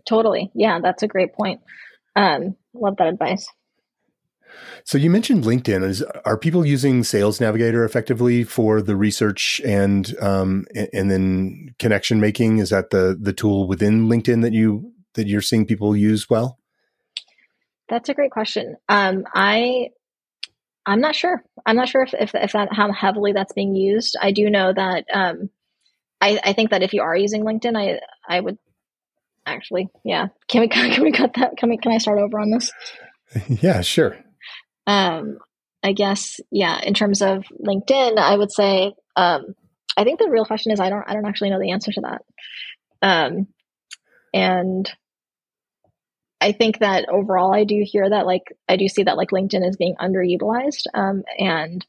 Totally. 0.05 0.51
Yeah, 0.53 0.79
that's 0.81 1.03
a 1.03 1.07
great 1.07 1.33
point. 1.33 1.61
Um, 2.15 2.55
love 2.73 2.97
that 2.97 3.07
advice. 3.07 3.47
So 4.83 4.97
you 4.97 5.09
mentioned 5.09 5.43
LinkedIn. 5.43 5.83
Is 5.83 6.03
are 6.25 6.37
people 6.37 6.65
using 6.65 7.03
Sales 7.03 7.39
Navigator 7.39 7.83
effectively 7.85 8.43
for 8.43 8.81
the 8.81 8.95
research 8.95 9.61
and 9.65 10.13
um, 10.21 10.65
and 10.75 11.09
then 11.09 11.73
connection 11.79 12.19
making? 12.19 12.59
Is 12.59 12.69
that 12.69 12.89
the 12.89 13.17
the 13.19 13.33
tool 13.33 13.67
within 13.67 14.07
LinkedIn 14.07 14.41
that 14.41 14.53
you 14.53 14.91
that 15.13 15.27
you're 15.27 15.41
seeing 15.41 15.65
people 15.65 15.95
use 15.95 16.29
well? 16.29 16.59
That's 17.89 18.09
a 18.09 18.13
great 18.13 18.31
question. 18.31 18.75
Um, 18.89 19.25
I 19.33 19.89
I'm 20.85 20.99
not 20.99 21.15
sure. 21.15 21.43
I'm 21.65 21.75
not 21.75 21.89
sure 21.89 22.03
if 22.03 22.13
if, 22.13 22.35
if 22.35 22.51
that 22.51 22.69
how 22.71 22.91
heavily 22.91 23.31
that's 23.31 23.53
being 23.53 23.75
used. 23.75 24.15
I 24.21 24.31
do 24.31 24.49
know 24.49 24.73
that 24.73 25.05
um, 25.13 25.49
I, 26.23 26.39
I 26.41 26.53
think 26.53 26.71
that 26.71 26.83
if 26.83 26.93
you 26.93 27.01
are 27.01 27.17
using 27.17 27.43
LinkedIn, 27.43 27.75
I 27.77 27.99
I 28.25 28.39
would 28.39 28.57
actually, 29.45 29.89
yeah. 30.05 30.27
Can 30.47 30.61
we 30.61 30.67
can 30.69 31.03
we 31.03 31.11
cut 31.11 31.33
that? 31.35 31.57
Can 31.57 31.69
we 31.69 31.77
can 31.77 31.91
I 31.91 31.97
start 31.97 32.19
over 32.19 32.39
on 32.39 32.49
this? 32.49 32.71
Yeah, 33.47 33.81
sure. 33.81 34.15
Um, 34.85 35.39
I 35.81 35.93
guess 35.93 36.39
yeah. 36.51 36.79
In 36.81 36.93
terms 36.93 37.21
of 37.23 37.45
LinkedIn, 37.59 38.17
I 38.17 38.37
would 38.37 38.51
say 38.51 38.93
um, 39.15 39.55
I 39.97 40.03
think 40.03 40.19
the 40.19 40.29
real 40.29 40.45
question 40.45 40.71
is 40.71 40.79
I 40.79 40.89
don't 40.89 41.03
I 41.07 41.13
don't 41.13 41.25
actually 41.25 41.49
know 41.49 41.59
the 41.59 41.71
answer 41.71 41.91
to 41.91 42.01
that. 42.01 42.21
Um, 43.01 43.47
and 44.33 44.89
I 46.39 46.51
think 46.51 46.79
that 46.79 47.09
overall, 47.09 47.53
I 47.53 47.63
do 47.63 47.83
hear 47.83 48.07
that 48.07 48.27
like 48.27 48.43
I 48.69 48.77
do 48.77 48.87
see 48.87 49.03
that 49.03 49.17
like 49.17 49.31
LinkedIn 49.31 49.67
is 49.67 49.77
being 49.77 49.95
underutilized, 49.99 50.85
um, 50.93 51.23
and 51.37 51.85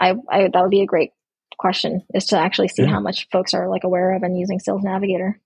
I, 0.00 0.14
I 0.30 0.48
that 0.52 0.62
would 0.62 0.70
be 0.70 0.82
a 0.82 0.86
great 0.86 1.10
question 1.58 2.02
is 2.14 2.26
to 2.26 2.38
actually 2.38 2.68
see 2.68 2.82
yeah. 2.82 2.90
how 2.90 3.00
much 3.00 3.28
folks 3.30 3.54
are 3.54 3.68
like 3.68 3.84
aware 3.84 4.14
of 4.14 4.22
and 4.22 4.38
using 4.38 4.58
Sales 4.58 4.82
Navigator. 4.82 5.40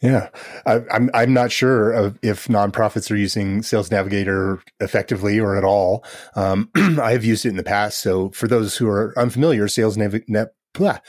Yeah, 0.00 0.30
I, 0.64 0.76
am 0.76 0.86
I'm, 0.90 1.10
I'm 1.12 1.32
not 1.34 1.52
sure 1.52 1.92
of 1.92 2.18
if 2.22 2.48
nonprofits 2.48 3.10
are 3.10 3.16
using 3.16 3.62
Sales 3.62 3.90
Navigator 3.90 4.62
effectively 4.80 5.38
or 5.38 5.56
at 5.56 5.64
all. 5.64 6.04
Um, 6.34 6.70
I 6.74 7.12
have 7.12 7.24
used 7.24 7.44
it 7.44 7.50
in 7.50 7.56
the 7.56 7.62
past. 7.62 8.00
So 8.00 8.30
for 8.30 8.48
those 8.48 8.76
who 8.76 8.88
are 8.88 9.12
unfamiliar, 9.18 9.68
Sales 9.68 9.98
Navigator. 9.98 10.52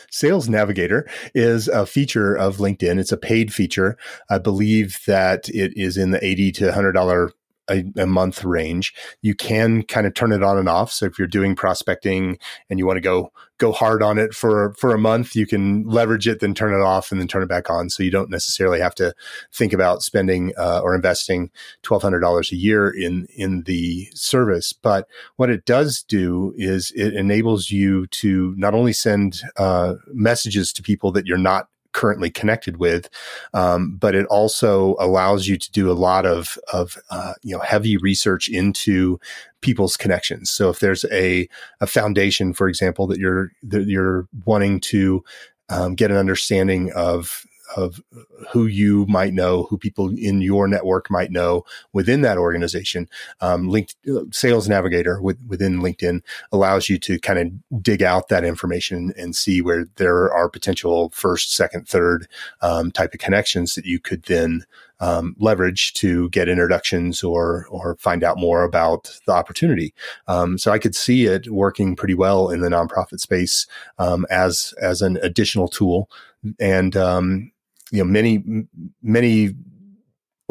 Sales 0.10 0.50
Navigator 0.50 1.08
is 1.36 1.68
a 1.68 1.86
feature 1.86 2.36
of 2.36 2.58
LinkedIn. 2.58 3.00
It's 3.00 3.12
a 3.12 3.18
paid 3.18 3.54
feature. 3.54 3.96
I 4.28 4.40
believe 4.40 5.00
that 5.06 5.50
it 5.50 5.74
is 5.76 5.98
in 5.98 6.10
the 6.10 6.26
eighty 6.26 6.52
to 6.54 6.74
hundred 6.74 6.94
dollar 6.94 7.32
a, 7.70 7.84
a, 7.98 8.08
month 8.08 8.44
range. 8.44 8.94
You 9.22 9.36
can 9.36 9.84
kind 9.84 10.08
of 10.08 10.14
turn 10.14 10.32
it 10.32 10.44
on 10.44 10.58
and 10.58 10.68
off. 10.68 10.92
So 10.92 11.06
if 11.06 11.18
you're 11.18 11.28
doing 11.28 11.56
prospecting 11.56 12.38
and 12.70 12.80
you 12.80 12.86
want 12.86 12.98
to 12.98 13.02
go 13.02 13.32
go 13.58 13.72
hard 13.72 14.02
on 14.02 14.18
it 14.18 14.34
for 14.34 14.74
for 14.74 14.94
a 14.94 14.98
month, 14.98 15.36
you 15.36 15.46
can 15.46 15.84
leverage 15.84 16.28
it, 16.28 16.40
then 16.40 16.54
turn 16.54 16.74
it 16.74 16.84
off, 16.84 17.12
and 17.12 17.22
then 17.22 17.28
turn 17.28 17.44
it 17.44 17.50
back 17.50 17.70
on. 17.70 17.90
So 17.90 18.04
you 18.04 18.12
don't 18.12 18.30
necessarily 18.30 18.80
have 18.80 18.96
to 18.96 19.14
think 19.54 19.74
about 19.74 20.02
spending 20.02 20.54
uh, 20.58 20.82
or 20.84 20.96
investing 20.96 21.52
twelve 21.84 22.02
hundred 22.02 22.20
dollars 22.20 22.52
a 22.52 22.56
year 22.56 22.90
in 22.90 23.28
in 23.36 23.64
the 23.64 24.10
service. 24.14 24.74
But 24.74 25.08
what 25.36 25.50
it 25.50 25.66
does 25.66 26.04
do 26.04 26.54
is 26.58 26.92
it 26.96 27.14
enables 27.14 27.72
you 27.72 28.08
to 28.08 28.54
not 28.58 28.74
only 28.74 28.94
send 28.94 29.42
uh, 29.58 29.96
messages 30.08 30.74
to 30.74 30.82
people 30.82 31.12
that 31.12 31.28
you're 31.28 31.38
not 31.38 31.68
currently 31.94 32.30
connected 32.30 32.78
with. 32.78 33.10
Um, 33.54 33.98
but 33.98 34.16
it 34.16 34.26
also 34.28 34.96
allows 35.00 35.48
you 35.48 35.58
to 35.58 35.72
do 35.72 35.92
a 35.92 35.94
lot 35.94 36.26
of, 36.26 36.58
of, 36.72 36.98
uh, 37.10 37.34
you 37.44 37.56
know, 37.56 37.62
heavy 37.62 37.98
research 37.98 38.48
into 38.50 39.20
people's 39.62 39.98
connections. 39.98 40.50
So 40.50 40.70
if 40.70 40.80
there's 40.80 41.06
a, 41.12 41.48
a 41.80 41.88
foundation, 41.88 42.54
for 42.54 42.68
example, 42.68 43.08
that 43.08 43.20
you're, 43.20 43.52
that 43.64 43.88
you're 43.88 44.28
wanting 44.46 44.80
to, 44.82 45.24
um, 45.70 45.96
get 45.96 46.12
an 46.12 46.18
understanding 46.18 46.92
of, 46.94 47.46
of 47.76 48.02
who 48.52 48.66
you 48.66 49.06
might 49.08 49.34
know, 49.34 49.64
who 49.64 49.78
people 49.78 50.10
in 50.18 50.42
your 50.42 50.68
network 50.68 51.10
might 51.10 51.32
know 51.32 51.64
within 51.94 52.22
that 52.22 52.38
organization. 52.38 53.08
Um, 53.40 53.70
linked 53.70 53.96
uh, 54.10 54.24
Sales 54.32 54.68
Navigator 54.68 55.22
with, 55.22 55.38
within 55.48 55.80
LinkedIn 55.80 56.22
allows 56.52 56.90
you 56.90 56.98
to 57.00 57.20
kind 57.20 57.40
of 57.40 57.84
dig 57.84 58.02
out 58.02 58.30
that 58.30 58.44
information 58.44 59.14
and 59.18 59.36
see 59.36 59.62
where 59.62 59.86
there 59.96 60.32
are 60.32 60.50
potential 60.50 61.12
first, 61.14 61.56
second, 61.56 61.88
third 61.88 62.28
um, 62.62 62.92
type 62.92 63.14
of 63.14 63.20
connections 63.20 63.76
that 63.76 63.86
you 63.86 64.00
could 64.00 64.24
then 64.24 64.66
um, 65.02 65.36
leverage 65.40 65.94
to 65.94 66.30
get 66.30 66.48
introductions 66.48 67.24
or 67.24 67.66
or 67.70 67.96
find 67.96 68.24
out 68.24 68.38
more 68.38 68.64
about 68.64 69.20
the 69.26 69.34
opportunity. 69.34 69.94
Um, 70.28 70.58
so 70.58 70.72
I 70.72 70.80
could 70.80 70.96
see 70.96 71.26
it 71.26 71.50
working 71.50 71.96
pretty 71.96 72.14
well 72.14 72.50
in 72.50 72.62
the 72.62 72.70
nonprofit 72.70 73.20
space 73.20 73.68
um, 73.98 74.26
as 74.30 74.74
as 74.80 75.02
an 75.02 75.18
additional 75.22 75.68
tool, 75.68 76.10
and 76.60 76.96
um, 76.96 77.52
you 77.92 78.04
know 78.04 78.10
many 78.10 78.44
many 79.02 79.54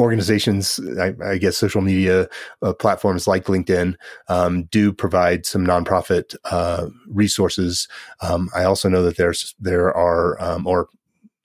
organizations, 0.01 0.81
I, 0.99 1.15
I, 1.23 1.37
guess 1.37 1.59
social 1.59 1.83
media 1.83 2.27
uh, 2.63 2.73
platforms 2.73 3.29
like 3.29 3.45
LinkedIn 3.45 3.95
um, 4.29 4.65
do 4.65 4.93
provide 4.93 5.45
some 5.45 5.65
nonprofit 5.65 6.35
uh, 6.47 6.87
resources. 7.07 7.87
Um, 8.23 8.49
I 8.57 8.65
also 8.65 8.89
know 8.89 9.03
that 9.03 9.19
there's 9.19 9.55
there 9.61 9.95
are 9.95 10.41
um, 10.43 10.67
or 10.67 10.89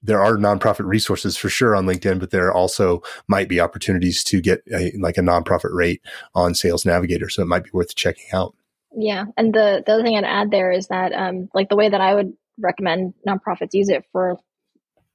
there 0.01 0.21
are 0.21 0.37
nonprofit 0.37 0.85
resources 0.85 1.35
for 1.35 1.49
sure 1.49 1.75
on 1.75 1.85
LinkedIn, 1.85 2.19
but 2.19 2.31
there 2.31 2.51
also 2.51 3.01
might 3.27 3.49
be 3.49 3.59
opportunities 3.59 4.23
to 4.25 4.39
get 4.39 4.61
a, 4.73 4.93
like 4.99 5.17
a 5.17 5.21
nonprofit 5.21 5.73
rate 5.73 6.01
on 6.33 6.55
Sales 6.55 6.85
Navigator. 6.85 7.27
So 7.27 7.41
it 7.41 7.47
might 7.47 7.63
be 7.63 7.71
worth 7.73 7.95
checking 7.95 8.27
out. 8.31 8.55
Yeah, 8.97 9.25
and 9.35 9.53
the 9.53 9.83
the 9.85 9.93
other 9.93 10.03
thing 10.03 10.17
I'd 10.17 10.23
add 10.23 10.51
there 10.51 10.71
is 10.71 10.87
that 10.87 11.11
um, 11.11 11.49
like 11.53 11.69
the 11.69 11.75
way 11.75 11.89
that 11.89 12.01
I 12.01 12.15
would 12.15 12.31
recommend 12.57 13.13
nonprofits 13.27 13.73
use 13.73 13.89
it 13.89 14.05
for 14.13 14.37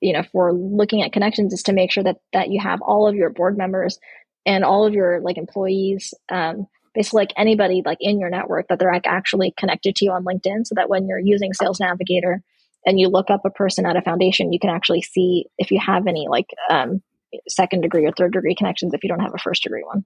you 0.00 0.12
know 0.12 0.22
for 0.32 0.52
looking 0.52 1.02
at 1.02 1.12
connections 1.12 1.52
is 1.52 1.62
to 1.62 1.72
make 1.72 1.90
sure 1.90 2.04
that 2.04 2.16
that 2.32 2.50
you 2.50 2.60
have 2.60 2.80
all 2.82 3.06
of 3.06 3.14
your 3.14 3.30
board 3.30 3.56
members 3.56 3.98
and 4.46 4.64
all 4.64 4.86
of 4.86 4.94
your 4.94 5.20
like 5.20 5.38
employees 5.38 6.14
um, 6.30 6.66
basically 6.94 7.22
like 7.22 7.32
anybody 7.36 7.82
like 7.84 7.98
in 8.00 8.18
your 8.18 8.30
network 8.30 8.66
that 8.68 8.78
they're 8.78 8.92
like 8.92 9.06
actually 9.06 9.52
connected 9.56 9.94
to 9.94 10.04
you 10.04 10.10
on 10.10 10.24
linkedin 10.24 10.64
so 10.64 10.74
that 10.74 10.88
when 10.88 11.06
you're 11.06 11.18
using 11.18 11.52
sales 11.52 11.80
navigator 11.80 12.42
and 12.84 12.98
you 12.98 13.08
look 13.08 13.30
up 13.30 13.44
a 13.44 13.50
person 13.50 13.86
at 13.86 13.96
a 13.96 14.02
foundation, 14.02 14.52
you 14.52 14.58
can 14.58 14.70
actually 14.70 15.02
see 15.02 15.46
if 15.58 15.70
you 15.70 15.78
have 15.84 16.06
any 16.06 16.26
like 16.28 16.46
um, 16.70 17.02
second 17.48 17.82
degree 17.82 18.06
or 18.06 18.12
third 18.12 18.32
degree 18.32 18.54
connections 18.54 18.94
if 18.94 19.02
you 19.02 19.08
don't 19.08 19.20
have 19.20 19.34
a 19.34 19.38
first 19.38 19.62
degree 19.62 19.82
one. 19.84 20.04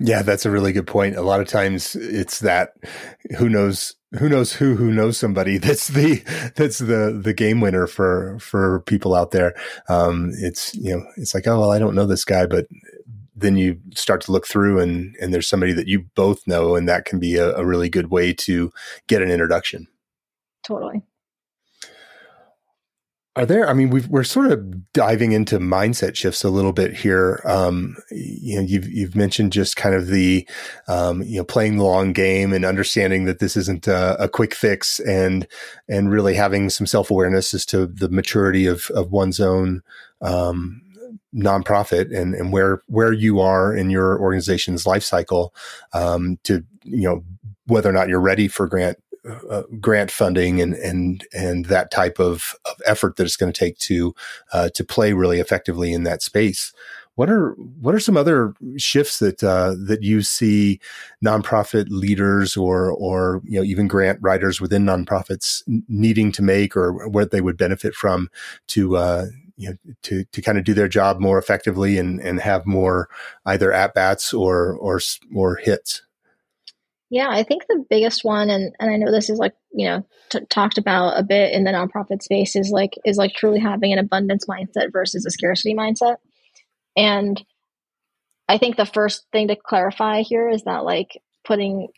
Yeah, 0.00 0.22
that's 0.22 0.46
a 0.46 0.50
really 0.50 0.72
good 0.72 0.86
point. 0.86 1.16
A 1.16 1.22
lot 1.22 1.40
of 1.40 1.48
times 1.48 1.94
it's 1.94 2.40
that 2.40 2.74
who 3.38 3.48
knows 3.48 3.94
who 4.18 4.28
knows 4.28 4.52
who 4.52 4.74
who 4.74 4.90
knows 4.90 5.16
somebody 5.16 5.58
that's 5.58 5.88
the 5.88 6.22
that's 6.56 6.78
the 6.78 7.18
the 7.22 7.34
game 7.34 7.60
winner 7.60 7.86
for 7.86 8.38
for 8.38 8.80
people 8.80 9.14
out 9.14 9.30
there. 9.30 9.54
Um, 9.88 10.32
it's 10.34 10.74
you 10.74 10.96
know 10.96 11.04
it's 11.16 11.34
like 11.34 11.46
oh 11.46 11.60
well 11.60 11.72
I 11.72 11.78
don't 11.78 11.94
know 11.94 12.06
this 12.06 12.24
guy, 12.24 12.46
but 12.46 12.66
then 13.34 13.56
you 13.56 13.78
start 13.94 14.20
to 14.22 14.32
look 14.32 14.46
through 14.46 14.80
and 14.80 15.14
and 15.20 15.32
there's 15.32 15.48
somebody 15.48 15.72
that 15.72 15.88
you 15.88 16.04
both 16.14 16.46
know, 16.46 16.74
and 16.74 16.88
that 16.88 17.04
can 17.04 17.18
be 17.18 17.36
a, 17.36 17.54
a 17.54 17.64
really 17.64 17.88
good 17.88 18.10
way 18.10 18.32
to 18.32 18.72
get 19.08 19.22
an 19.22 19.30
introduction. 19.30 19.86
Totally. 20.64 21.02
Are 23.34 23.46
there? 23.46 23.66
I 23.66 23.72
mean, 23.72 23.88
we 23.88 24.02
are 24.12 24.24
sort 24.24 24.52
of 24.52 24.92
diving 24.92 25.32
into 25.32 25.58
mindset 25.58 26.16
shifts 26.16 26.44
a 26.44 26.50
little 26.50 26.74
bit 26.74 26.94
here. 26.94 27.40
Um, 27.46 27.96
you 28.10 28.56
know, 28.56 28.60
you've 28.60 28.86
you've 28.86 29.16
mentioned 29.16 29.52
just 29.52 29.74
kind 29.74 29.94
of 29.94 30.08
the, 30.08 30.46
um, 30.86 31.22
you 31.22 31.38
know, 31.38 31.44
playing 31.44 31.78
the 31.78 31.84
long 31.84 32.12
game 32.12 32.52
and 32.52 32.62
understanding 32.62 33.24
that 33.24 33.38
this 33.38 33.56
isn't 33.56 33.88
a, 33.88 34.22
a 34.22 34.28
quick 34.28 34.54
fix, 34.54 35.00
and 35.00 35.48
and 35.88 36.10
really 36.10 36.34
having 36.34 36.68
some 36.68 36.86
self 36.86 37.10
awareness 37.10 37.54
as 37.54 37.64
to 37.66 37.86
the 37.86 38.10
maturity 38.10 38.66
of 38.66 38.90
of 38.90 39.12
one's 39.12 39.40
own 39.40 39.80
um, 40.20 40.82
nonprofit 41.34 42.14
and 42.14 42.34
and 42.34 42.52
where 42.52 42.82
where 42.88 43.14
you 43.14 43.40
are 43.40 43.74
in 43.74 43.88
your 43.88 44.20
organization's 44.20 44.86
life 44.86 45.02
cycle 45.02 45.54
um, 45.94 46.38
to 46.44 46.62
you 46.84 47.08
know 47.08 47.24
whether 47.66 47.88
or 47.88 47.94
not 47.94 48.08
you're 48.08 48.20
ready 48.20 48.46
for 48.46 48.66
grant 48.66 48.98
uh, 49.28 49.62
grant 49.80 50.10
funding 50.10 50.60
and 50.60 50.74
and 50.74 51.26
and 51.32 51.66
that 51.66 51.90
type 51.90 52.18
of, 52.18 52.54
of 52.64 52.74
effort 52.86 53.16
that 53.16 53.24
it's 53.24 53.36
going 53.36 53.52
to 53.52 53.58
take 53.58 53.78
to 53.78 54.14
uh, 54.52 54.68
to 54.70 54.84
play 54.84 55.12
really 55.12 55.40
effectively 55.40 55.92
in 55.92 56.02
that 56.04 56.22
space. 56.22 56.72
What 57.14 57.30
are 57.30 57.50
what 57.80 57.94
are 57.94 58.00
some 58.00 58.16
other 58.16 58.54
shifts 58.78 59.18
that 59.18 59.44
uh, 59.44 59.74
that 59.86 60.02
you 60.02 60.22
see 60.22 60.80
nonprofit 61.24 61.86
leaders 61.90 62.56
or 62.56 62.90
or 62.90 63.42
you 63.44 63.58
know 63.58 63.64
even 63.64 63.86
grant 63.86 64.18
writers 64.22 64.60
within 64.60 64.84
nonprofits 64.84 65.62
needing 65.88 66.32
to 66.32 66.42
make 66.42 66.76
or 66.76 67.08
what 67.08 67.30
they 67.30 67.40
would 67.40 67.56
benefit 67.56 67.94
from 67.94 68.28
to 68.68 68.96
uh, 68.96 69.26
you 69.56 69.68
know 69.68 69.76
to 70.02 70.24
to 70.24 70.42
kind 70.42 70.58
of 70.58 70.64
do 70.64 70.74
their 70.74 70.88
job 70.88 71.20
more 71.20 71.38
effectively 71.38 71.98
and 71.98 72.18
and 72.20 72.40
have 72.40 72.66
more 72.66 73.08
either 73.46 73.72
at 73.72 73.94
bats 73.94 74.32
or 74.32 74.74
or 74.74 74.98
or 75.34 75.56
hits. 75.56 76.02
Yeah, 77.12 77.28
I 77.28 77.42
think 77.42 77.66
the 77.68 77.84
biggest 77.90 78.24
one, 78.24 78.48
and 78.48 78.74
and 78.80 78.90
I 78.90 78.96
know 78.96 79.12
this 79.12 79.28
is 79.28 79.38
like 79.38 79.52
you 79.70 79.86
know 79.86 80.06
t- 80.30 80.46
talked 80.48 80.78
about 80.78 81.20
a 81.20 81.22
bit 81.22 81.52
in 81.52 81.62
the 81.62 81.70
nonprofit 81.70 82.22
space, 82.22 82.56
is 82.56 82.70
like 82.70 82.94
is 83.04 83.18
like 83.18 83.34
truly 83.34 83.60
having 83.60 83.92
an 83.92 83.98
abundance 83.98 84.46
mindset 84.46 84.90
versus 84.90 85.26
a 85.26 85.30
scarcity 85.30 85.74
mindset. 85.74 86.16
And 86.96 87.44
I 88.48 88.56
think 88.56 88.76
the 88.76 88.86
first 88.86 89.26
thing 89.30 89.48
to 89.48 89.56
clarify 89.56 90.22
here 90.22 90.48
is 90.48 90.62
that 90.62 90.86
like 90.86 91.20
putting 91.44 91.88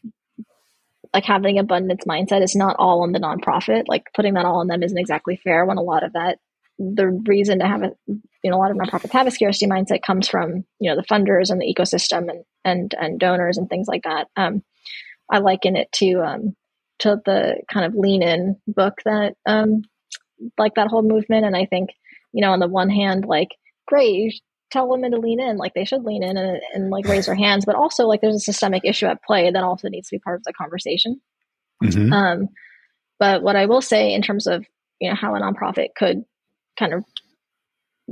like 1.12 1.24
having 1.24 1.60
abundance 1.60 2.02
mindset 2.06 2.42
is 2.42 2.56
not 2.56 2.74
all 2.80 3.04
on 3.04 3.12
the 3.12 3.20
nonprofit. 3.20 3.84
Like 3.86 4.06
putting 4.16 4.34
that 4.34 4.46
all 4.46 4.58
on 4.58 4.66
them 4.66 4.82
isn't 4.82 4.98
exactly 4.98 5.36
fair 5.36 5.64
when 5.64 5.78
a 5.78 5.82
lot 5.82 6.02
of 6.02 6.14
that 6.14 6.38
the 6.76 7.06
reason 7.06 7.60
to 7.60 7.68
have 7.68 7.84
a 7.84 7.92
you 8.08 8.50
know 8.50 8.56
a 8.56 8.58
lot 8.58 8.72
of 8.72 8.76
nonprofits 8.76 9.12
have 9.12 9.28
a 9.28 9.30
scarcity 9.30 9.68
mindset 9.68 10.02
comes 10.02 10.26
from 10.26 10.64
you 10.80 10.90
know 10.90 10.96
the 10.96 11.06
funders 11.06 11.50
and 11.50 11.60
the 11.60 11.72
ecosystem 11.72 12.28
and 12.28 12.44
and 12.64 12.96
and 13.00 13.20
donors 13.20 13.58
and 13.58 13.68
things 13.68 13.86
like 13.86 14.02
that. 14.02 14.26
Um, 14.34 14.64
I 15.30 15.38
liken 15.38 15.76
it 15.76 15.90
to 15.92 16.22
um, 16.22 16.56
to 17.00 17.20
the 17.24 17.62
kind 17.72 17.86
of 17.86 17.94
lean 17.94 18.22
in 18.22 18.56
book 18.66 18.94
that 19.04 19.34
um, 19.46 19.82
like 20.58 20.74
that 20.74 20.88
whole 20.88 21.02
movement. 21.02 21.44
And 21.44 21.56
I 21.56 21.66
think 21.66 21.90
you 22.32 22.42
know 22.42 22.52
on 22.52 22.60
the 22.60 22.68
one 22.68 22.90
hand, 22.90 23.24
like 23.26 23.48
great, 23.86 24.14
you 24.14 24.30
tell 24.70 24.88
women 24.88 25.12
to 25.12 25.18
lean 25.18 25.40
in, 25.40 25.56
like 25.56 25.74
they 25.74 25.84
should 25.84 26.04
lean 26.04 26.22
in 26.22 26.36
and, 26.36 26.60
and 26.74 26.90
like 26.90 27.06
raise 27.06 27.26
their 27.26 27.34
hands, 27.34 27.64
but 27.64 27.76
also 27.76 28.06
like 28.06 28.20
there's 28.20 28.36
a 28.36 28.40
systemic 28.40 28.84
issue 28.84 29.06
at 29.06 29.22
play 29.22 29.50
that 29.50 29.62
also 29.62 29.88
needs 29.88 30.08
to 30.08 30.16
be 30.16 30.20
part 30.20 30.36
of 30.36 30.44
the 30.44 30.52
conversation. 30.52 31.20
Mm-hmm. 31.82 32.12
Um, 32.12 32.48
but 33.18 33.42
what 33.42 33.56
I 33.56 33.66
will 33.66 33.82
say 33.82 34.12
in 34.12 34.22
terms 34.22 34.46
of 34.46 34.64
you 35.00 35.08
know 35.08 35.16
how 35.16 35.34
a 35.34 35.40
nonprofit 35.40 35.88
could 35.96 36.24
kind 36.78 36.92
of 36.92 37.04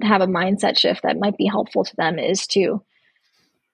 have 0.02 0.22
a 0.22 0.26
mindset 0.26 0.78
shift 0.78 1.02
that 1.02 1.18
might 1.18 1.36
be 1.36 1.46
helpful 1.46 1.84
to 1.84 1.96
them 1.96 2.18
is 2.18 2.46
to 2.46 2.82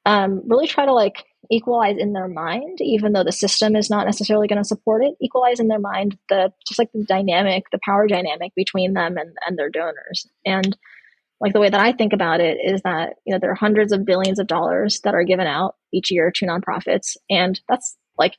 um, 0.05 0.43
really 0.47 0.67
try 0.67 0.85
to 0.87 0.93
like 0.93 1.25
equalize 1.51 1.97
in 1.99 2.13
their 2.13 2.29
mind, 2.29 2.79
even 2.81 3.13
though 3.13 3.25
the 3.25 3.33
system 3.33 3.77
is 3.77 3.91
not 3.91 4.07
necessarily 4.07 4.49
going 4.49 4.63
to 4.63 4.69
support 4.69 5.05
it, 5.05 5.15
equalize 5.21 5.61
in 5.61 5.69
their 5.69 5.79
mind 5.79 6.19
the 6.29 6.53
just 6.67 6.79
like 6.79 6.91
the 6.93 7.05
dynamic, 7.05 7.65
the 7.71 7.79
power 7.85 8.07
dynamic 8.07 8.53
between 8.55 8.93
them 8.93 9.17
and, 9.17 9.37
and 9.47 9.59
their 9.59 9.71
donors. 9.71 10.27
And 10.45 10.77
like 11.41 11.53
the 11.53 11.61
way 11.61 11.71
that 11.71 11.81
I 11.81 11.93
think 11.93 12.13
about 12.13 12.41
it 12.41 12.59
is 12.63 12.83
that, 12.83 13.15
you 13.25 13.33
know, 13.33 13.39
there 13.39 13.53
are 13.53 13.57
hundreds 13.57 13.93
of 13.93 14.05
billions 14.05 14.39
of 14.39 14.47
dollars 14.47 15.01
that 15.05 15.15
are 15.15 15.25
given 15.25 15.47
out 15.47 15.77
each 15.93 16.11
year 16.11 16.33
to 16.33 16.47
nonprofits. 16.47 17.17
And 17.31 17.59
that's 17.69 17.97
like 18.19 18.35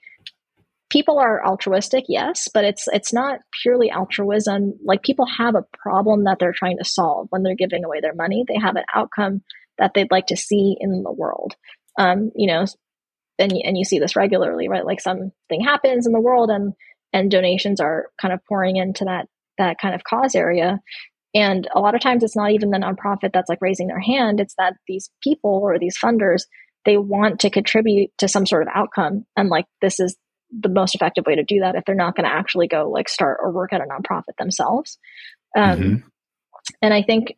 people 0.89 1.19
are 1.19 1.45
altruistic, 1.45 2.05
yes, 2.09 2.49
but 2.53 2.65
it's 2.65 2.87
it's 2.91 3.13
not 3.13 3.39
purely 3.63 3.89
altruism. 3.89 4.73
Like 4.83 5.03
people 5.03 5.25
have 5.37 5.55
a 5.55 5.65
problem 5.81 6.25
that 6.25 6.37
they're 6.39 6.53
trying 6.53 6.77
to 6.77 6.85
solve 6.85 7.27
when 7.29 7.43
they're 7.43 7.55
giving 7.55 7.85
away 7.85 8.01
their 8.01 8.15
money. 8.15 8.43
They 8.47 8.59
have 8.59 8.75
an 8.75 8.85
outcome 8.93 9.43
that 9.77 9.93
they'd 9.93 10.11
like 10.11 10.27
to 10.27 10.37
see 10.37 10.75
in 10.79 11.03
the 11.03 11.11
world. 11.11 11.55
Um, 11.97 12.31
you 12.35 12.47
know, 12.47 12.65
and 13.39 13.51
and 13.51 13.77
you 13.77 13.85
see 13.85 13.99
this 13.99 14.15
regularly, 14.15 14.67
right? 14.67 14.85
Like 14.85 15.01
something 15.01 15.61
happens 15.63 16.05
in 16.05 16.13
the 16.13 16.21
world, 16.21 16.49
and 16.49 16.73
and 17.13 17.31
donations 17.31 17.79
are 17.79 18.07
kind 18.21 18.33
of 18.33 18.39
pouring 18.47 18.77
into 18.77 19.05
that 19.05 19.27
that 19.57 19.77
kind 19.81 19.95
of 19.95 20.03
cause 20.03 20.35
area. 20.35 20.79
And 21.35 21.67
a 21.75 21.79
lot 21.79 21.95
of 21.95 22.01
times, 22.01 22.23
it's 22.23 22.35
not 22.35 22.51
even 22.51 22.71
the 22.71 22.77
nonprofit 22.77 23.31
that's 23.33 23.49
like 23.49 23.61
raising 23.61 23.87
their 23.87 23.99
hand; 23.99 24.39
it's 24.39 24.55
that 24.57 24.73
these 24.87 25.09
people 25.23 25.61
or 25.63 25.79
these 25.79 25.97
funders 25.97 26.43
they 26.85 26.97
want 26.97 27.41
to 27.41 27.49
contribute 27.49 28.09
to 28.17 28.27
some 28.27 28.45
sort 28.45 28.63
of 28.63 28.69
outcome, 28.73 29.25
and 29.35 29.49
like 29.49 29.65
this 29.81 29.99
is 29.99 30.17
the 30.51 30.69
most 30.69 30.95
effective 30.95 31.25
way 31.27 31.35
to 31.35 31.43
do 31.43 31.59
that 31.59 31.75
if 31.75 31.85
they're 31.85 31.95
not 31.95 32.15
going 32.15 32.27
to 32.27 32.35
actually 32.35 32.67
go 32.67 32.89
like 32.89 33.07
start 33.07 33.37
or 33.41 33.51
work 33.51 33.71
at 33.71 33.81
a 33.81 33.85
nonprofit 33.85 34.35
themselves. 34.39 34.97
Um, 35.55 35.79
mm-hmm. 35.79 35.95
And 36.81 36.93
I 36.93 37.03
think 37.03 37.35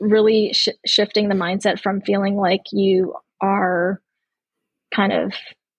really 0.00 0.52
sh- 0.52 0.68
shifting 0.86 1.28
the 1.28 1.34
mindset 1.34 1.80
from 1.80 2.00
feeling 2.00 2.36
like 2.36 2.62
you 2.72 3.14
are 3.40 4.00
kind 4.94 5.12
of 5.12 5.32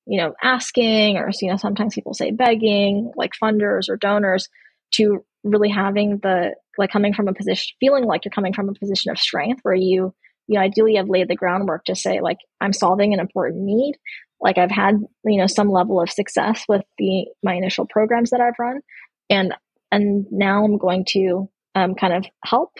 you 0.05 0.19
know 0.19 0.33
asking 0.41 1.17
or 1.17 1.29
you 1.41 1.49
know 1.49 1.57
sometimes 1.57 1.95
people 1.95 2.13
say 2.13 2.31
begging 2.31 3.11
like 3.15 3.31
funders 3.41 3.89
or 3.89 3.97
donors 3.97 4.49
to 4.91 5.23
really 5.43 5.69
having 5.69 6.17
the 6.19 6.55
like 6.77 6.91
coming 6.91 7.13
from 7.13 7.27
a 7.27 7.33
position 7.33 7.75
feeling 7.79 8.05
like 8.05 8.25
you're 8.25 8.31
coming 8.31 8.53
from 8.53 8.69
a 8.69 8.73
position 8.73 9.11
of 9.11 9.17
strength 9.17 9.59
where 9.63 9.75
you 9.75 10.13
you 10.47 10.55
know 10.55 10.61
ideally 10.61 10.95
have 10.95 11.09
laid 11.09 11.27
the 11.27 11.35
groundwork 11.35 11.85
to 11.85 11.95
say 11.95 12.21
like 12.21 12.39
i'm 12.61 12.73
solving 12.73 13.13
an 13.13 13.19
important 13.19 13.63
need. 13.63 13.95
Like 14.41 14.57
i've 14.57 14.71
had 14.71 14.95
you 15.25 15.37
know 15.37 15.47
some 15.47 15.69
level 15.69 16.01
of 16.01 16.09
success 16.09 16.63
with 16.67 16.83
the 16.97 17.27
my 17.43 17.55
initial 17.55 17.85
programs 17.85 18.29
that 18.29 18.41
i've 18.41 18.57
run. 18.57 18.79
And 19.29 19.53
and 19.91 20.25
now 20.31 20.63
i'm 20.63 20.77
going 20.77 21.05
to 21.09 21.49
um, 21.75 21.93
kind 21.95 22.13
of 22.13 22.25
help 22.43 22.77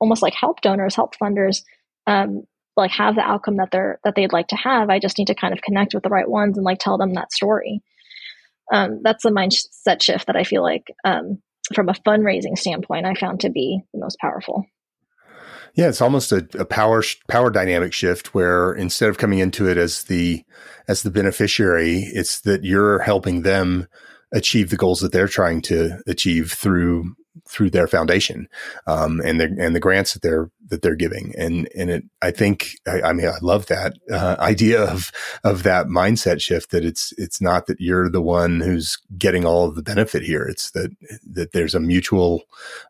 almost 0.00 0.22
like 0.22 0.34
help 0.34 0.60
donors, 0.60 0.94
help 0.94 1.14
funders, 1.16 1.62
um, 2.06 2.44
like 2.78 2.92
have 2.92 3.14
the 3.14 3.20
outcome 3.20 3.56
that 3.56 3.70
they're 3.70 3.98
that 4.04 4.14
they'd 4.14 4.32
like 4.32 4.48
to 4.48 4.56
have. 4.56 4.88
I 4.88 4.98
just 4.98 5.18
need 5.18 5.26
to 5.26 5.34
kind 5.34 5.52
of 5.52 5.60
connect 5.60 5.94
with 5.94 6.02
the 6.02 6.08
right 6.08 6.28
ones 6.28 6.56
and 6.56 6.64
like 6.64 6.78
tell 6.78 6.96
them 6.96 7.14
that 7.14 7.32
story. 7.32 7.82
Um, 8.72 9.00
that's 9.02 9.22
the 9.22 9.30
mindset 9.30 10.02
shift 10.02 10.26
that 10.26 10.36
I 10.36 10.44
feel 10.44 10.62
like 10.62 10.86
um, 11.04 11.42
from 11.74 11.88
a 11.88 11.94
fundraising 11.94 12.56
standpoint, 12.56 13.06
I 13.06 13.14
found 13.14 13.40
to 13.40 13.50
be 13.50 13.80
the 13.92 14.00
most 14.00 14.18
powerful. 14.18 14.64
Yeah, 15.74 15.88
it's 15.88 16.00
almost 16.00 16.32
a, 16.32 16.46
a 16.58 16.64
power 16.64 17.02
power 17.28 17.50
dynamic 17.50 17.92
shift 17.92 18.34
where 18.34 18.72
instead 18.72 19.10
of 19.10 19.18
coming 19.18 19.38
into 19.38 19.68
it 19.68 19.76
as 19.76 20.04
the 20.04 20.42
as 20.86 21.02
the 21.02 21.10
beneficiary, 21.10 22.00
it's 22.12 22.40
that 22.42 22.64
you're 22.64 23.00
helping 23.00 23.42
them 23.42 23.86
achieve 24.32 24.70
the 24.70 24.76
goals 24.76 25.00
that 25.00 25.12
they're 25.12 25.28
trying 25.28 25.62
to 25.62 25.98
achieve 26.06 26.52
through 26.52 27.14
through 27.46 27.70
their 27.70 27.86
foundation 27.86 28.48
um, 28.86 29.20
and 29.24 29.40
the 29.40 29.54
and 29.58 29.74
the 29.74 29.80
grants 29.80 30.14
that 30.14 30.22
they're 30.22 30.50
that 30.68 30.82
they're 30.82 30.94
giving. 30.94 31.34
And 31.36 31.68
and 31.76 31.90
it 31.90 32.04
I 32.22 32.30
think 32.30 32.76
I, 32.86 33.02
I 33.02 33.12
mean 33.12 33.26
I 33.26 33.38
love 33.42 33.66
that 33.66 33.94
uh, 34.10 34.36
idea 34.38 34.82
of 34.82 35.10
of 35.44 35.62
that 35.62 35.86
mindset 35.86 36.40
shift 36.40 36.70
that 36.70 36.84
it's 36.84 37.12
it's 37.18 37.40
not 37.40 37.66
that 37.66 37.80
you're 37.80 38.08
the 38.08 38.22
one 38.22 38.60
who's 38.60 38.98
getting 39.16 39.44
all 39.44 39.66
of 39.66 39.74
the 39.74 39.82
benefit 39.82 40.22
here. 40.22 40.42
It's 40.42 40.70
that 40.72 40.90
that 41.26 41.52
there's 41.52 41.74
a 41.74 41.80
mutual 41.80 42.42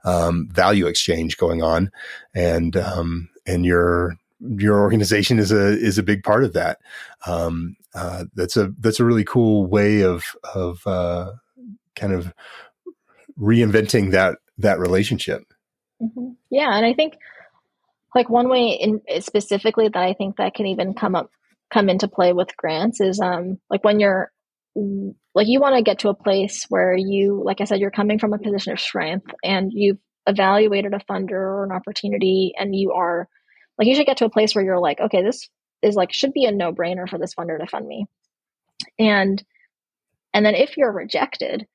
um, 0.05 0.49
value 0.51 0.87
exchange 0.87 1.37
going 1.37 1.63
on. 1.63 1.91
And 2.35 2.77
um, 2.77 3.29
and 3.47 3.65
your 3.65 4.17
your 4.41 4.81
organization 4.81 5.39
is 5.39 5.51
a 5.51 5.79
is 5.79 5.99
a 5.99 6.03
big 6.03 6.23
part 6.23 6.45
of 6.45 6.53
that. 6.53 6.79
Um, 7.27 7.77
uh, 7.95 8.25
that's 8.35 8.57
a 8.57 8.73
that's 8.79 9.01
a 9.01 9.05
really 9.05 9.25
cool 9.25 9.67
way 9.67 10.03
of 10.03 10.25
of 10.55 10.87
uh, 10.87 11.33
kind 11.97 12.13
of 12.13 12.33
reinventing 13.41 14.13
that 14.13 14.39
that 14.59 14.79
relationship. 14.79 15.43
Mm-hmm. 16.03 16.31
Yeah, 16.51 16.75
and 16.75 16.85
I 16.85 16.95
think 16.95 17.15
like 18.15 18.29
one 18.29 18.49
way 18.49 18.79
in 18.81 19.01
specifically 19.21 19.89
that 19.89 20.03
I 20.03 20.15
think 20.15 20.37
that 20.37 20.55
can 20.55 20.67
even 20.67 20.95
come 20.95 21.15
up 21.15 21.31
come 21.73 21.89
into 21.89 22.09
play 22.09 22.33
with 22.33 22.57
grants 22.57 23.01
is 23.01 23.21
um 23.21 23.59
like 23.71 23.85
when 23.85 24.01
you're 24.01 24.31
like 25.35 25.49
you 25.49 25.61
want 25.61 25.77
to 25.77 25.83
get 25.83 26.01
to 26.01 26.09
a 26.09 26.15
place 26.15 26.67
where 26.69 26.97
you 26.97 27.43
like 27.45 27.61
I 27.61 27.65
said 27.65 27.81
you're 27.81 27.91
coming 27.91 28.19
from 28.19 28.33
a 28.33 28.39
position 28.39 28.73
of 28.73 28.81
strength 28.81 29.31
and 29.43 29.73
you've 29.73 29.99
evaluated 30.27 30.95
a 30.95 31.01
funder 31.11 31.33
or 31.33 31.65
an 31.65 31.73
opportunity 31.73 32.53
and 32.59 32.75
you 32.75 32.93
are 32.93 33.29
like 33.79 33.89
you 33.89 33.95
should 33.95 34.07
get 34.07 34.19
to 34.19 34.25
a 34.25 34.31
place 34.31 34.55
where 34.55 34.65
you're 34.65 34.81
like 34.81 35.01
okay 35.01 35.23
this 35.23 35.49
is 35.83 35.95
like 35.95 36.13
should 36.13 36.33
be 36.33 36.45
a 36.45 36.53
no-brainer 36.53 37.09
for 37.09 37.19
this 37.19 37.35
funder 37.35 37.59
to 37.59 37.67
fund 37.67 37.87
me 37.87 38.07
and 38.99 39.43
and 40.35 40.45
then 40.45 40.55
if 40.55 40.77
you're 40.77 40.93
rejected 40.93 41.67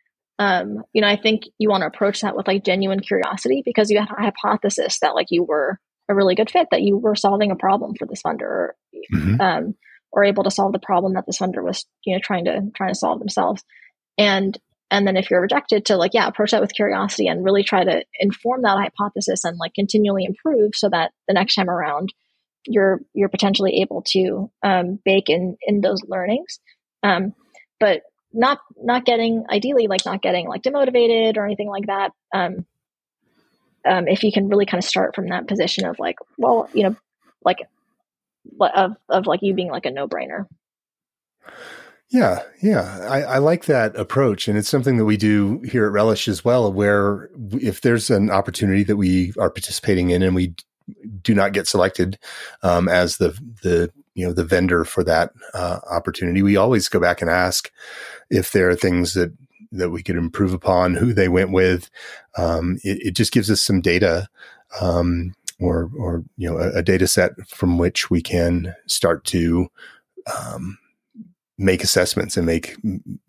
um, 0.44 0.84
you 0.92 1.02
know, 1.02 1.08
I 1.08 1.16
think 1.16 1.44
you 1.58 1.70
want 1.70 1.84
to 1.84 1.88
approach 1.88 2.20
that 2.22 2.36
with 2.36 2.48
like 2.48 2.66
genuine 2.66 3.00
curiosity 3.00 3.62
because 3.64 3.90
you 3.90 3.98
had 3.98 4.10
a 4.10 4.22
hypothesis 4.22 5.00
that 5.00 5.16
like 5.16 5.28
you 5.30 5.44
were 5.44 5.80
a 6.10 6.16
really 6.16 6.36
good 6.36 6.52
fit, 6.52 6.68
that 6.72 6.82
you 6.82 6.98
were 6.98 7.16
solving 7.16 7.50
a 7.50 7.56
problem 7.56 7.94
for 7.98 8.06
this 8.06 8.22
funder, 8.22 8.42
or, 8.42 8.76
mm-hmm. 9.14 9.40
um, 9.40 9.76
or 10.12 10.26
able 10.26 10.44
to 10.44 10.52
solve 10.52 10.74
the 10.74 10.80
problem 10.80 11.14
that 11.14 11.26
this 11.26 11.38
funder 11.38 11.64
was, 11.64 11.86
you 12.06 12.14
know, 12.14 12.20
trying 12.22 12.44
to 12.44 12.60
trying 12.76 12.92
to 12.92 13.00
solve 13.00 13.20
themselves. 13.20 13.64
And 14.18 14.58
and 14.92 15.08
then 15.08 15.16
if 15.16 15.32
you're 15.32 15.42
rejected, 15.42 15.86
to 15.86 15.96
like 15.96 16.14
yeah, 16.14 16.28
approach 16.28 16.52
that 16.52 16.62
with 16.62 16.76
curiosity 16.76 17.28
and 17.28 17.46
really 17.46 17.64
try 17.64 17.86
to 17.86 18.04
inform 18.20 18.64
that 18.64 18.78
hypothesis 18.78 19.46
and 19.46 19.58
like 19.58 19.74
continually 19.74 20.26
improve 20.26 20.72
so 20.76 20.90
that 20.90 21.14
the 21.30 21.34
next 21.34 21.56
time 21.56 21.70
around 21.70 22.14
you're 22.66 23.00
you're 23.14 23.30
potentially 23.30 23.82
able 23.82 24.02
to 24.08 24.52
um, 24.62 25.00
bake 25.06 25.30
in 25.30 25.56
in 25.66 25.80
those 25.80 26.02
learnings. 26.06 26.60
Um, 27.02 27.34
but 27.80 28.02
not 28.34 28.60
not 28.82 29.06
getting 29.06 29.46
ideally 29.50 29.88
like 29.88 30.06
not 30.06 30.22
getting 30.22 30.48
like 30.48 30.62
demotivated 30.62 31.38
or 31.38 31.46
anything 31.46 31.70
like 31.70 31.86
that 31.86 32.12
um, 32.34 32.66
um, 33.86 34.08
if 34.08 34.24
you 34.24 34.32
can 34.32 34.50
really 34.50 34.66
kind 34.66 34.84
of 34.84 34.88
start 34.88 35.16
from 35.16 35.30
that 35.30 35.48
position 35.48 35.86
of 35.86 36.00
like 36.00 36.18
well 36.38 36.70
you 36.74 36.84
know 36.84 36.96
like 37.46 37.60
of 38.60 38.96
of 39.10 39.28
like 39.28 39.42
you 39.42 39.54
being 39.54 39.70
like 39.70 39.86
a 39.86 39.92
no-brainer. 39.92 40.46
Yeah 42.10 42.44
yeah. 42.62 43.08
I, 43.10 43.22
I 43.24 43.38
like 43.40 43.66
that 43.66 43.96
approach 43.96 44.48
and 44.48 44.58
it's 44.58 44.70
something 44.70 44.98
that 44.98 45.06
we 45.06 45.18
do 45.18 45.62
here 45.62 45.86
at 45.86 45.92
relish 45.92 46.28
as 46.28 46.46
well 46.46 46.72
where 46.72 47.30
if 47.54 47.82
there's 47.82 48.10
an 48.10 48.30
opportunity 48.30 48.84
that 48.84 48.98
we 48.98 49.34
are 49.40 49.50
participating 49.50 50.12
in 50.12 50.22
and 50.22 50.36
we 50.36 50.56
do 51.22 51.34
not 51.34 51.54
get 51.54 51.68
selected 51.68 52.20
um, 52.62 52.88
as 52.88 53.18
the 53.18 53.30
the 53.64 53.92
you 54.16 54.26
know 54.26 54.34
the 54.34 54.44
vendor 54.44 54.86
for 54.86 55.04
that 55.04 55.32
uh, 55.54 55.80
opportunity 55.90 56.42
we 56.42 56.56
always 56.56 56.88
go 56.88 57.00
back 57.00 57.22
and 57.22 57.30
ask 57.30 57.72
if 58.30 58.52
there 58.52 58.70
are 58.70 58.76
things 58.76 59.14
that 59.14 59.32
that 59.74 59.90
we 59.90 60.04
could 60.04 60.16
improve 60.16 60.54
upon, 60.54 60.94
who 60.94 61.14
they 61.14 61.28
went 61.28 61.52
with. 61.52 61.90
Um, 62.38 62.78
it, 62.84 63.08
it, 63.08 63.12
just 63.16 63.32
gives 63.32 63.50
us 63.50 63.62
some 63.62 63.82
data, 63.82 64.30
um, 64.80 65.34
or 65.60 65.90
or 65.98 66.24
you 66.38 66.50
know, 66.50 66.58
a, 66.58 66.80
a, 66.80 66.84
data 66.84 67.08
set 67.08 67.32
from 67.48 67.78
which 67.78 68.10
we 68.10 68.22
can 68.22 68.74
start 68.88 69.26
to 69.26 69.68
um, 70.38 70.78
make 71.58 71.84
assessments 71.84 72.38
and 72.38 72.46
make 72.46 72.78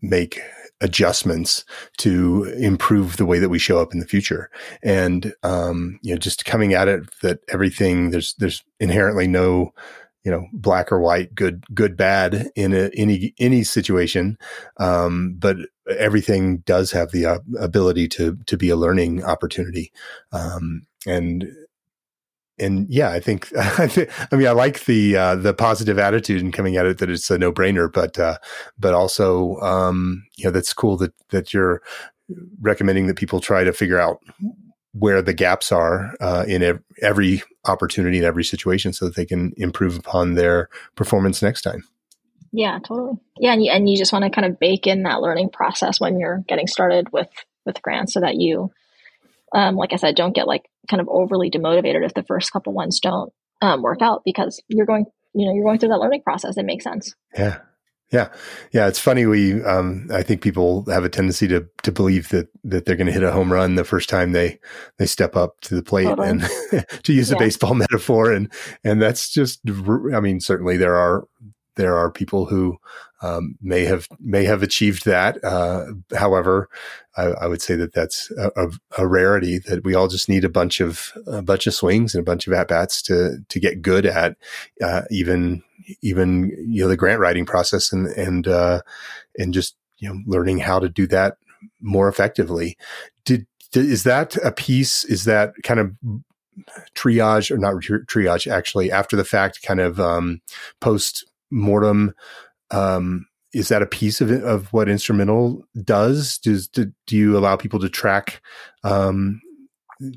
make 0.01 0.41
adjustments 0.81 1.65
to 1.97 2.45
improve 2.59 3.17
the 3.17 3.27
way 3.27 3.39
that 3.39 3.49
we 3.49 3.59
show 3.59 3.79
up 3.79 3.93
in 3.93 4.01
the 4.01 4.07
future. 4.07 4.51
And 4.83 5.33
um, 5.43 5.99
you 6.03 6.15
know, 6.15 6.19
just 6.19 6.45
coming 6.45 6.75
at 6.75 6.89
it 6.89 7.09
that 7.23 7.41
everything 7.49 8.11
there's 8.11 8.35
there's 8.35 8.63
inherently 8.81 9.27
no 9.27 9.73
you 10.25 10.31
know 10.31 10.47
black 10.53 10.91
or 10.91 11.01
white 11.01 11.35
good 11.35 11.65
good 11.75 11.97
bad 11.97 12.51
in 12.57 12.73
a, 12.73 12.91
any 12.95 13.35
any 13.39 13.63
situation. 13.63 14.37
Um, 14.79 15.37
but 15.39 15.57
everything 15.99 16.59
does 16.59 16.93
have 16.93 17.13
the 17.13 17.27
uh, 17.27 17.39
ability 17.61 18.09
to 18.09 18.39
to 18.47 18.57
be 18.57 18.71
a 18.71 18.77
learning 18.77 19.23
opportunity. 19.25 19.93
Um, 20.33 20.83
and 21.07 21.47
and 22.59 22.89
yeah 22.89 23.11
i 23.11 23.19
think 23.19 23.51
i 23.57 24.07
mean 24.33 24.47
i 24.47 24.53
like 24.53 24.85
the 24.85 25.17
uh, 25.17 25.35
the 25.35 25.53
positive 25.53 25.99
attitude 25.99 26.41
and 26.41 26.53
coming 26.53 26.77
at 26.77 26.87
it 26.87 26.99
that 26.99 27.11
it's 27.11 27.29
a 27.29 27.37
no 27.37 27.53
brainer 27.53 27.93
but 27.93 28.17
uh, 28.19 28.39
but 28.79 28.95
also 28.95 29.57
um, 29.57 30.25
you 30.37 30.45
know 30.45 30.51
that's 30.51 30.73
cool 30.73 30.97
that 30.97 31.13
that 31.31 31.53
you're 31.53 31.83
recommending 32.61 33.07
that 33.07 33.17
people 33.17 33.41
try 33.41 33.65
to 33.65 33.73
figure 33.73 33.99
out 33.99 34.19
where 34.95 35.21
the 35.21 35.35
gaps 35.35 35.73
are 35.73 36.15
uh, 36.21 36.45
in 36.47 36.63
ev- 36.63 36.83
every 37.03 37.43
opportunity 37.67 38.19
in 38.19 38.25
every 38.25 38.45
situation 38.45 38.93
so 38.93 39.05
that 39.05 39.17
they 39.17 39.27
can 39.27 39.53
improve 39.57 39.99
upon 39.99 40.35
their 40.35 40.69
performance 40.95 41.43
next 41.43 41.63
time. 41.63 41.85
Yeah, 42.53 42.79
totally. 42.79 43.19
Yeah, 43.37 43.53
and 43.53 43.65
you, 43.65 43.71
and 43.73 43.91
you 43.91 43.97
just 43.97 44.13
want 44.13 44.25
to 44.25 44.31
kind 44.31 44.47
of 44.47 44.61
bake 44.61 44.87
in 44.87 45.03
that 45.03 45.21
learning 45.21 45.51
process 45.51 46.01
when 46.01 46.21
you're 46.21 46.45
getting 46.47 46.69
started 46.69 47.13
with 47.13 47.29
with 47.67 47.83
grants, 47.83 48.13
so 48.13 48.21
that 48.21 48.37
you, 48.37 48.71
um, 49.53 49.75
like 49.75 49.93
I 49.93 49.97
said, 49.97 50.15
don't 50.15 50.35
get 50.35 50.47
like 50.47 50.71
kind 50.89 51.01
of 51.01 51.09
overly 51.09 51.51
demotivated 51.51 52.05
if 52.05 52.15
the 52.15 52.23
first 52.23 52.53
couple 52.53 52.73
ones 52.73 53.01
don't 53.01 53.33
um, 53.61 53.83
work 53.83 54.03
out 54.03 54.23
because 54.25 54.63
you're 54.69 54.87
going, 54.87 55.07
you 55.35 55.47
know, 55.47 55.55
you're 55.55 55.65
going 55.65 55.81
through 55.81 55.89
that 55.89 55.99
learning 55.99 56.23
process. 56.23 56.57
It 56.57 56.65
makes 56.65 56.85
sense. 56.85 57.15
Yeah, 57.37 57.59
yeah, 58.15 58.29
yeah, 58.71 58.87
it's 58.87 59.01
funny. 59.01 59.27
We, 59.27 59.61
um, 59.65 60.07
I 60.13 60.23
think 60.23 60.41
people 60.41 60.85
have 60.89 61.03
a 61.03 61.09
tendency 61.09 61.49
to 61.49 61.67
to 61.83 61.91
believe 61.91 62.29
that 62.29 62.49
that 62.63 62.85
they're 62.85 62.95
going 62.95 63.09
to 63.09 63.13
hit 63.13 63.25
a 63.25 63.33
home 63.33 63.53
run 63.53 63.75
the 63.75 63.85
first 63.85 64.09
time 64.09 64.31
they 64.31 64.61
they 64.99 65.07
step 65.07 65.35
up 65.35 65.61
to 65.63 65.75
the 65.75 65.83
plate, 65.83 66.05
totally. 66.05 66.29
and 66.29 66.49
to 67.03 67.13
use 67.13 67.31
yeah. 67.31 67.37
a 67.37 67.39
baseball 67.41 67.75
metaphor, 67.87 68.31
and 68.31 68.53
and 68.85 69.03
that's 69.03 69.31
just. 69.31 69.61
I 69.69 70.21
mean, 70.21 70.39
certainly 70.39 70.77
there 70.77 70.95
are 70.95 71.27
there 71.75 71.97
are 71.97 72.09
people 72.09 72.47
who 72.47 72.79
um, 73.21 73.57
may 73.61 73.85
have 73.85 74.07
may 74.21 74.45
have 74.45 74.63
achieved 74.63 75.07
that. 75.07 75.43
Uh, 75.43 75.87
however, 76.17 76.69
I, 77.17 77.25
I, 77.25 77.47
would 77.49 77.63
say 77.63 77.75
that 77.75 77.95
that's 77.95 78.31
a, 78.33 78.71
a, 78.97 79.09
rarity. 79.09 79.59
That 79.59 79.83
we 79.83 79.95
all 79.95 80.07
just 80.07 80.29
need 80.29 80.45
a 80.45 80.49
bunch 80.49 80.81
of 80.81 81.13
a 81.27 81.43
bunch 81.43 81.67
of 81.67 81.75
swings 81.75 82.15
and 82.15 82.23
a 82.23 82.25
bunch 82.25 82.47
of 82.47 82.53
at 82.53 82.69
bats 82.69 83.03
to 83.03 83.39
to 83.49 83.59
get 83.59 83.83
good 83.83 84.07
at 84.07 84.37
uh, 84.81 85.03
even 85.11 85.65
even 86.03 86.51
you 86.69 86.83
know 86.83 86.89
the 86.89 86.97
grant 86.97 87.21
writing 87.21 87.47
process 87.47 87.93
and 87.93 88.07
and 88.09 88.47
uh, 88.47 88.81
and 89.39 89.55
just 89.55 89.77
you 89.99 90.09
know 90.09 90.21
learning 90.27 90.59
how 90.59 90.79
to 90.79 90.89
do 90.89 91.07
that 91.07 91.37
more 91.81 92.09
effectively. 92.09 92.77
Did, 93.25 93.47
did 93.73 93.87
is 93.87 94.05
that 94.05 94.37
a 94.45 94.53
piece? 94.53 95.05
Is 95.05 95.25
that 95.25 95.53
kind 95.63 95.81
of 95.81 95.93
triage 96.95 97.51
or 97.51 97.59
not 97.59 97.75
triage 97.75 98.51
actually 98.51 98.91
after 98.91 99.17
the 99.17 99.25
fact 99.25 99.63
kind 99.63 99.81
of 99.81 99.99
um, 99.99 100.41
post 100.81 101.25
mortem 101.51 102.15
um, 102.71 103.27
is 103.53 103.69
that 103.69 103.83
a 103.83 103.87
piece 103.87 104.21
of 104.21 104.31
of 104.31 104.73
what 104.73 104.89
Instrumentl 104.89 105.63
does 105.83 106.39
does 106.39 106.69
do, 106.69 106.93
do 107.07 107.17
you 107.17 107.39
allow 107.39 107.57
people 107.57 107.81
to 107.81 107.89
track 107.89 108.43
um, 108.83 109.41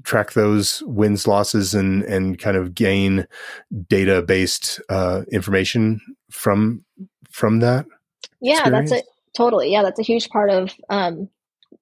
track 0.03 0.33
those 0.33 0.81
wins 0.85 1.27
losses 1.27 1.73
and 1.73 2.03
and 2.03 2.39
kind 2.39 2.57
of 2.57 2.73
gain 2.73 3.27
data 3.87 4.21
based 4.21 4.81
uh, 4.89 5.23
information 5.31 5.99
from 6.31 6.83
from 7.29 7.59
that 7.59 7.85
yeah 8.41 8.59
experience? 8.59 8.89
that's 8.89 9.01
it 9.01 9.07
totally 9.35 9.71
yeah 9.71 9.83
that's 9.83 9.99
a 9.99 10.03
huge 10.03 10.29
part 10.29 10.49
of 10.49 10.73
um, 10.89 11.29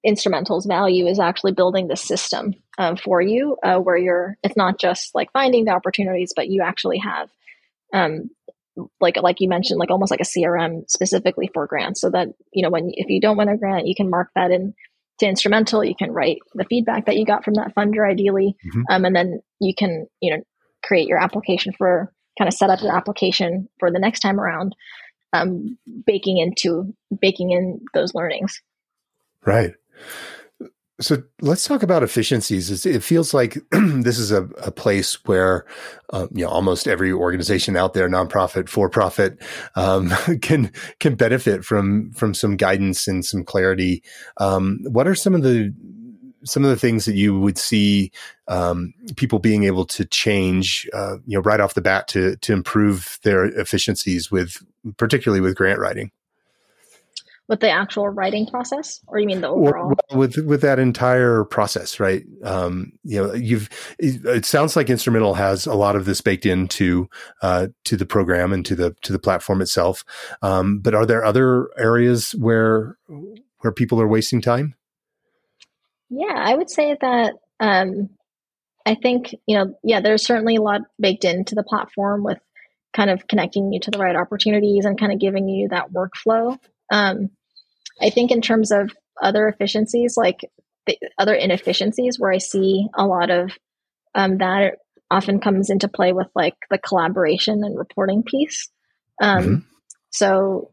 Instrumentl's 0.06 0.66
value 0.66 1.06
is 1.06 1.18
actually 1.18 1.52
building 1.52 1.88
the 1.88 1.96
system 1.96 2.54
um, 2.78 2.96
for 2.96 3.20
you 3.20 3.56
uh, 3.62 3.78
where 3.78 3.96
you're 3.96 4.36
it's 4.42 4.56
not 4.56 4.78
just 4.78 5.14
like 5.14 5.32
finding 5.32 5.64
the 5.64 5.72
opportunities 5.72 6.32
but 6.34 6.48
you 6.48 6.62
actually 6.62 6.98
have 6.98 7.30
um, 7.92 8.30
like 9.00 9.16
like 9.22 9.40
you 9.40 9.48
mentioned 9.48 9.78
like 9.78 9.90
almost 9.90 10.10
like 10.10 10.20
a 10.20 10.24
crm 10.24 10.88
specifically 10.88 11.50
for 11.52 11.66
grants 11.66 12.00
so 12.00 12.10
that 12.10 12.28
you 12.52 12.62
know 12.62 12.70
when 12.70 12.90
if 12.94 13.08
you 13.08 13.20
don't 13.20 13.36
win 13.36 13.48
a 13.48 13.56
grant 13.56 13.86
you 13.86 13.94
can 13.94 14.10
mark 14.10 14.28
that 14.34 14.50
in 14.50 14.74
to 15.18 15.26
Instrumentl 15.26 15.86
you 15.86 15.94
can 15.98 16.12
write 16.12 16.38
the 16.54 16.64
feedback 16.64 17.06
that 17.06 17.16
you 17.16 17.24
got 17.24 17.44
from 17.44 17.54
that 17.54 17.74
funder 17.74 18.08
ideally 18.08 18.56
mm-hmm. 18.64 18.82
um, 18.90 19.04
and 19.04 19.14
then 19.14 19.40
you 19.60 19.74
can 19.76 20.06
you 20.20 20.34
know 20.34 20.42
create 20.82 21.08
your 21.08 21.18
application 21.18 21.72
for 21.76 22.12
kind 22.38 22.48
of 22.48 22.54
set 22.54 22.70
up 22.70 22.82
your 22.82 22.96
application 22.96 23.68
for 23.78 23.90
the 23.90 23.98
next 23.98 24.20
time 24.20 24.38
around 24.38 24.74
um, 25.32 25.78
baking 26.06 26.38
into 26.38 26.94
baking 27.20 27.50
in 27.50 27.80
those 27.94 28.14
learnings 28.14 28.62
right 29.44 29.72
so 31.00 31.22
let's 31.42 31.66
talk 31.66 31.82
about 31.82 32.02
efficiencies. 32.02 32.86
It 32.86 33.02
feels 33.02 33.34
like 33.34 33.58
this 33.70 34.18
is 34.18 34.32
a, 34.32 34.44
a 34.62 34.70
place 34.70 35.22
where, 35.26 35.66
uh, 36.10 36.26
you 36.32 36.44
know, 36.44 36.50
almost 36.50 36.88
every 36.88 37.12
organization 37.12 37.76
out 37.76 37.92
there, 37.92 38.08
nonprofit, 38.08 38.68
for 38.68 38.88
profit, 38.88 39.42
um, 39.74 40.08
can 40.42 40.72
can 40.98 41.14
benefit 41.14 41.64
from 41.64 42.12
from 42.12 42.32
some 42.32 42.56
guidance 42.56 43.06
and 43.06 43.24
some 43.24 43.44
clarity. 43.44 44.02
Um, 44.38 44.80
what 44.84 45.06
are 45.06 45.14
some 45.14 45.34
of 45.34 45.42
the 45.42 45.74
some 46.44 46.64
of 46.64 46.70
the 46.70 46.76
things 46.76 47.04
that 47.04 47.16
you 47.16 47.38
would 47.38 47.58
see 47.58 48.10
um, 48.48 48.94
people 49.16 49.38
being 49.38 49.64
able 49.64 49.84
to 49.84 50.04
change, 50.04 50.88
uh, 50.94 51.16
you 51.26 51.36
know, 51.36 51.42
right 51.42 51.60
off 51.60 51.74
the 51.74 51.82
bat 51.82 52.08
to 52.08 52.36
to 52.36 52.52
improve 52.54 53.18
their 53.22 53.44
efficiencies 53.44 54.30
with, 54.30 54.62
particularly 54.96 55.42
with 55.42 55.56
grant 55.56 55.78
writing? 55.78 56.10
With 57.48 57.60
the 57.60 57.70
actual 57.70 58.08
writing 58.08 58.46
process 58.46 59.00
or 59.06 59.20
you 59.20 59.26
mean 59.26 59.40
the 59.40 59.48
overall? 59.48 59.94
with 60.12 60.36
with 60.38 60.62
that 60.62 60.78
entire 60.78 61.44
process 61.44 62.00
right? 62.00 62.24
Um, 62.42 62.92
you 63.04 63.22
know 63.22 63.34
you've 63.34 63.68
it, 63.98 64.44
sounds 64.44 64.74
like 64.74 64.88
Instrumentl 64.88 65.36
has 65.36 65.64
a 65.66 65.74
lot 65.74 65.94
of 65.94 66.06
this 66.06 66.20
baked 66.20 66.44
into 66.44 67.08
uh, 67.42 67.68
to 67.84 67.96
the 67.96 68.06
program 68.06 68.52
and 68.52 68.66
to 68.66 68.74
the 68.74 68.96
to 69.02 69.12
the 69.12 69.20
platform 69.20 69.62
itself. 69.62 70.04
Um, 70.42 70.80
but 70.80 70.94
are 70.94 71.06
there 71.06 71.24
other 71.24 71.68
areas 71.78 72.32
where 72.32 72.98
where 73.60 73.72
people 73.72 74.00
are 74.00 74.08
wasting 74.08 74.40
time? 74.40 74.74
Yeah 76.10 76.34
i 76.34 76.54
would 76.54 76.70
say 76.70 76.96
that 77.00 77.34
um, 77.60 78.10
i 78.84 78.94
think 78.94 79.34
you 79.46 79.56
know 79.56 79.76
yeah 79.82 80.00
there's 80.00 80.24
certainly 80.24 80.56
a 80.56 80.62
lot 80.62 80.82
baked 81.00 81.24
into 81.24 81.54
the 81.54 81.62
platform 81.62 82.22
with 82.22 82.38
kind 82.94 83.10
of 83.10 83.26
connecting 83.26 83.72
you 83.72 83.80
to 83.80 83.90
the 83.90 83.98
right 83.98 84.16
opportunities 84.16 84.84
and 84.84 84.98
kind 84.98 85.12
of 85.12 85.18
giving 85.18 85.48
you 85.48 85.68
that 85.68 85.92
workflow 85.92 86.58
um, 86.90 87.30
I 88.00 88.10
think 88.10 88.30
in 88.30 88.40
terms 88.40 88.70
of 88.70 88.90
other 89.22 89.48
efficiencies, 89.48 90.16
like 90.16 90.40
the 90.86 90.98
other 91.18 91.34
inefficiencies, 91.34 92.18
where 92.18 92.32
I 92.32 92.38
see 92.38 92.86
a 92.96 93.06
lot 93.06 93.30
of 93.30 93.52
um, 94.14 94.38
that 94.38 94.78
often 95.10 95.40
comes 95.40 95.70
into 95.70 95.88
play 95.88 96.12
with 96.12 96.28
like 96.34 96.54
the 96.70 96.78
collaboration 96.78 97.62
and 97.64 97.78
reporting 97.78 98.22
piece. 98.22 98.68
Um, 99.20 99.44
mm-hmm. 99.44 99.54
So 100.10 100.70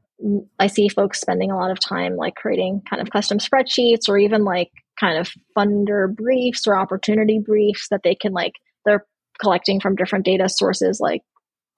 I 0.60 0.68
see 0.68 0.88
folks 0.88 1.20
spending 1.20 1.52
a 1.52 1.58
lot 1.58 1.72
of 1.72 1.80
time 1.80 2.16
like 2.16 2.36
creating 2.36 2.82
kind 2.90 3.02
of 3.02 3.10
custom 3.10 3.40
spreadsheets 3.40 4.08
or 4.08 4.18
even 4.18 4.44
like 4.44 4.72
kind 5.00 5.18
of 5.18 5.32
funder 5.58 6.14
briefs 6.14 6.68
or 6.68 6.78
opportunity 6.78 7.40
briefs 7.40 7.88
that 7.90 8.02
they 8.04 8.16
can 8.16 8.32
like 8.32 8.54
they're 8.86 9.06
collecting 9.42 9.80
from 9.80 9.96
different 9.96 10.26
data 10.26 10.48
sources 10.48 11.00
like 11.02 11.22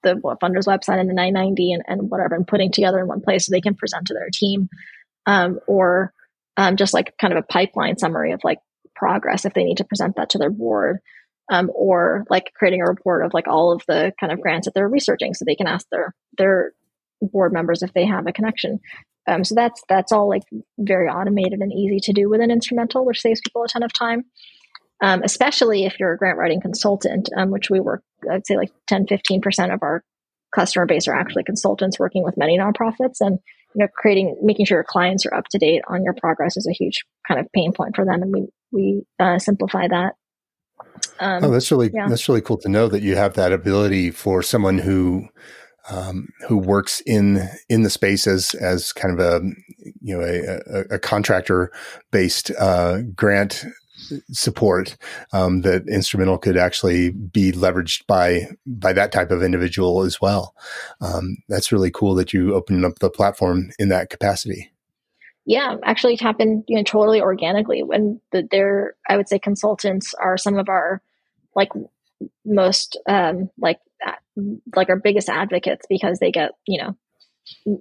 the 0.02 0.20
funder's 0.40 0.66
website 0.66 1.00
and 1.00 1.08
the 1.08 1.14
990 1.14 1.72
and, 1.72 1.82
and 1.86 2.10
whatever 2.10 2.34
and 2.34 2.46
putting 2.46 2.70
together 2.70 3.00
in 3.00 3.08
one 3.08 3.20
place 3.20 3.46
so 3.46 3.50
they 3.50 3.60
can 3.60 3.74
present 3.74 4.06
to 4.06 4.14
their 4.14 4.28
team. 4.32 4.68
Um, 5.26 5.58
or 5.66 6.12
um, 6.56 6.76
just 6.76 6.94
like 6.94 7.16
kind 7.18 7.32
of 7.32 7.38
a 7.38 7.52
pipeline 7.52 7.98
summary 7.98 8.32
of 8.32 8.40
like 8.44 8.58
progress 8.94 9.44
if 9.44 9.54
they 9.54 9.64
need 9.64 9.78
to 9.78 9.84
present 9.84 10.16
that 10.16 10.30
to 10.30 10.38
their 10.38 10.50
board. 10.50 10.98
Um, 11.48 11.70
or 11.74 12.24
like 12.28 12.52
creating 12.56 12.80
a 12.80 12.86
report 12.86 13.24
of 13.24 13.32
like 13.32 13.46
all 13.46 13.72
of 13.72 13.82
the 13.86 14.12
kind 14.18 14.32
of 14.32 14.40
grants 14.40 14.66
that 14.66 14.74
they're 14.74 14.88
researching 14.88 15.32
so 15.32 15.44
they 15.44 15.54
can 15.54 15.68
ask 15.68 15.86
their 15.90 16.12
their 16.38 16.72
board 17.22 17.52
members 17.52 17.82
if 17.82 17.92
they 17.92 18.04
have 18.04 18.26
a 18.26 18.32
connection. 18.32 18.80
Um, 19.28 19.44
so 19.44 19.54
that's 19.54 19.82
that's 19.88 20.10
all 20.10 20.28
like 20.28 20.42
very 20.78 21.08
automated 21.08 21.60
and 21.60 21.72
easy 21.72 22.00
to 22.00 22.12
do 22.12 22.28
with 22.28 22.40
an 22.40 22.50
Instrumentl 22.50 23.04
which 23.04 23.20
saves 23.20 23.40
people 23.40 23.62
a 23.62 23.68
ton 23.68 23.84
of 23.84 23.92
time 23.92 24.24
um, 25.02 25.22
especially 25.22 25.84
if 25.84 25.98
you're 26.00 26.12
a 26.12 26.18
grant 26.18 26.38
writing 26.38 26.60
consultant 26.60 27.28
um, 27.36 27.50
which 27.50 27.70
we 27.70 27.80
work 27.80 28.02
i'd 28.30 28.46
say 28.46 28.56
like 28.56 28.72
10 28.86 29.06
15% 29.06 29.74
of 29.74 29.82
our 29.82 30.02
customer 30.56 30.86
base 30.86 31.06
are 31.06 31.14
actually 31.14 31.44
consultants 31.44 31.98
working 31.98 32.24
with 32.24 32.36
many 32.36 32.58
nonprofits. 32.58 33.20
And 33.20 33.38
you 33.74 33.84
know 33.84 33.88
creating 33.94 34.36
making 34.42 34.66
sure 34.66 34.78
your 34.78 34.84
clients 34.84 35.26
are 35.26 35.34
up 35.34 35.44
to 35.50 35.58
date 35.58 35.82
on 35.88 36.02
your 36.02 36.14
progress 36.14 36.56
is 36.56 36.66
a 36.66 36.72
huge 36.72 37.04
kind 37.28 37.38
of 37.38 37.46
pain 37.52 37.72
point 37.72 37.94
for 37.94 38.04
them. 38.04 38.22
And 38.22 38.32
we 38.32 38.48
we 38.72 39.02
uh, 39.20 39.38
simplify 39.38 39.86
that. 39.88 40.14
Um, 41.20 41.44
oh 41.44 41.50
that's 41.50 41.70
really 41.70 41.90
yeah. 41.92 42.08
that's 42.08 42.28
really 42.28 42.40
cool 42.40 42.58
to 42.58 42.68
know 42.68 42.88
that 42.88 43.02
you 43.02 43.16
have 43.16 43.34
that 43.34 43.52
ability 43.52 44.10
for 44.10 44.42
someone 44.42 44.78
who 44.78 45.28
um, 45.88 46.28
who 46.48 46.56
works 46.56 47.00
in 47.06 47.48
in 47.68 47.82
the 47.82 47.90
space 47.90 48.26
as 48.26 48.54
as 48.54 48.92
kind 48.92 49.18
of 49.18 49.20
a 49.20 49.44
you 50.00 50.16
know 50.16 50.24
a, 50.24 50.80
a, 50.80 50.94
a 50.94 50.98
contractor 50.98 51.70
based 52.10 52.50
uh, 52.58 53.02
grant 53.14 53.64
support 54.30 54.96
um, 55.32 55.62
that 55.62 55.86
Instrumentl 55.86 56.40
could 56.40 56.56
actually 56.56 57.10
be 57.10 57.52
leveraged 57.52 58.06
by 58.06 58.48
by 58.66 58.92
that 58.92 59.12
type 59.12 59.30
of 59.30 59.42
individual 59.42 60.02
as 60.02 60.20
well. 60.20 60.54
Um, 61.00 61.38
that's 61.48 61.72
really 61.72 61.90
cool 61.90 62.14
that 62.16 62.32
you 62.32 62.54
opened 62.54 62.84
up 62.84 62.98
the 62.98 63.10
platform 63.10 63.70
in 63.78 63.88
that 63.88 64.10
capacity. 64.10 64.70
Yeah, 65.44 65.76
actually, 65.84 66.14
it 66.14 66.20
happened 66.20 66.64
you 66.68 66.76
know 66.76 66.82
totally 66.82 67.20
organically. 67.20 67.82
When 67.82 68.20
the, 68.32 68.46
their 68.50 68.94
I 69.08 69.16
would 69.16 69.28
say 69.28 69.38
consultants 69.38 70.14
are 70.14 70.36
some 70.36 70.58
of 70.58 70.68
our 70.68 71.02
like 71.54 71.70
most 72.44 72.98
um, 73.08 73.50
like 73.58 73.78
like 74.74 74.88
our 74.88 74.96
biggest 74.98 75.28
advocates 75.28 75.86
because 75.88 76.18
they 76.18 76.30
get 76.30 76.52
you 76.66 76.80
know 76.80 76.96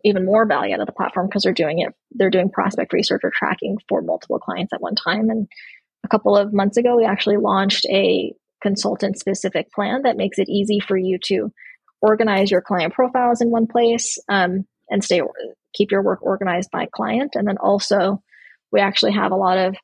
even 0.03 0.25
more 0.25 0.45
value 0.45 0.73
out 0.73 0.79
of 0.79 0.85
the 0.85 0.93
platform 0.93 1.27
because 1.27 1.43
they're 1.43 1.53
doing 1.53 1.79
it 1.79 1.93
they're 2.11 2.29
doing 2.29 2.51
prospect 2.51 2.93
research 2.93 3.21
or 3.23 3.31
tracking 3.31 3.77
for 3.89 4.01
multiple 4.01 4.37
clients 4.37 4.71
at 4.71 4.81
one 4.81 4.93
time 4.95 5.29
and 5.29 5.47
a 6.05 6.07
couple 6.07 6.37
of 6.37 6.53
months 6.53 6.77
ago, 6.77 6.95
we 6.95 7.05
actually 7.05 7.37
launched 7.37 7.85
a 7.87 8.33
consultant 8.61 9.17
specific 9.17 9.71
plan 9.73 10.03
that 10.03 10.17
makes 10.17 10.39
it 10.39 10.49
easy 10.49 10.79
for 10.79 10.95
you 10.95 11.17
to 11.25 11.51
organize 12.01 12.51
your 12.51 12.61
client 12.61 12.93
profiles 12.93 13.41
in 13.41 13.49
one 13.49 13.67
place 13.67 14.17
um, 14.29 14.65
and 14.89 15.03
stay 15.03 15.21
keep 15.73 15.91
your 15.91 16.03
work 16.03 16.21
organized 16.21 16.69
by 16.71 16.87
client. 16.93 17.31
And 17.33 17.47
then 17.47 17.57
also, 17.57 18.21
we 18.71 18.79
actually 18.79 19.13
have 19.13 19.31
a 19.31 19.35
lot 19.35 19.57
of 19.57 19.75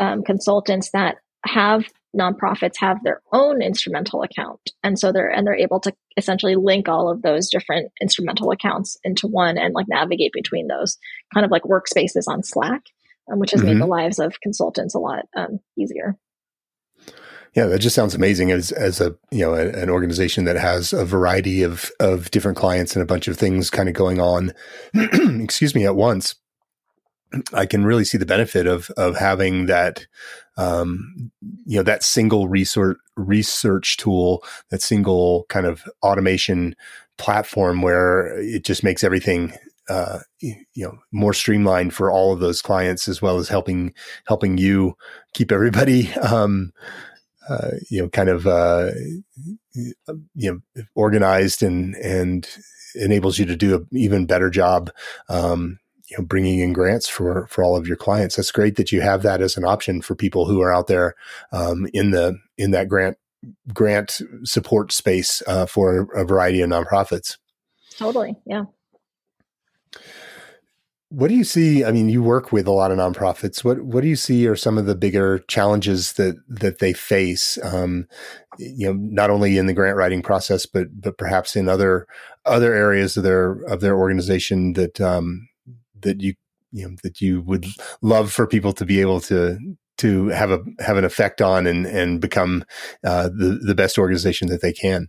um, 0.00 0.22
consultants 0.22 0.90
that 0.92 1.16
have 1.44 1.84
nonprofits 2.16 2.78
have 2.78 3.02
their 3.02 3.20
own 3.32 3.60
Instrumentl 3.60 4.24
account 4.24 4.60
and 4.82 4.98
so 4.98 5.12
they're 5.12 5.28
and 5.28 5.46
they're 5.46 5.54
able 5.54 5.80
to 5.80 5.92
essentially 6.16 6.56
link 6.56 6.88
all 6.88 7.10
of 7.10 7.20
those 7.20 7.50
different 7.50 7.92
Instrumentl 8.02 8.54
accounts 8.54 8.96
into 9.04 9.26
one 9.26 9.58
and 9.58 9.74
like 9.74 9.86
navigate 9.86 10.32
between 10.32 10.66
those 10.66 10.96
kind 11.34 11.44
of 11.44 11.50
like 11.50 11.62
workspaces 11.64 12.24
on 12.26 12.42
slack 12.42 12.82
um, 13.30 13.38
which 13.38 13.50
has 13.52 13.60
mm-hmm. 13.60 13.74
made 13.74 13.80
the 13.80 13.86
lives 13.86 14.18
of 14.18 14.40
consultants 14.40 14.94
a 14.94 14.98
lot 14.98 15.26
um, 15.36 15.60
easier. 15.78 16.16
Yeah, 17.54 17.66
that 17.66 17.78
just 17.78 17.96
sounds 17.96 18.14
amazing 18.14 18.50
as 18.50 18.70
as 18.70 19.00
a 19.00 19.16
you 19.30 19.40
know 19.40 19.54
a, 19.54 19.68
an 19.68 19.88
organization 19.88 20.44
that 20.44 20.56
has 20.56 20.92
a 20.92 21.06
variety 21.06 21.62
of 21.62 21.90
of 22.00 22.30
different 22.30 22.58
clients 22.58 22.94
and 22.94 23.02
a 23.02 23.06
bunch 23.06 23.28
of 23.28 23.38
things 23.38 23.70
kind 23.70 23.88
of 23.88 23.94
going 23.94 24.20
on. 24.20 24.52
excuse 24.94 25.74
me, 25.74 25.84
at 25.86 25.96
once. 25.96 26.34
I 27.52 27.66
can 27.66 27.84
really 27.84 28.04
see 28.04 28.18
the 28.18 28.26
benefit 28.26 28.66
of 28.66 28.90
of 28.96 29.16
having 29.16 29.66
that, 29.66 30.06
um, 30.56 31.32
you 31.64 31.78
know, 31.78 31.82
that 31.82 32.02
single 32.02 32.46
research 32.46 32.98
research 33.16 33.96
tool, 33.96 34.44
that 34.70 34.82
single 34.82 35.46
kind 35.48 35.66
of 35.66 35.84
automation 36.02 36.76
platform 37.18 37.80
where 37.80 38.38
it 38.38 38.64
just 38.64 38.84
makes 38.84 39.02
everything 39.02 39.54
uh, 39.88 40.18
you 40.40 40.56
know 40.76 40.98
more 41.12 41.32
streamlined 41.32 41.94
for 41.94 42.10
all 42.10 42.32
of 42.32 42.40
those 42.40 42.62
clients 42.62 43.08
as 43.08 43.22
well 43.22 43.38
as 43.38 43.48
helping 43.48 43.94
helping 44.26 44.58
you 44.58 44.96
keep 45.34 45.52
everybody 45.52 46.12
um, 46.14 46.72
uh, 47.48 47.70
you 47.90 48.02
know 48.02 48.08
kind 48.08 48.28
of 48.28 48.46
uh, 48.46 48.90
you 49.74 49.92
know 50.34 50.86
organized 50.94 51.62
and 51.62 51.94
and 51.96 52.48
enables 52.94 53.38
you 53.38 53.44
to 53.44 53.56
do 53.56 53.74
an 53.74 53.86
even 53.92 54.26
better 54.26 54.50
job 54.50 54.90
um, 55.28 55.78
you 56.08 56.16
know 56.18 56.24
bringing 56.24 56.60
in 56.60 56.72
grants 56.72 57.08
for 57.08 57.46
for 57.48 57.62
all 57.64 57.76
of 57.76 57.86
your 57.86 57.96
clients. 57.96 58.36
That's 58.36 58.52
great 58.52 58.76
that 58.76 58.92
you 58.92 59.00
have 59.00 59.22
that 59.22 59.40
as 59.40 59.56
an 59.56 59.64
option 59.64 60.02
for 60.02 60.14
people 60.14 60.46
who 60.46 60.60
are 60.60 60.72
out 60.72 60.86
there 60.86 61.14
um, 61.52 61.86
in 61.92 62.10
the 62.10 62.38
in 62.58 62.70
that 62.72 62.88
grant 62.88 63.18
grant 63.72 64.20
support 64.44 64.92
space 64.92 65.42
uh, 65.46 65.66
for 65.66 66.08
a 66.14 66.24
variety 66.24 66.60
of 66.60 66.70
nonprofits. 66.70 67.36
Totally 67.96 68.36
yeah 68.46 68.64
what 71.08 71.28
do 71.28 71.34
you 71.34 71.44
see? 71.44 71.84
I 71.84 71.92
mean, 71.92 72.08
you 72.08 72.22
work 72.22 72.52
with 72.52 72.66
a 72.66 72.72
lot 72.72 72.90
of 72.90 72.98
nonprofits. 72.98 73.62
What 73.62 73.80
what 73.82 74.02
do 74.02 74.08
you 74.08 74.16
see 74.16 74.46
are 74.48 74.56
some 74.56 74.76
of 74.76 74.86
the 74.86 74.96
bigger 74.96 75.38
challenges 75.48 76.14
that 76.14 76.36
that 76.48 76.78
they 76.80 76.92
face? 76.92 77.58
Um, 77.62 78.08
you 78.58 78.86
know, 78.86 78.94
not 78.94 79.30
only 79.30 79.56
in 79.56 79.66
the 79.66 79.72
grant 79.72 79.96
writing 79.96 80.22
process, 80.22 80.66
but 80.66 80.88
but 81.00 81.16
perhaps 81.16 81.54
in 81.54 81.68
other 81.68 82.06
other 82.44 82.74
areas 82.74 83.16
of 83.16 83.22
their 83.22 83.52
of 83.66 83.80
their 83.80 83.96
organization 83.96 84.72
that 84.72 85.00
um, 85.00 85.48
that 86.00 86.20
you 86.20 86.34
you 86.72 86.88
know 86.88 86.96
that 87.04 87.20
you 87.20 87.40
would 87.42 87.66
love 88.02 88.32
for 88.32 88.46
people 88.46 88.72
to 88.72 88.84
be 88.84 89.00
able 89.00 89.20
to 89.20 89.58
to 89.98 90.26
have 90.28 90.50
a 90.50 90.60
have 90.80 90.96
an 90.96 91.04
effect 91.04 91.40
on 91.40 91.68
and 91.68 91.86
and 91.86 92.20
become 92.20 92.64
uh, 93.04 93.28
the 93.28 93.60
the 93.62 93.74
best 93.74 93.96
organization 93.96 94.48
that 94.48 94.60
they 94.60 94.72
can. 94.72 95.08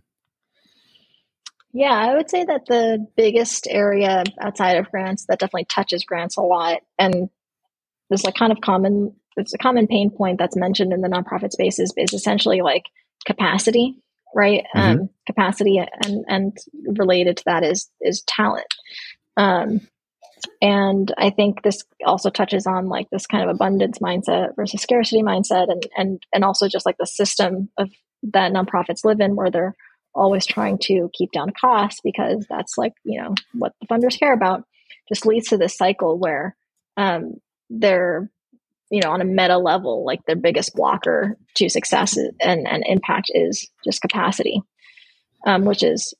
Yeah, 1.72 1.92
I 1.92 2.14
would 2.14 2.30
say 2.30 2.44
that 2.44 2.66
the 2.66 3.06
biggest 3.16 3.66
area 3.68 4.24
outside 4.40 4.78
of 4.78 4.90
grants 4.90 5.26
that 5.26 5.38
definitely 5.38 5.66
touches 5.66 6.04
grants 6.04 6.36
a 6.36 6.42
lot 6.42 6.80
and 6.98 7.28
there's 8.08 8.24
like 8.24 8.34
kind 8.34 8.52
of 8.52 8.60
common 8.60 9.14
it's 9.36 9.54
a 9.54 9.58
common 9.58 9.86
pain 9.86 10.10
point 10.10 10.38
that's 10.38 10.56
mentioned 10.56 10.92
in 10.92 11.00
the 11.00 11.08
nonprofit 11.08 11.52
space 11.52 11.78
is, 11.78 11.92
is 11.96 12.12
essentially 12.12 12.60
like 12.60 12.84
capacity 13.26 13.96
right 14.34 14.64
mm-hmm. 14.74 15.00
um, 15.00 15.10
capacity 15.26 15.78
and 15.78 16.24
and 16.28 16.56
related 16.98 17.36
to 17.36 17.44
that 17.46 17.64
is 17.64 17.90
is 18.00 18.22
talent 18.22 18.66
um, 19.36 19.80
and 20.60 21.12
i 21.18 21.30
think 21.30 21.62
this 21.62 21.84
also 22.04 22.30
touches 22.30 22.66
on 22.66 22.88
like 22.88 23.08
this 23.10 23.26
kind 23.26 23.48
of 23.48 23.54
abundance 23.54 23.98
mindset 23.98 24.54
versus 24.56 24.80
scarcity 24.80 25.22
mindset 25.22 25.70
and 25.70 25.86
and 25.96 26.22
and 26.32 26.44
also 26.44 26.68
just 26.68 26.86
like 26.86 26.96
the 26.98 27.06
system 27.06 27.68
of 27.78 27.90
that 28.22 28.52
nonprofits 28.52 29.04
live 29.04 29.20
in 29.20 29.36
where 29.36 29.50
they're 29.50 29.74
always 30.18 30.46
trying 30.46 30.78
to 30.82 31.08
keep 31.12 31.32
down 31.32 31.52
costs 31.58 32.00
because 32.02 32.46
that's 32.48 32.76
like 32.76 32.92
you 33.04 33.20
know 33.20 33.34
what 33.54 33.72
the 33.80 33.86
funders 33.86 34.18
care 34.18 34.32
about. 34.32 34.64
Just 35.08 35.24
leads 35.26 35.48
to 35.48 35.56
this 35.56 35.76
cycle 35.76 36.18
where 36.18 36.56
um, 36.96 37.34
they're 37.70 38.30
you 38.90 39.00
know 39.00 39.10
on 39.10 39.20
a 39.20 39.24
meta 39.24 39.58
level 39.58 40.04
like 40.04 40.24
their 40.26 40.36
biggest 40.36 40.74
blocker 40.74 41.36
to 41.54 41.68
success 41.68 42.16
and, 42.16 42.66
and 42.66 42.84
impact 42.86 43.30
is 43.34 43.68
just 43.84 44.00
capacity 44.00 44.62
um, 45.46 45.64
which 45.64 45.82
is 45.82 46.14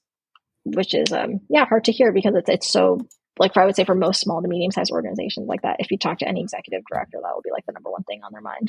which 0.64 0.94
is 0.94 1.12
um, 1.12 1.40
yeah 1.49 1.64
hard 1.64 1.84
to 1.84 1.92
hear 1.92 2.12
because 2.12 2.34
it's 2.34 2.49
it's 2.49 2.70
so 2.70 3.01
like 3.39 3.55
for, 3.55 3.62
I 3.62 3.66
would 3.66 3.76
say 3.76 3.84
for 3.84 3.95
most 3.95 4.20
small 4.20 4.43
to 4.43 4.49
medium 4.49 4.70
sized 4.70 4.91
organizations 4.91 5.49
like 5.49 5.62
that, 5.62 5.76
if 5.78 5.91
you 5.91 5.99
talk 5.99 6.18
to 6.18 6.28
any 6.28 6.41
executive 6.41 6.82
director, 6.91 7.18
that 7.22 7.34
will 7.34 7.43
be 7.43 7.51
like 7.51 7.66
the 7.66 7.72
number 7.72 7.91
one 7.91 8.03
thing 8.05 8.20
on 8.24 8.32
their 8.32 8.41
mind. 8.41 8.68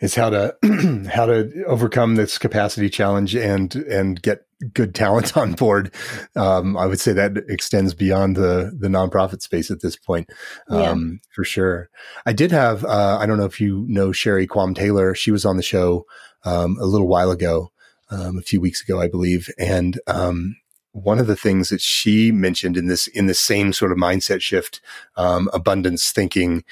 Is 0.00 0.14
how 0.14 0.30
to 0.30 0.56
how 1.12 1.26
to 1.26 1.64
overcome 1.66 2.16
this 2.16 2.38
capacity 2.38 2.88
challenge 2.88 3.34
and 3.34 3.74
and 3.74 4.20
get 4.20 4.46
good 4.72 4.94
talent 4.94 5.36
on 5.36 5.52
board. 5.52 5.92
Um, 6.36 6.76
I 6.76 6.86
would 6.86 7.00
say 7.00 7.12
that 7.12 7.36
extends 7.48 7.94
beyond 7.94 8.36
the 8.36 8.72
the 8.78 8.88
nonprofit 8.88 9.42
space 9.42 9.70
at 9.70 9.80
this 9.80 9.96
point, 9.96 10.30
um, 10.68 10.80
yeah. 10.80 11.28
for 11.34 11.44
sure. 11.44 11.90
I 12.26 12.32
did 12.32 12.52
have 12.52 12.84
uh, 12.84 13.18
I 13.20 13.26
don't 13.26 13.38
know 13.38 13.44
if 13.44 13.60
you 13.60 13.84
know 13.88 14.12
Sherry 14.12 14.46
Quam 14.46 14.74
Taylor. 14.74 15.14
She 15.14 15.30
was 15.30 15.44
on 15.44 15.56
the 15.56 15.62
show 15.62 16.04
um, 16.44 16.76
a 16.80 16.86
little 16.86 17.08
while 17.08 17.30
ago. 17.30 17.72
Um, 18.10 18.38
a 18.38 18.40
few 18.40 18.58
weeks 18.58 18.82
ago, 18.82 18.98
I 18.98 19.06
believe, 19.06 19.50
and 19.58 20.00
um, 20.06 20.56
one 20.92 21.18
of 21.18 21.26
the 21.26 21.36
things 21.36 21.68
that 21.68 21.80
she 21.80 22.32
mentioned 22.32 22.76
in 22.76 22.86
this 22.86 23.06
in 23.08 23.26
the 23.26 23.34
same 23.34 23.72
sort 23.72 23.92
of 23.92 23.98
mindset 23.98 24.40
shift, 24.40 24.80
um, 25.16 25.48
abundance 25.52 26.10
thinking 26.10 26.64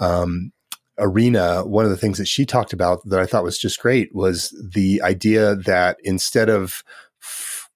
um, 0.00 0.52
arena, 0.98 1.64
one 1.64 1.84
of 1.84 1.90
the 1.90 1.96
things 1.96 2.18
that 2.18 2.28
she 2.28 2.46
talked 2.46 2.72
about 2.72 3.06
that 3.08 3.20
I 3.20 3.26
thought 3.26 3.44
was 3.44 3.58
just 3.58 3.80
great 3.80 4.14
was 4.14 4.54
the 4.74 5.02
idea 5.02 5.54
that 5.54 5.98
instead 6.04 6.48
of 6.48 6.82
f- 7.22 7.68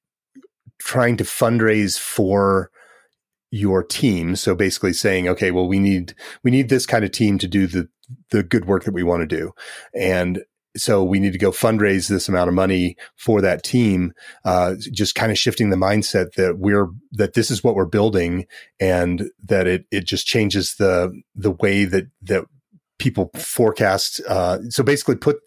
trying 0.79 1.17
to 1.17 1.25
fundraise 1.25 1.99
for 1.99 2.71
your 3.51 3.83
team, 3.83 4.37
so 4.37 4.55
basically 4.55 4.93
saying, 4.93 5.27
okay, 5.29 5.51
well, 5.51 5.67
we 5.67 5.79
need 5.79 6.15
we 6.43 6.51
need 6.51 6.69
this 6.69 6.87
kind 6.87 7.05
of 7.05 7.11
team 7.11 7.39
to 7.39 7.49
do 7.49 7.67
the 7.67 7.89
the 8.31 8.43
good 8.43 8.67
work 8.67 8.85
that 8.85 8.95
we 8.95 9.03
want 9.03 9.21
to 9.29 9.37
do, 9.37 9.53
and 9.95 10.45
so 10.77 11.03
we 11.03 11.19
need 11.19 11.33
to 11.33 11.39
go 11.39 11.51
fundraise 11.51 12.09
this 12.09 12.29
amount 12.29 12.49
of 12.49 12.55
money 12.55 12.97
for 13.17 13.41
that 13.41 13.63
team 13.63 14.13
uh, 14.45 14.75
just 14.93 15.15
kind 15.15 15.33
of 15.33 15.39
shifting 15.39 15.71
the 15.71 15.77
mindset 15.77 16.33
that 16.35 16.59
we're 16.59 16.89
that 17.13 17.35
this 17.35 17.51
is 17.51 17.65
what 17.65 17.75
we're 17.75 17.85
building 17.85 18.47
and 18.81 19.31
that 19.43 19.67
it 19.67 19.87
it 19.91 20.05
just 20.05 20.27
changes 20.27 20.77
the 20.77 21.13
the 21.35 21.51
way 21.53 21.85
that 21.85 22.07
that 22.23 22.45
people 22.99 23.31
forecast 23.37 24.21
uh, 24.29 24.59
so 24.69 24.83
basically 24.83 25.17
put 25.17 25.39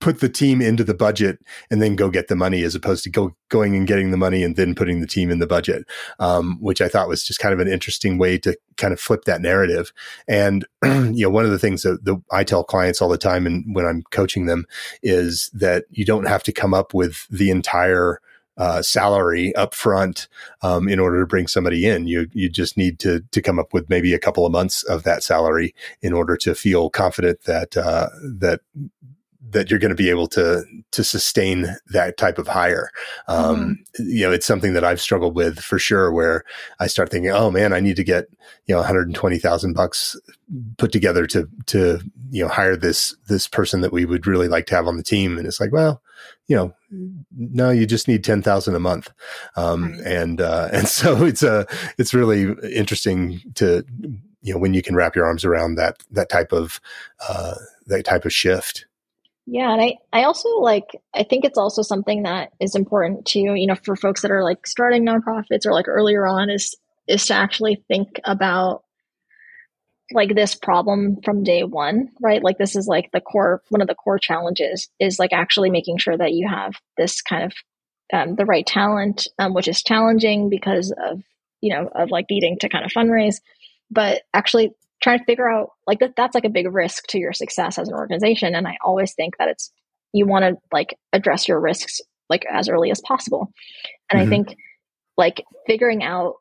put 0.00 0.20
the 0.20 0.28
team 0.28 0.60
into 0.60 0.84
the 0.84 0.94
budget 0.94 1.38
and 1.70 1.80
then 1.80 1.96
go 1.96 2.10
get 2.10 2.28
the 2.28 2.36
money 2.36 2.62
as 2.62 2.74
opposed 2.74 3.02
to 3.04 3.10
go 3.10 3.34
going 3.48 3.74
and 3.74 3.86
getting 3.86 4.10
the 4.10 4.16
money 4.16 4.42
and 4.42 4.56
then 4.56 4.74
putting 4.74 5.00
the 5.00 5.06
team 5.06 5.30
in 5.30 5.38
the 5.38 5.46
budget 5.46 5.84
um, 6.18 6.58
which 6.60 6.80
i 6.80 6.88
thought 6.88 7.08
was 7.08 7.24
just 7.24 7.40
kind 7.40 7.54
of 7.54 7.60
an 7.60 7.68
interesting 7.68 8.18
way 8.18 8.36
to 8.36 8.56
kind 8.76 8.92
of 8.92 9.00
flip 9.00 9.24
that 9.24 9.40
narrative 9.40 9.92
and 10.28 10.66
you 10.84 11.22
know 11.22 11.30
one 11.30 11.44
of 11.44 11.50
the 11.50 11.58
things 11.58 11.82
that, 11.82 12.04
that 12.04 12.20
i 12.30 12.44
tell 12.44 12.62
clients 12.62 13.00
all 13.00 13.08
the 13.08 13.16
time 13.16 13.46
and 13.46 13.64
when 13.74 13.86
i'm 13.86 14.02
coaching 14.10 14.46
them 14.46 14.66
is 15.02 15.50
that 15.54 15.84
you 15.90 16.04
don't 16.04 16.26
have 16.26 16.42
to 16.42 16.52
come 16.52 16.74
up 16.74 16.92
with 16.92 17.26
the 17.30 17.50
entire 17.50 18.20
uh, 18.58 18.80
salary 18.80 19.54
up 19.54 19.74
front 19.74 20.28
um, 20.62 20.88
in 20.88 20.98
order 20.98 21.20
to 21.20 21.26
bring 21.26 21.46
somebody 21.46 21.86
in. 21.86 22.06
You 22.06 22.26
you 22.32 22.48
just 22.48 22.76
need 22.76 22.98
to 23.00 23.20
to 23.30 23.42
come 23.42 23.58
up 23.58 23.74
with 23.74 23.90
maybe 23.90 24.14
a 24.14 24.18
couple 24.18 24.46
of 24.46 24.52
months 24.52 24.82
of 24.84 25.02
that 25.02 25.22
salary 25.22 25.74
in 26.00 26.14
order 26.14 26.36
to 26.38 26.54
feel 26.54 26.88
confident 26.88 27.42
that 27.42 27.76
uh, 27.76 28.08
that 28.22 28.60
that 29.50 29.70
you're 29.70 29.80
going 29.80 29.90
to 29.90 29.94
be 29.94 30.10
able 30.10 30.26
to 30.28 30.64
to 30.92 31.04
sustain 31.04 31.76
that 31.88 32.16
type 32.16 32.38
of 32.38 32.48
hire. 32.48 32.90
Um, 33.28 33.78
mm-hmm. 33.98 34.08
You 34.08 34.26
know, 34.26 34.32
it's 34.32 34.46
something 34.46 34.72
that 34.74 34.84
I've 34.84 35.00
struggled 35.00 35.34
with 35.34 35.58
for 35.60 35.78
sure. 35.78 36.12
Where 36.12 36.44
I 36.80 36.86
start 36.86 37.10
thinking, 37.10 37.30
oh 37.30 37.50
man, 37.50 37.72
I 37.72 37.80
need 37.80 37.96
to 37.96 38.04
get 38.04 38.26
you 38.66 38.74
know 38.74 38.80
120 38.80 39.38
thousand 39.38 39.74
bucks 39.74 40.16
put 40.78 40.92
together 40.92 41.26
to 41.26 41.48
to 41.66 42.00
you 42.30 42.42
know 42.42 42.48
hire 42.48 42.76
this 42.76 43.16
this 43.28 43.48
person 43.48 43.80
that 43.80 43.92
we 43.92 44.04
would 44.04 44.26
really 44.26 44.48
like 44.48 44.66
to 44.66 44.74
have 44.74 44.86
on 44.86 44.96
the 44.96 45.02
team, 45.02 45.38
and 45.38 45.46
it's 45.46 45.60
like, 45.60 45.72
well, 45.72 46.02
you 46.46 46.56
know, 46.56 46.74
no, 47.36 47.70
you 47.70 47.86
just 47.86 48.08
need 48.08 48.24
ten 48.24 48.42
thousand 48.42 48.74
a 48.74 48.80
month, 48.80 49.10
um, 49.56 49.92
right. 49.92 50.00
and 50.00 50.40
uh, 50.40 50.68
and 50.72 50.88
so 50.88 51.24
it's 51.24 51.42
a 51.42 51.66
it's 51.98 52.14
really 52.14 52.54
interesting 52.72 53.40
to 53.54 53.84
you 54.42 54.52
know 54.52 54.58
when 54.58 54.74
you 54.74 54.82
can 54.82 54.94
wrap 54.94 55.16
your 55.16 55.26
arms 55.26 55.44
around 55.44 55.74
that 55.76 56.02
that 56.10 56.28
type 56.28 56.52
of 56.52 56.80
uh, 57.28 57.54
that 57.86 58.04
type 58.04 58.24
of 58.24 58.32
shift. 58.32 58.86
Yeah, 59.46 59.72
and 59.72 59.80
I 59.80 59.98
I 60.12 60.24
also 60.24 60.48
like 60.58 60.86
I 61.14 61.22
think 61.22 61.44
it's 61.44 61.58
also 61.58 61.82
something 61.82 62.24
that 62.24 62.52
is 62.60 62.74
important 62.74 63.26
to 63.26 63.38
you 63.38 63.66
know 63.66 63.76
for 63.76 63.94
folks 63.94 64.22
that 64.22 64.30
are 64.32 64.42
like 64.42 64.66
starting 64.66 65.04
nonprofits 65.06 65.66
or 65.66 65.72
like 65.72 65.88
earlier 65.88 66.26
on 66.26 66.50
is 66.50 66.74
is 67.06 67.26
to 67.26 67.34
actually 67.34 67.84
think 67.88 68.20
about 68.24 68.82
like 70.12 70.34
this 70.34 70.54
problem 70.54 71.16
from 71.24 71.42
day 71.42 71.64
one, 71.64 72.10
right? 72.20 72.42
Like 72.42 72.58
this 72.58 72.76
is 72.76 72.86
like 72.86 73.10
the 73.12 73.20
core 73.20 73.62
one 73.70 73.80
of 73.82 73.88
the 73.88 73.94
core 73.94 74.18
challenges 74.18 74.88
is 75.00 75.18
like 75.18 75.32
actually 75.32 75.70
making 75.70 75.98
sure 75.98 76.16
that 76.16 76.32
you 76.32 76.48
have 76.48 76.74
this 76.96 77.22
kind 77.22 77.44
of 77.44 77.52
um, 78.12 78.36
the 78.36 78.44
right 78.44 78.64
talent, 78.66 79.26
um, 79.38 79.52
which 79.52 79.66
is 79.66 79.82
challenging 79.82 80.48
because 80.48 80.92
of 80.96 81.22
you 81.60 81.74
know 81.74 81.88
of 81.92 82.10
like 82.10 82.26
needing 82.30 82.56
to 82.60 82.68
kind 82.68 82.84
of 82.84 82.92
fundraise, 82.92 83.40
but 83.90 84.22
actually 84.32 84.72
trying 85.02 85.18
to 85.18 85.24
figure 85.24 85.48
out 85.48 85.70
like 85.86 86.00
that 86.00 86.14
that's 86.16 86.34
like 86.34 86.44
a 86.44 86.50
big 86.50 86.72
risk 86.72 87.06
to 87.08 87.18
your 87.18 87.32
success 87.32 87.78
as 87.78 87.88
an 87.88 87.94
organization. 87.94 88.54
And 88.54 88.66
i 88.66 88.76
always 88.84 89.14
think 89.14 89.36
that 89.38 89.48
it's 89.48 89.70
you 90.12 90.26
want 90.26 90.44
to 90.44 90.56
like 90.72 90.96
address 91.12 91.48
your 91.48 91.60
risks 91.60 92.00
like 92.28 92.44
as 92.50 92.68
early 92.68 92.90
as 92.90 93.00
possible. 93.00 93.52
And 94.10 94.20
mm-hmm. 94.20 94.26
i 94.26 94.30
think 94.30 94.56
like 95.16 95.44
figuring 95.66 96.02
out 96.02 96.34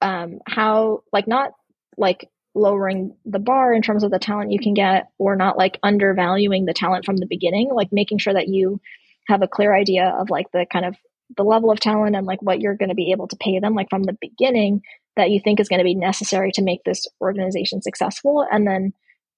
um 0.00 0.38
how 0.46 1.02
like 1.12 1.26
not 1.26 1.52
like 1.96 2.28
lowering 2.54 3.16
the 3.24 3.38
bar 3.38 3.72
in 3.72 3.82
terms 3.82 4.04
of 4.04 4.10
the 4.10 4.18
talent 4.18 4.52
you 4.52 4.60
can 4.60 4.74
get 4.74 5.08
or 5.18 5.34
not 5.34 5.58
like 5.58 5.78
undervaluing 5.82 6.64
the 6.64 6.74
talent 6.74 7.04
from 7.04 7.16
the 7.16 7.26
beginning 7.26 7.68
like 7.72 7.88
making 7.90 8.18
sure 8.18 8.32
that 8.32 8.48
you 8.48 8.80
have 9.26 9.42
a 9.42 9.48
clear 9.48 9.74
idea 9.74 10.14
of 10.18 10.30
like 10.30 10.46
the 10.52 10.64
kind 10.72 10.84
of 10.84 10.94
the 11.36 11.42
level 11.42 11.70
of 11.70 11.80
talent 11.80 12.14
and 12.14 12.26
like 12.26 12.42
what 12.42 12.60
you're 12.60 12.76
going 12.76 12.90
to 12.90 12.94
be 12.94 13.10
able 13.10 13.26
to 13.26 13.36
pay 13.36 13.58
them 13.58 13.74
like 13.74 13.90
from 13.90 14.04
the 14.04 14.16
beginning 14.20 14.82
that 15.16 15.30
you 15.30 15.40
think 15.42 15.60
is 15.60 15.68
going 15.68 15.78
to 15.78 15.84
be 15.84 15.94
necessary 15.94 16.50
to 16.52 16.62
make 16.62 16.82
this 16.84 17.06
organization 17.20 17.82
successful 17.82 18.46
and 18.50 18.66
then 18.66 18.92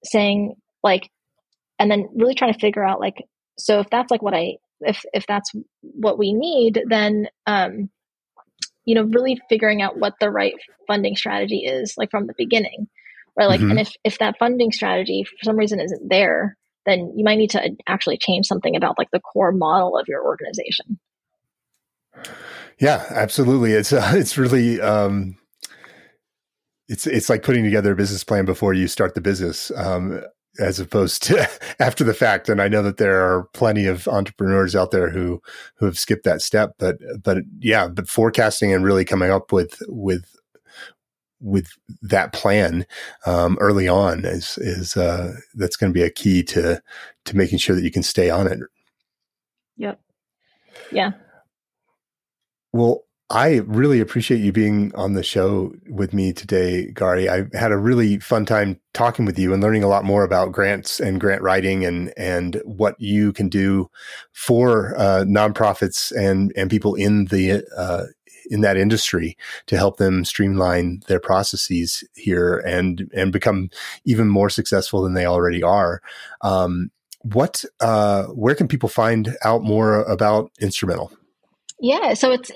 saying 0.04 0.54
like 0.82 1.10
and 1.78 1.90
then 1.90 2.08
really 2.14 2.34
trying 2.34 2.52
to 2.52 2.58
figure 2.58 2.84
out 2.84 3.00
like 3.00 3.22
so 3.58 3.80
if 3.80 3.90
that's 3.90 4.10
like 4.10 4.22
what 4.22 4.34
i 4.34 4.56
if 4.80 5.04
if 5.12 5.26
that's 5.26 5.52
what 5.80 6.18
we 6.18 6.32
need 6.32 6.82
then 6.88 7.28
um 7.46 7.90
you 8.86 8.94
know 8.94 9.02
really 9.02 9.38
figuring 9.48 9.82
out 9.82 9.98
what 9.98 10.14
the 10.20 10.30
right 10.30 10.54
funding 10.86 11.16
strategy 11.16 11.66
is 11.66 11.94
like 11.98 12.10
from 12.10 12.26
the 12.26 12.34
beginning. 12.38 12.88
Right 13.36 13.48
like 13.48 13.60
mm-hmm. 13.60 13.72
and 13.72 13.80
if 13.80 13.92
if 14.02 14.18
that 14.18 14.38
funding 14.38 14.72
strategy 14.72 15.24
for 15.24 15.44
some 15.44 15.56
reason 15.56 15.78
isn't 15.78 16.08
there 16.08 16.56
then 16.86 17.12
you 17.16 17.24
might 17.24 17.36
need 17.36 17.50
to 17.50 17.76
actually 17.86 18.16
change 18.16 18.46
something 18.46 18.76
about 18.76 18.96
like 18.96 19.10
the 19.10 19.20
core 19.20 19.52
model 19.52 19.98
of 19.98 20.06
your 20.08 20.24
organization. 20.24 20.98
Yeah 22.78 23.04
absolutely. 23.10 23.72
It's 23.72 23.92
uh, 23.92 24.12
it's 24.14 24.38
really 24.38 24.80
um 24.80 25.36
it's 26.88 27.06
it's 27.06 27.28
like 27.28 27.42
putting 27.42 27.64
together 27.64 27.92
a 27.92 27.96
business 27.96 28.24
plan 28.24 28.44
before 28.44 28.74
you 28.74 28.88
start 28.88 29.14
the 29.14 29.20
business 29.20 29.70
um, 29.76 30.22
as 30.58 30.80
opposed 30.80 31.22
to 31.24 31.48
after 31.80 32.04
the 32.04 32.14
fact. 32.14 32.48
And 32.48 32.60
i 32.60 32.68
know 32.68 32.82
that 32.82 32.96
there 32.96 33.20
are 33.20 33.44
plenty 33.54 33.86
of 33.86 34.08
entrepreneurs 34.08 34.76
out 34.76 34.90
there 34.90 35.10
who 35.10 35.40
who 35.76 35.86
have 35.86 35.98
skipped 35.98 36.24
that 36.24 36.42
step 36.42 36.74
but 36.78 36.96
but 37.22 37.38
yeah 37.58 37.88
but 37.88 38.08
forecasting 38.08 38.72
and 38.72 38.84
really 38.84 39.04
coming 39.04 39.30
up 39.30 39.52
with 39.52 39.82
with 39.88 40.36
with 41.40 41.68
that 42.02 42.32
plan 42.32 42.86
um, 43.26 43.56
early 43.60 43.88
on 43.88 44.24
is 44.24 44.58
is 44.58 44.96
uh, 44.96 45.34
that's 45.54 45.76
going 45.76 45.92
to 45.92 45.94
be 45.94 46.02
a 46.02 46.10
key 46.10 46.42
to 46.42 46.82
to 47.24 47.36
making 47.36 47.58
sure 47.58 47.76
that 47.76 47.84
you 47.84 47.90
can 47.90 48.02
stay 48.02 48.30
on 48.30 48.46
it. 48.46 48.58
Yep. 49.76 50.00
Yeah. 50.90 51.10
Well 52.72 53.05
I 53.30 53.56
really 53.66 53.98
appreciate 53.98 54.38
you 54.38 54.52
being 54.52 54.94
on 54.94 55.14
the 55.14 55.22
show 55.24 55.74
with 55.88 56.14
me 56.14 56.32
today, 56.32 56.92
Gauri. 56.92 57.28
I 57.28 57.46
had 57.54 57.72
a 57.72 57.76
really 57.76 58.20
fun 58.20 58.46
time 58.46 58.80
talking 58.94 59.24
with 59.24 59.36
you 59.36 59.52
and 59.52 59.60
learning 59.60 59.82
a 59.82 59.88
lot 59.88 60.04
more 60.04 60.22
about 60.22 60.52
grants 60.52 61.00
and 61.00 61.20
grant 61.20 61.42
writing 61.42 61.84
and 61.84 62.14
and 62.16 62.62
what 62.64 62.94
you 63.00 63.32
can 63.32 63.48
do 63.48 63.90
for 64.32 64.96
uh, 64.96 65.24
nonprofits 65.26 66.12
and 66.16 66.52
and 66.56 66.70
people 66.70 66.94
in 66.94 67.24
the 67.24 67.64
uh, 67.76 68.04
in 68.48 68.60
that 68.60 68.76
industry 68.76 69.36
to 69.66 69.76
help 69.76 69.96
them 69.96 70.24
streamline 70.24 71.02
their 71.08 71.18
processes 71.18 72.04
here 72.14 72.58
and 72.58 73.10
and 73.12 73.32
become 73.32 73.70
even 74.04 74.28
more 74.28 74.50
successful 74.50 75.02
than 75.02 75.14
they 75.14 75.26
already 75.26 75.64
are. 75.64 76.00
Um, 76.42 76.92
what 77.22 77.64
uh, 77.80 78.26
where 78.26 78.54
can 78.54 78.68
people 78.68 78.88
find 78.88 79.36
out 79.42 79.64
more 79.64 80.02
about 80.04 80.52
Instrumentl? 80.62 81.10
Yeah, 81.80 82.14
so 82.14 82.30
it's 82.30 82.52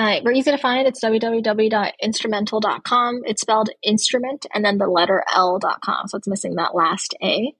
uh, 0.00 0.20
we're 0.24 0.32
easy 0.32 0.50
to 0.50 0.56
find. 0.56 0.88
It's 0.88 1.04
www.instrumentl.com. 1.04 3.20
It's 3.26 3.42
spelled 3.42 3.68
instrument 3.82 4.46
and 4.54 4.64
then 4.64 4.78
the 4.78 4.86
letter 4.86 5.22
L.com. 5.34 6.08
So 6.08 6.16
it's 6.16 6.26
missing 6.26 6.54
that 6.54 6.74
last 6.74 7.14
A. 7.22 7.52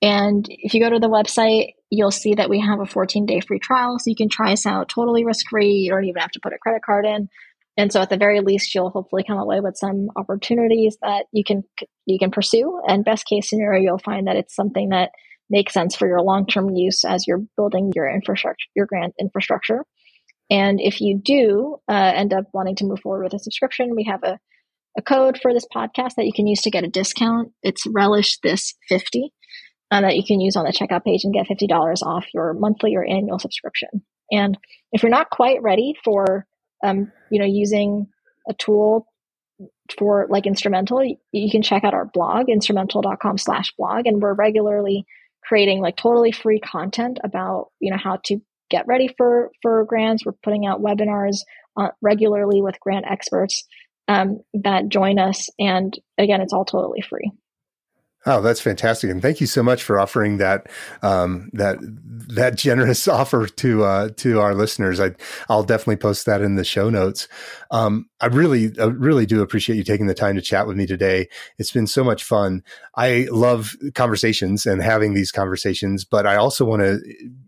And 0.00 0.46
if 0.48 0.72
you 0.72 0.80
go 0.80 0.88
to 0.88 0.98
the 0.98 1.10
website, 1.10 1.74
you'll 1.90 2.10
see 2.10 2.36
that 2.36 2.48
we 2.48 2.60
have 2.60 2.80
a 2.80 2.86
14 2.86 3.26
day 3.26 3.40
free 3.40 3.58
trial. 3.58 3.98
So 3.98 4.08
you 4.08 4.16
can 4.16 4.30
try 4.30 4.54
us 4.54 4.64
out 4.64 4.88
totally 4.88 5.26
risk 5.26 5.50
free. 5.50 5.68
You 5.68 5.90
don't 5.90 6.06
even 6.06 6.22
have 6.22 6.30
to 6.30 6.40
put 6.42 6.54
a 6.54 6.58
credit 6.58 6.80
card 6.82 7.04
in. 7.04 7.28
And 7.76 7.92
so 7.92 8.00
at 8.00 8.08
the 8.08 8.16
very 8.16 8.40
least, 8.40 8.74
you'll 8.74 8.88
hopefully 8.88 9.24
come 9.26 9.38
away 9.38 9.60
with 9.60 9.76
some 9.76 10.08
opportunities 10.16 10.96
that 11.02 11.26
you 11.30 11.44
can, 11.44 11.62
you 12.06 12.18
can 12.18 12.30
pursue. 12.30 12.80
And 12.88 13.04
best 13.04 13.26
case 13.26 13.50
scenario, 13.50 13.82
you'll 13.82 13.98
find 13.98 14.28
that 14.28 14.36
it's 14.36 14.56
something 14.56 14.88
that 14.88 15.10
makes 15.50 15.74
sense 15.74 15.94
for 15.94 16.08
your 16.08 16.22
long 16.22 16.46
term 16.46 16.70
use 16.70 17.04
as 17.04 17.26
you're 17.26 17.42
building 17.54 17.92
your 17.94 18.10
infrastructure, 18.10 18.68
your 18.74 18.86
grant 18.86 19.12
infrastructure. 19.20 19.84
And 20.52 20.82
if 20.82 21.00
you 21.00 21.18
do 21.18 21.78
uh, 21.88 22.12
end 22.14 22.34
up 22.34 22.44
wanting 22.52 22.76
to 22.76 22.84
move 22.84 23.00
forward 23.00 23.24
with 23.24 23.32
a 23.32 23.38
subscription, 23.38 23.96
we 23.96 24.04
have 24.04 24.22
a, 24.22 24.38
a 24.98 25.02
code 25.02 25.38
for 25.40 25.54
this 25.54 25.66
podcast 25.74 26.16
that 26.16 26.26
you 26.26 26.32
can 26.34 26.46
use 26.46 26.60
to 26.62 26.70
get 26.70 26.84
a 26.84 26.88
discount. 26.88 27.52
It's 27.62 27.86
relish 27.86 28.38
this 28.42 28.74
50 28.90 29.32
uh, 29.90 30.02
that 30.02 30.14
you 30.14 30.22
can 30.22 30.42
use 30.42 30.54
on 30.54 30.66
the 30.66 30.72
checkout 30.72 31.04
page 31.04 31.24
and 31.24 31.32
get 31.32 31.48
$50 31.48 32.02
off 32.02 32.26
your 32.34 32.52
monthly 32.52 32.94
or 32.94 33.02
annual 33.02 33.38
subscription. 33.38 33.88
And 34.30 34.58
if 34.92 35.02
you're 35.02 35.08
not 35.08 35.30
quite 35.30 35.62
ready 35.62 35.94
for, 36.04 36.46
um, 36.84 37.10
you 37.30 37.38
know, 37.38 37.46
using 37.46 38.08
a 38.46 38.52
tool 38.52 39.06
for 39.98 40.26
like 40.28 40.44
Instrumentl, 40.44 41.16
you 41.32 41.50
can 41.50 41.62
check 41.62 41.82
out 41.82 41.94
our 41.94 42.10
blog, 42.12 42.48
instrumentl.com 42.48 43.38
slash 43.38 43.72
blog. 43.78 44.04
And 44.04 44.20
we're 44.20 44.34
regularly 44.34 45.06
creating 45.42 45.80
like 45.80 45.96
totally 45.96 46.30
free 46.30 46.60
content 46.60 47.20
about, 47.24 47.68
you 47.80 47.90
know, 47.90 47.96
how 47.96 48.18
to 48.24 48.42
get 48.72 48.86
ready 48.88 49.08
for, 49.16 49.52
for 49.60 49.84
grants. 49.84 50.24
We're 50.24 50.32
putting 50.42 50.66
out 50.66 50.82
webinars 50.82 51.42
uh, 51.76 51.90
regularly 52.00 52.60
with 52.62 52.80
grant 52.80 53.04
experts 53.08 53.64
um, 54.08 54.40
that 54.54 54.88
join 54.88 55.18
us. 55.18 55.48
And 55.58 55.96
again, 56.18 56.40
it's 56.40 56.52
all 56.52 56.64
totally 56.64 57.02
free. 57.02 57.30
Oh, 58.24 58.40
that's 58.40 58.60
fantastic, 58.60 59.10
and 59.10 59.20
thank 59.20 59.40
you 59.40 59.48
so 59.48 59.64
much 59.64 59.82
for 59.82 59.98
offering 59.98 60.36
that 60.36 60.68
um, 61.02 61.50
that 61.54 61.78
that 61.80 62.56
generous 62.56 63.08
offer 63.08 63.48
to 63.48 63.82
uh, 63.82 64.08
to 64.18 64.40
our 64.40 64.54
listeners. 64.54 65.00
I 65.00 65.14
I'll 65.48 65.64
definitely 65.64 65.96
post 65.96 66.26
that 66.26 66.40
in 66.40 66.54
the 66.54 66.64
show 66.64 66.88
notes. 66.88 67.26
Um, 67.72 68.08
I 68.20 68.26
really 68.26 68.70
I 68.78 68.84
really 68.84 69.26
do 69.26 69.42
appreciate 69.42 69.74
you 69.74 69.82
taking 69.82 70.06
the 70.06 70.14
time 70.14 70.36
to 70.36 70.42
chat 70.42 70.68
with 70.68 70.76
me 70.76 70.86
today. 70.86 71.28
It's 71.58 71.72
been 71.72 71.88
so 71.88 72.04
much 72.04 72.22
fun. 72.22 72.62
I 72.94 73.26
love 73.30 73.74
conversations 73.94 74.66
and 74.66 74.80
having 74.82 75.14
these 75.14 75.32
conversations, 75.32 76.04
but 76.04 76.24
I 76.24 76.36
also 76.36 76.64
want 76.64 76.82
to 76.82 77.00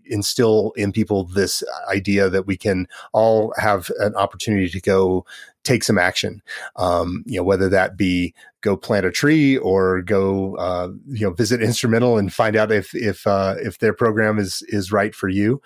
instill 0.06 0.72
in 0.76 0.92
people 0.92 1.24
this 1.24 1.62
idea 1.88 2.28
that 2.28 2.46
we 2.46 2.56
can 2.56 2.88
all 3.12 3.54
have 3.56 3.90
an 4.00 4.14
opportunity 4.16 4.68
to 4.68 4.80
go 4.80 5.24
take 5.64 5.82
some 5.82 5.98
action. 5.98 6.42
Um, 6.76 7.24
you 7.26 7.38
know, 7.38 7.42
whether 7.42 7.68
that 7.70 7.96
be 7.96 8.34
go 8.60 8.76
plant 8.76 9.06
a 9.06 9.10
tree 9.10 9.56
or 9.56 10.02
go, 10.02 10.56
uh, 10.56 10.88
you 11.08 11.26
know, 11.26 11.32
visit 11.32 11.60
Instrumentl 11.60 12.18
and 12.18 12.32
find 12.32 12.56
out 12.56 12.70
if 12.70 12.94
if 12.94 13.26
uh, 13.26 13.56
if 13.58 13.78
their 13.78 13.92
program 13.92 14.38
is 14.38 14.62
is 14.68 14.92
right 14.92 15.14
for 15.14 15.28
you. 15.28 15.60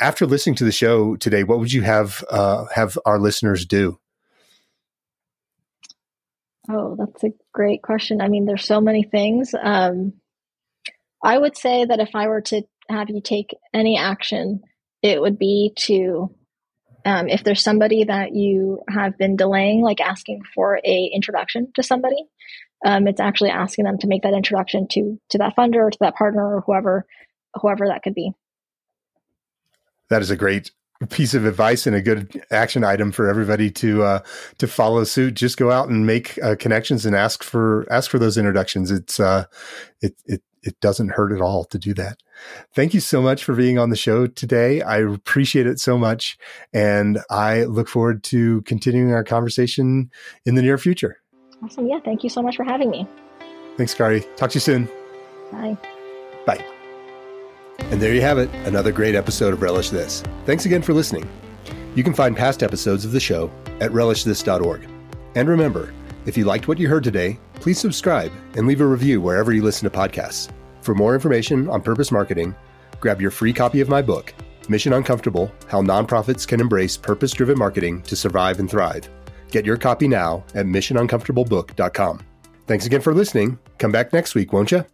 After 0.00 0.26
listening 0.26 0.56
to 0.56 0.64
the 0.64 0.72
show 0.72 1.16
today, 1.16 1.44
what 1.44 1.58
would 1.58 1.72
you 1.72 1.82
have 1.82 2.24
uh, 2.30 2.66
have 2.74 2.98
our 3.06 3.18
listeners 3.18 3.64
do? 3.64 3.98
Oh, 6.68 6.96
that's 6.98 7.22
a 7.22 7.32
great 7.52 7.82
question. 7.82 8.20
I 8.20 8.28
mean, 8.28 8.44
there's 8.44 8.66
so 8.66 8.80
many 8.80 9.04
things. 9.04 9.54
Um, 9.60 10.14
I 11.22 11.38
would 11.38 11.56
say 11.56 11.84
that 11.84 12.00
if 12.00 12.10
I 12.14 12.28
were 12.28 12.40
to 12.42 12.62
have 12.88 13.08
you 13.08 13.20
take 13.20 13.56
any 13.72 13.96
action, 13.96 14.62
it 15.02 15.20
would 15.20 15.38
be 15.38 15.72
to 15.76 16.34
um, 17.06 17.28
if 17.28 17.44
there's 17.44 17.62
somebody 17.62 18.02
that 18.02 18.34
you 18.34 18.82
have 18.88 19.16
been 19.16 19.36
delaying, 19.36 19.80
like 19.80 20.00
asking 20.00 20.42
for 20.54 20.80
a 20.84 21.10
introduction 21.14 21.72
to 21.76 21.82
somebody, 21.84 22.26
um, 22.84 23.06
it's 23.06 23.20
actually 23.20 23.50
asking 23.50 23.84
them 23.84 23.96
to 23.98 24.08
make 24.08 24.22
that 24.22 24.34
introduction 24.34 24.88
to 24.88 25.18
to 25.30 25.38
that 25.38 25.54
funder 25.56 25.76
or 25.76 25.90
to 25.90 25.98
that 26.00 26.16
partner 26.16 26.56
or 26.56 26.62
whoever 26.62 27.06
whoever 27.54 27.86
that 27.86 28.02
could 28.02 28.14
be. 28.14 28.32
That 30.10 30.20
is 30.20 30.30
a 30.30 30.36
great 30.36 30.72
piece 31.10 31.34
of 31.34 31.44
advice 31.44 31.86
and 31.86 31.94
a 31.94 32.02
good 32.02 32.42
action 32.50 32.82
item 32.82 33.12
for 33.12 33.28
everybody 33.28 33.70
to 33.70 34.02
uh, 34.02 34.18
to 34.58 34.66
follow 34.66 35.04
suit. 35.04 35.34
Just 35.34 35.58
go 35.58 35.70
out 35.70 35.88
and 35.88 36.06
make 36.06 36.42
uh, 36.42 36.56
connections 36.56 37.06
and 37.06 37.14
ask 37.14 37.44
for 37.44 37.86
ask 37.88 38.10
for 38.10 38.18
those 38.18 38.36
introductions. 38.36 38.90
It's 38.90 39.20
uh, 39.20 39.44
it 40.00 40.16
it 40.26 40.42
it 40.66 40.78
doesn't 40.80 41.10
hurt 41.10 41.32
at 41.32 41.40
all 41.40 41.64
to 41.66 41.78
do 41.78 41.94
that. 41.94 42.18
Thank 42.74 42.92
you 42.92 43.00
so 43.00 43.22
much 43.22 43.44
for 43.44 43.54
being 43.54 43.78
on 43.78 43.90
the 43.90 43.96
show 43.96 44.26
today. 44.26 44.82
I 44.82 44.98
appreciate 44.98 45.66
it 45.66 45.78
so 45.78 45.96
much. 45.96 46.36
And 46.72 47.20
I 47.30 47.64
look 47.64 47.88
forward 47.88 48.22
to 48.24 48.62
continuing 48.62 49.12
our 49.12 49.24
conversation 49.24 50.10
in 50.44 50.54
the 50.54 50.62
near 50.62 50.78
future. 50.78 51.18
Awesome. 51.62 51.86
Yeah. 51.86 52.00
Thank 52.04 52.24
you 52.24 52.30
so 52.30 52.42
much 52.42 52.56
for 52.56 52.64
having 52.64 52.90
me. 52.90 53.06
Thanks, 53.76 53.94
Gauri. 53.94 54.24
Talk 54.36 54.50
to 54.50 54.56
you 54.56 54.60
soon. 54.60 54.88
Bye. 55.52 55.76
Bye. 56.46 56.64
And 57.78 58.00
there 58.00 58.14
you 58.14 58.22
have 58.22 58.38
it, 58.38 58.50
another 58.66 58.90
great 58.90 59.14
episode 59.14 59.52
of 59.52 59.62
Relish 59.62 59.90
This. 59.90 60.22
Thanks 60.44 60.66
again 60.66 60.82
for 60.82 60.92
listening. 60.92 61.28
You 61.94 62.02
can 62.02 62.14
find 62.14 62.36
past 62.36 62.62
episodes 62.62 63.04
of 63.04 63.12
the 63.12 63.20
show 63.20 63.50
at 63.80 63.90
relishthis.org. 63.92 64.88
And 65.34 65.48
remember, 65.48 65.92
if 66.26 66.36
you 66.36 66.44
liked 66.44 66.68
what 66.68 66.78
you 66.78 66.88
heard 66.88 67.04
today, 67.04 67.38
please 67.54 67.78
subscribe 67.78 68.32
and 68.56 68.66
leave 68.66 68.80
a 68.80 68.86
review 68.86 69.20
wherever 69.20 69.52
you 69.52 69.62
listen 69.62 69.88
to 69.88 69.96
podcasts. 69.96 70.50
For 70.80 70.94
more 70.94 71.14
information 71.14 71.68
on 71.68 71.82
purpose 71.82 72.12
marketing, 72.12 72.54
grab 73.00 73.20
your 73.20 73.30
free 73.30 73.52
copy 73.52 73.80
of 73.80 73.88
my 73.88 74.02
book, 74.02 74.34
Mission 74.68 74.92
Uncomfortable 74.92 75.52
How 75.68 75.80
Nonprofits 75.82 76.46
Can 76.46 76.60
Embrace 76.60 76.96
Purpose 76.96 77.32
Driven 77.32 77.58
Marketing 77.58 78.02
to 78.02 78.16
Survive 78.16 78.60
and 78.60 78.70
Thrive. 78.70 79.08
Get 79.50 79.64
your 79.64 79.76
copy 79.76 80.08
now 80.08 80.44
at 80.54 80.66
missionuncomfortablebook.com. 80.66 82.20
Thanks 82.66 82.86
again 82.86 83.00
for 83.00 83.14
listening. 83.14 83.58
Come 83.78 83.92
back 83.92 84.12
next 84.12 84.34
week, 84.34 84.52
won't 84.52 84.72
you? 84.72 84.84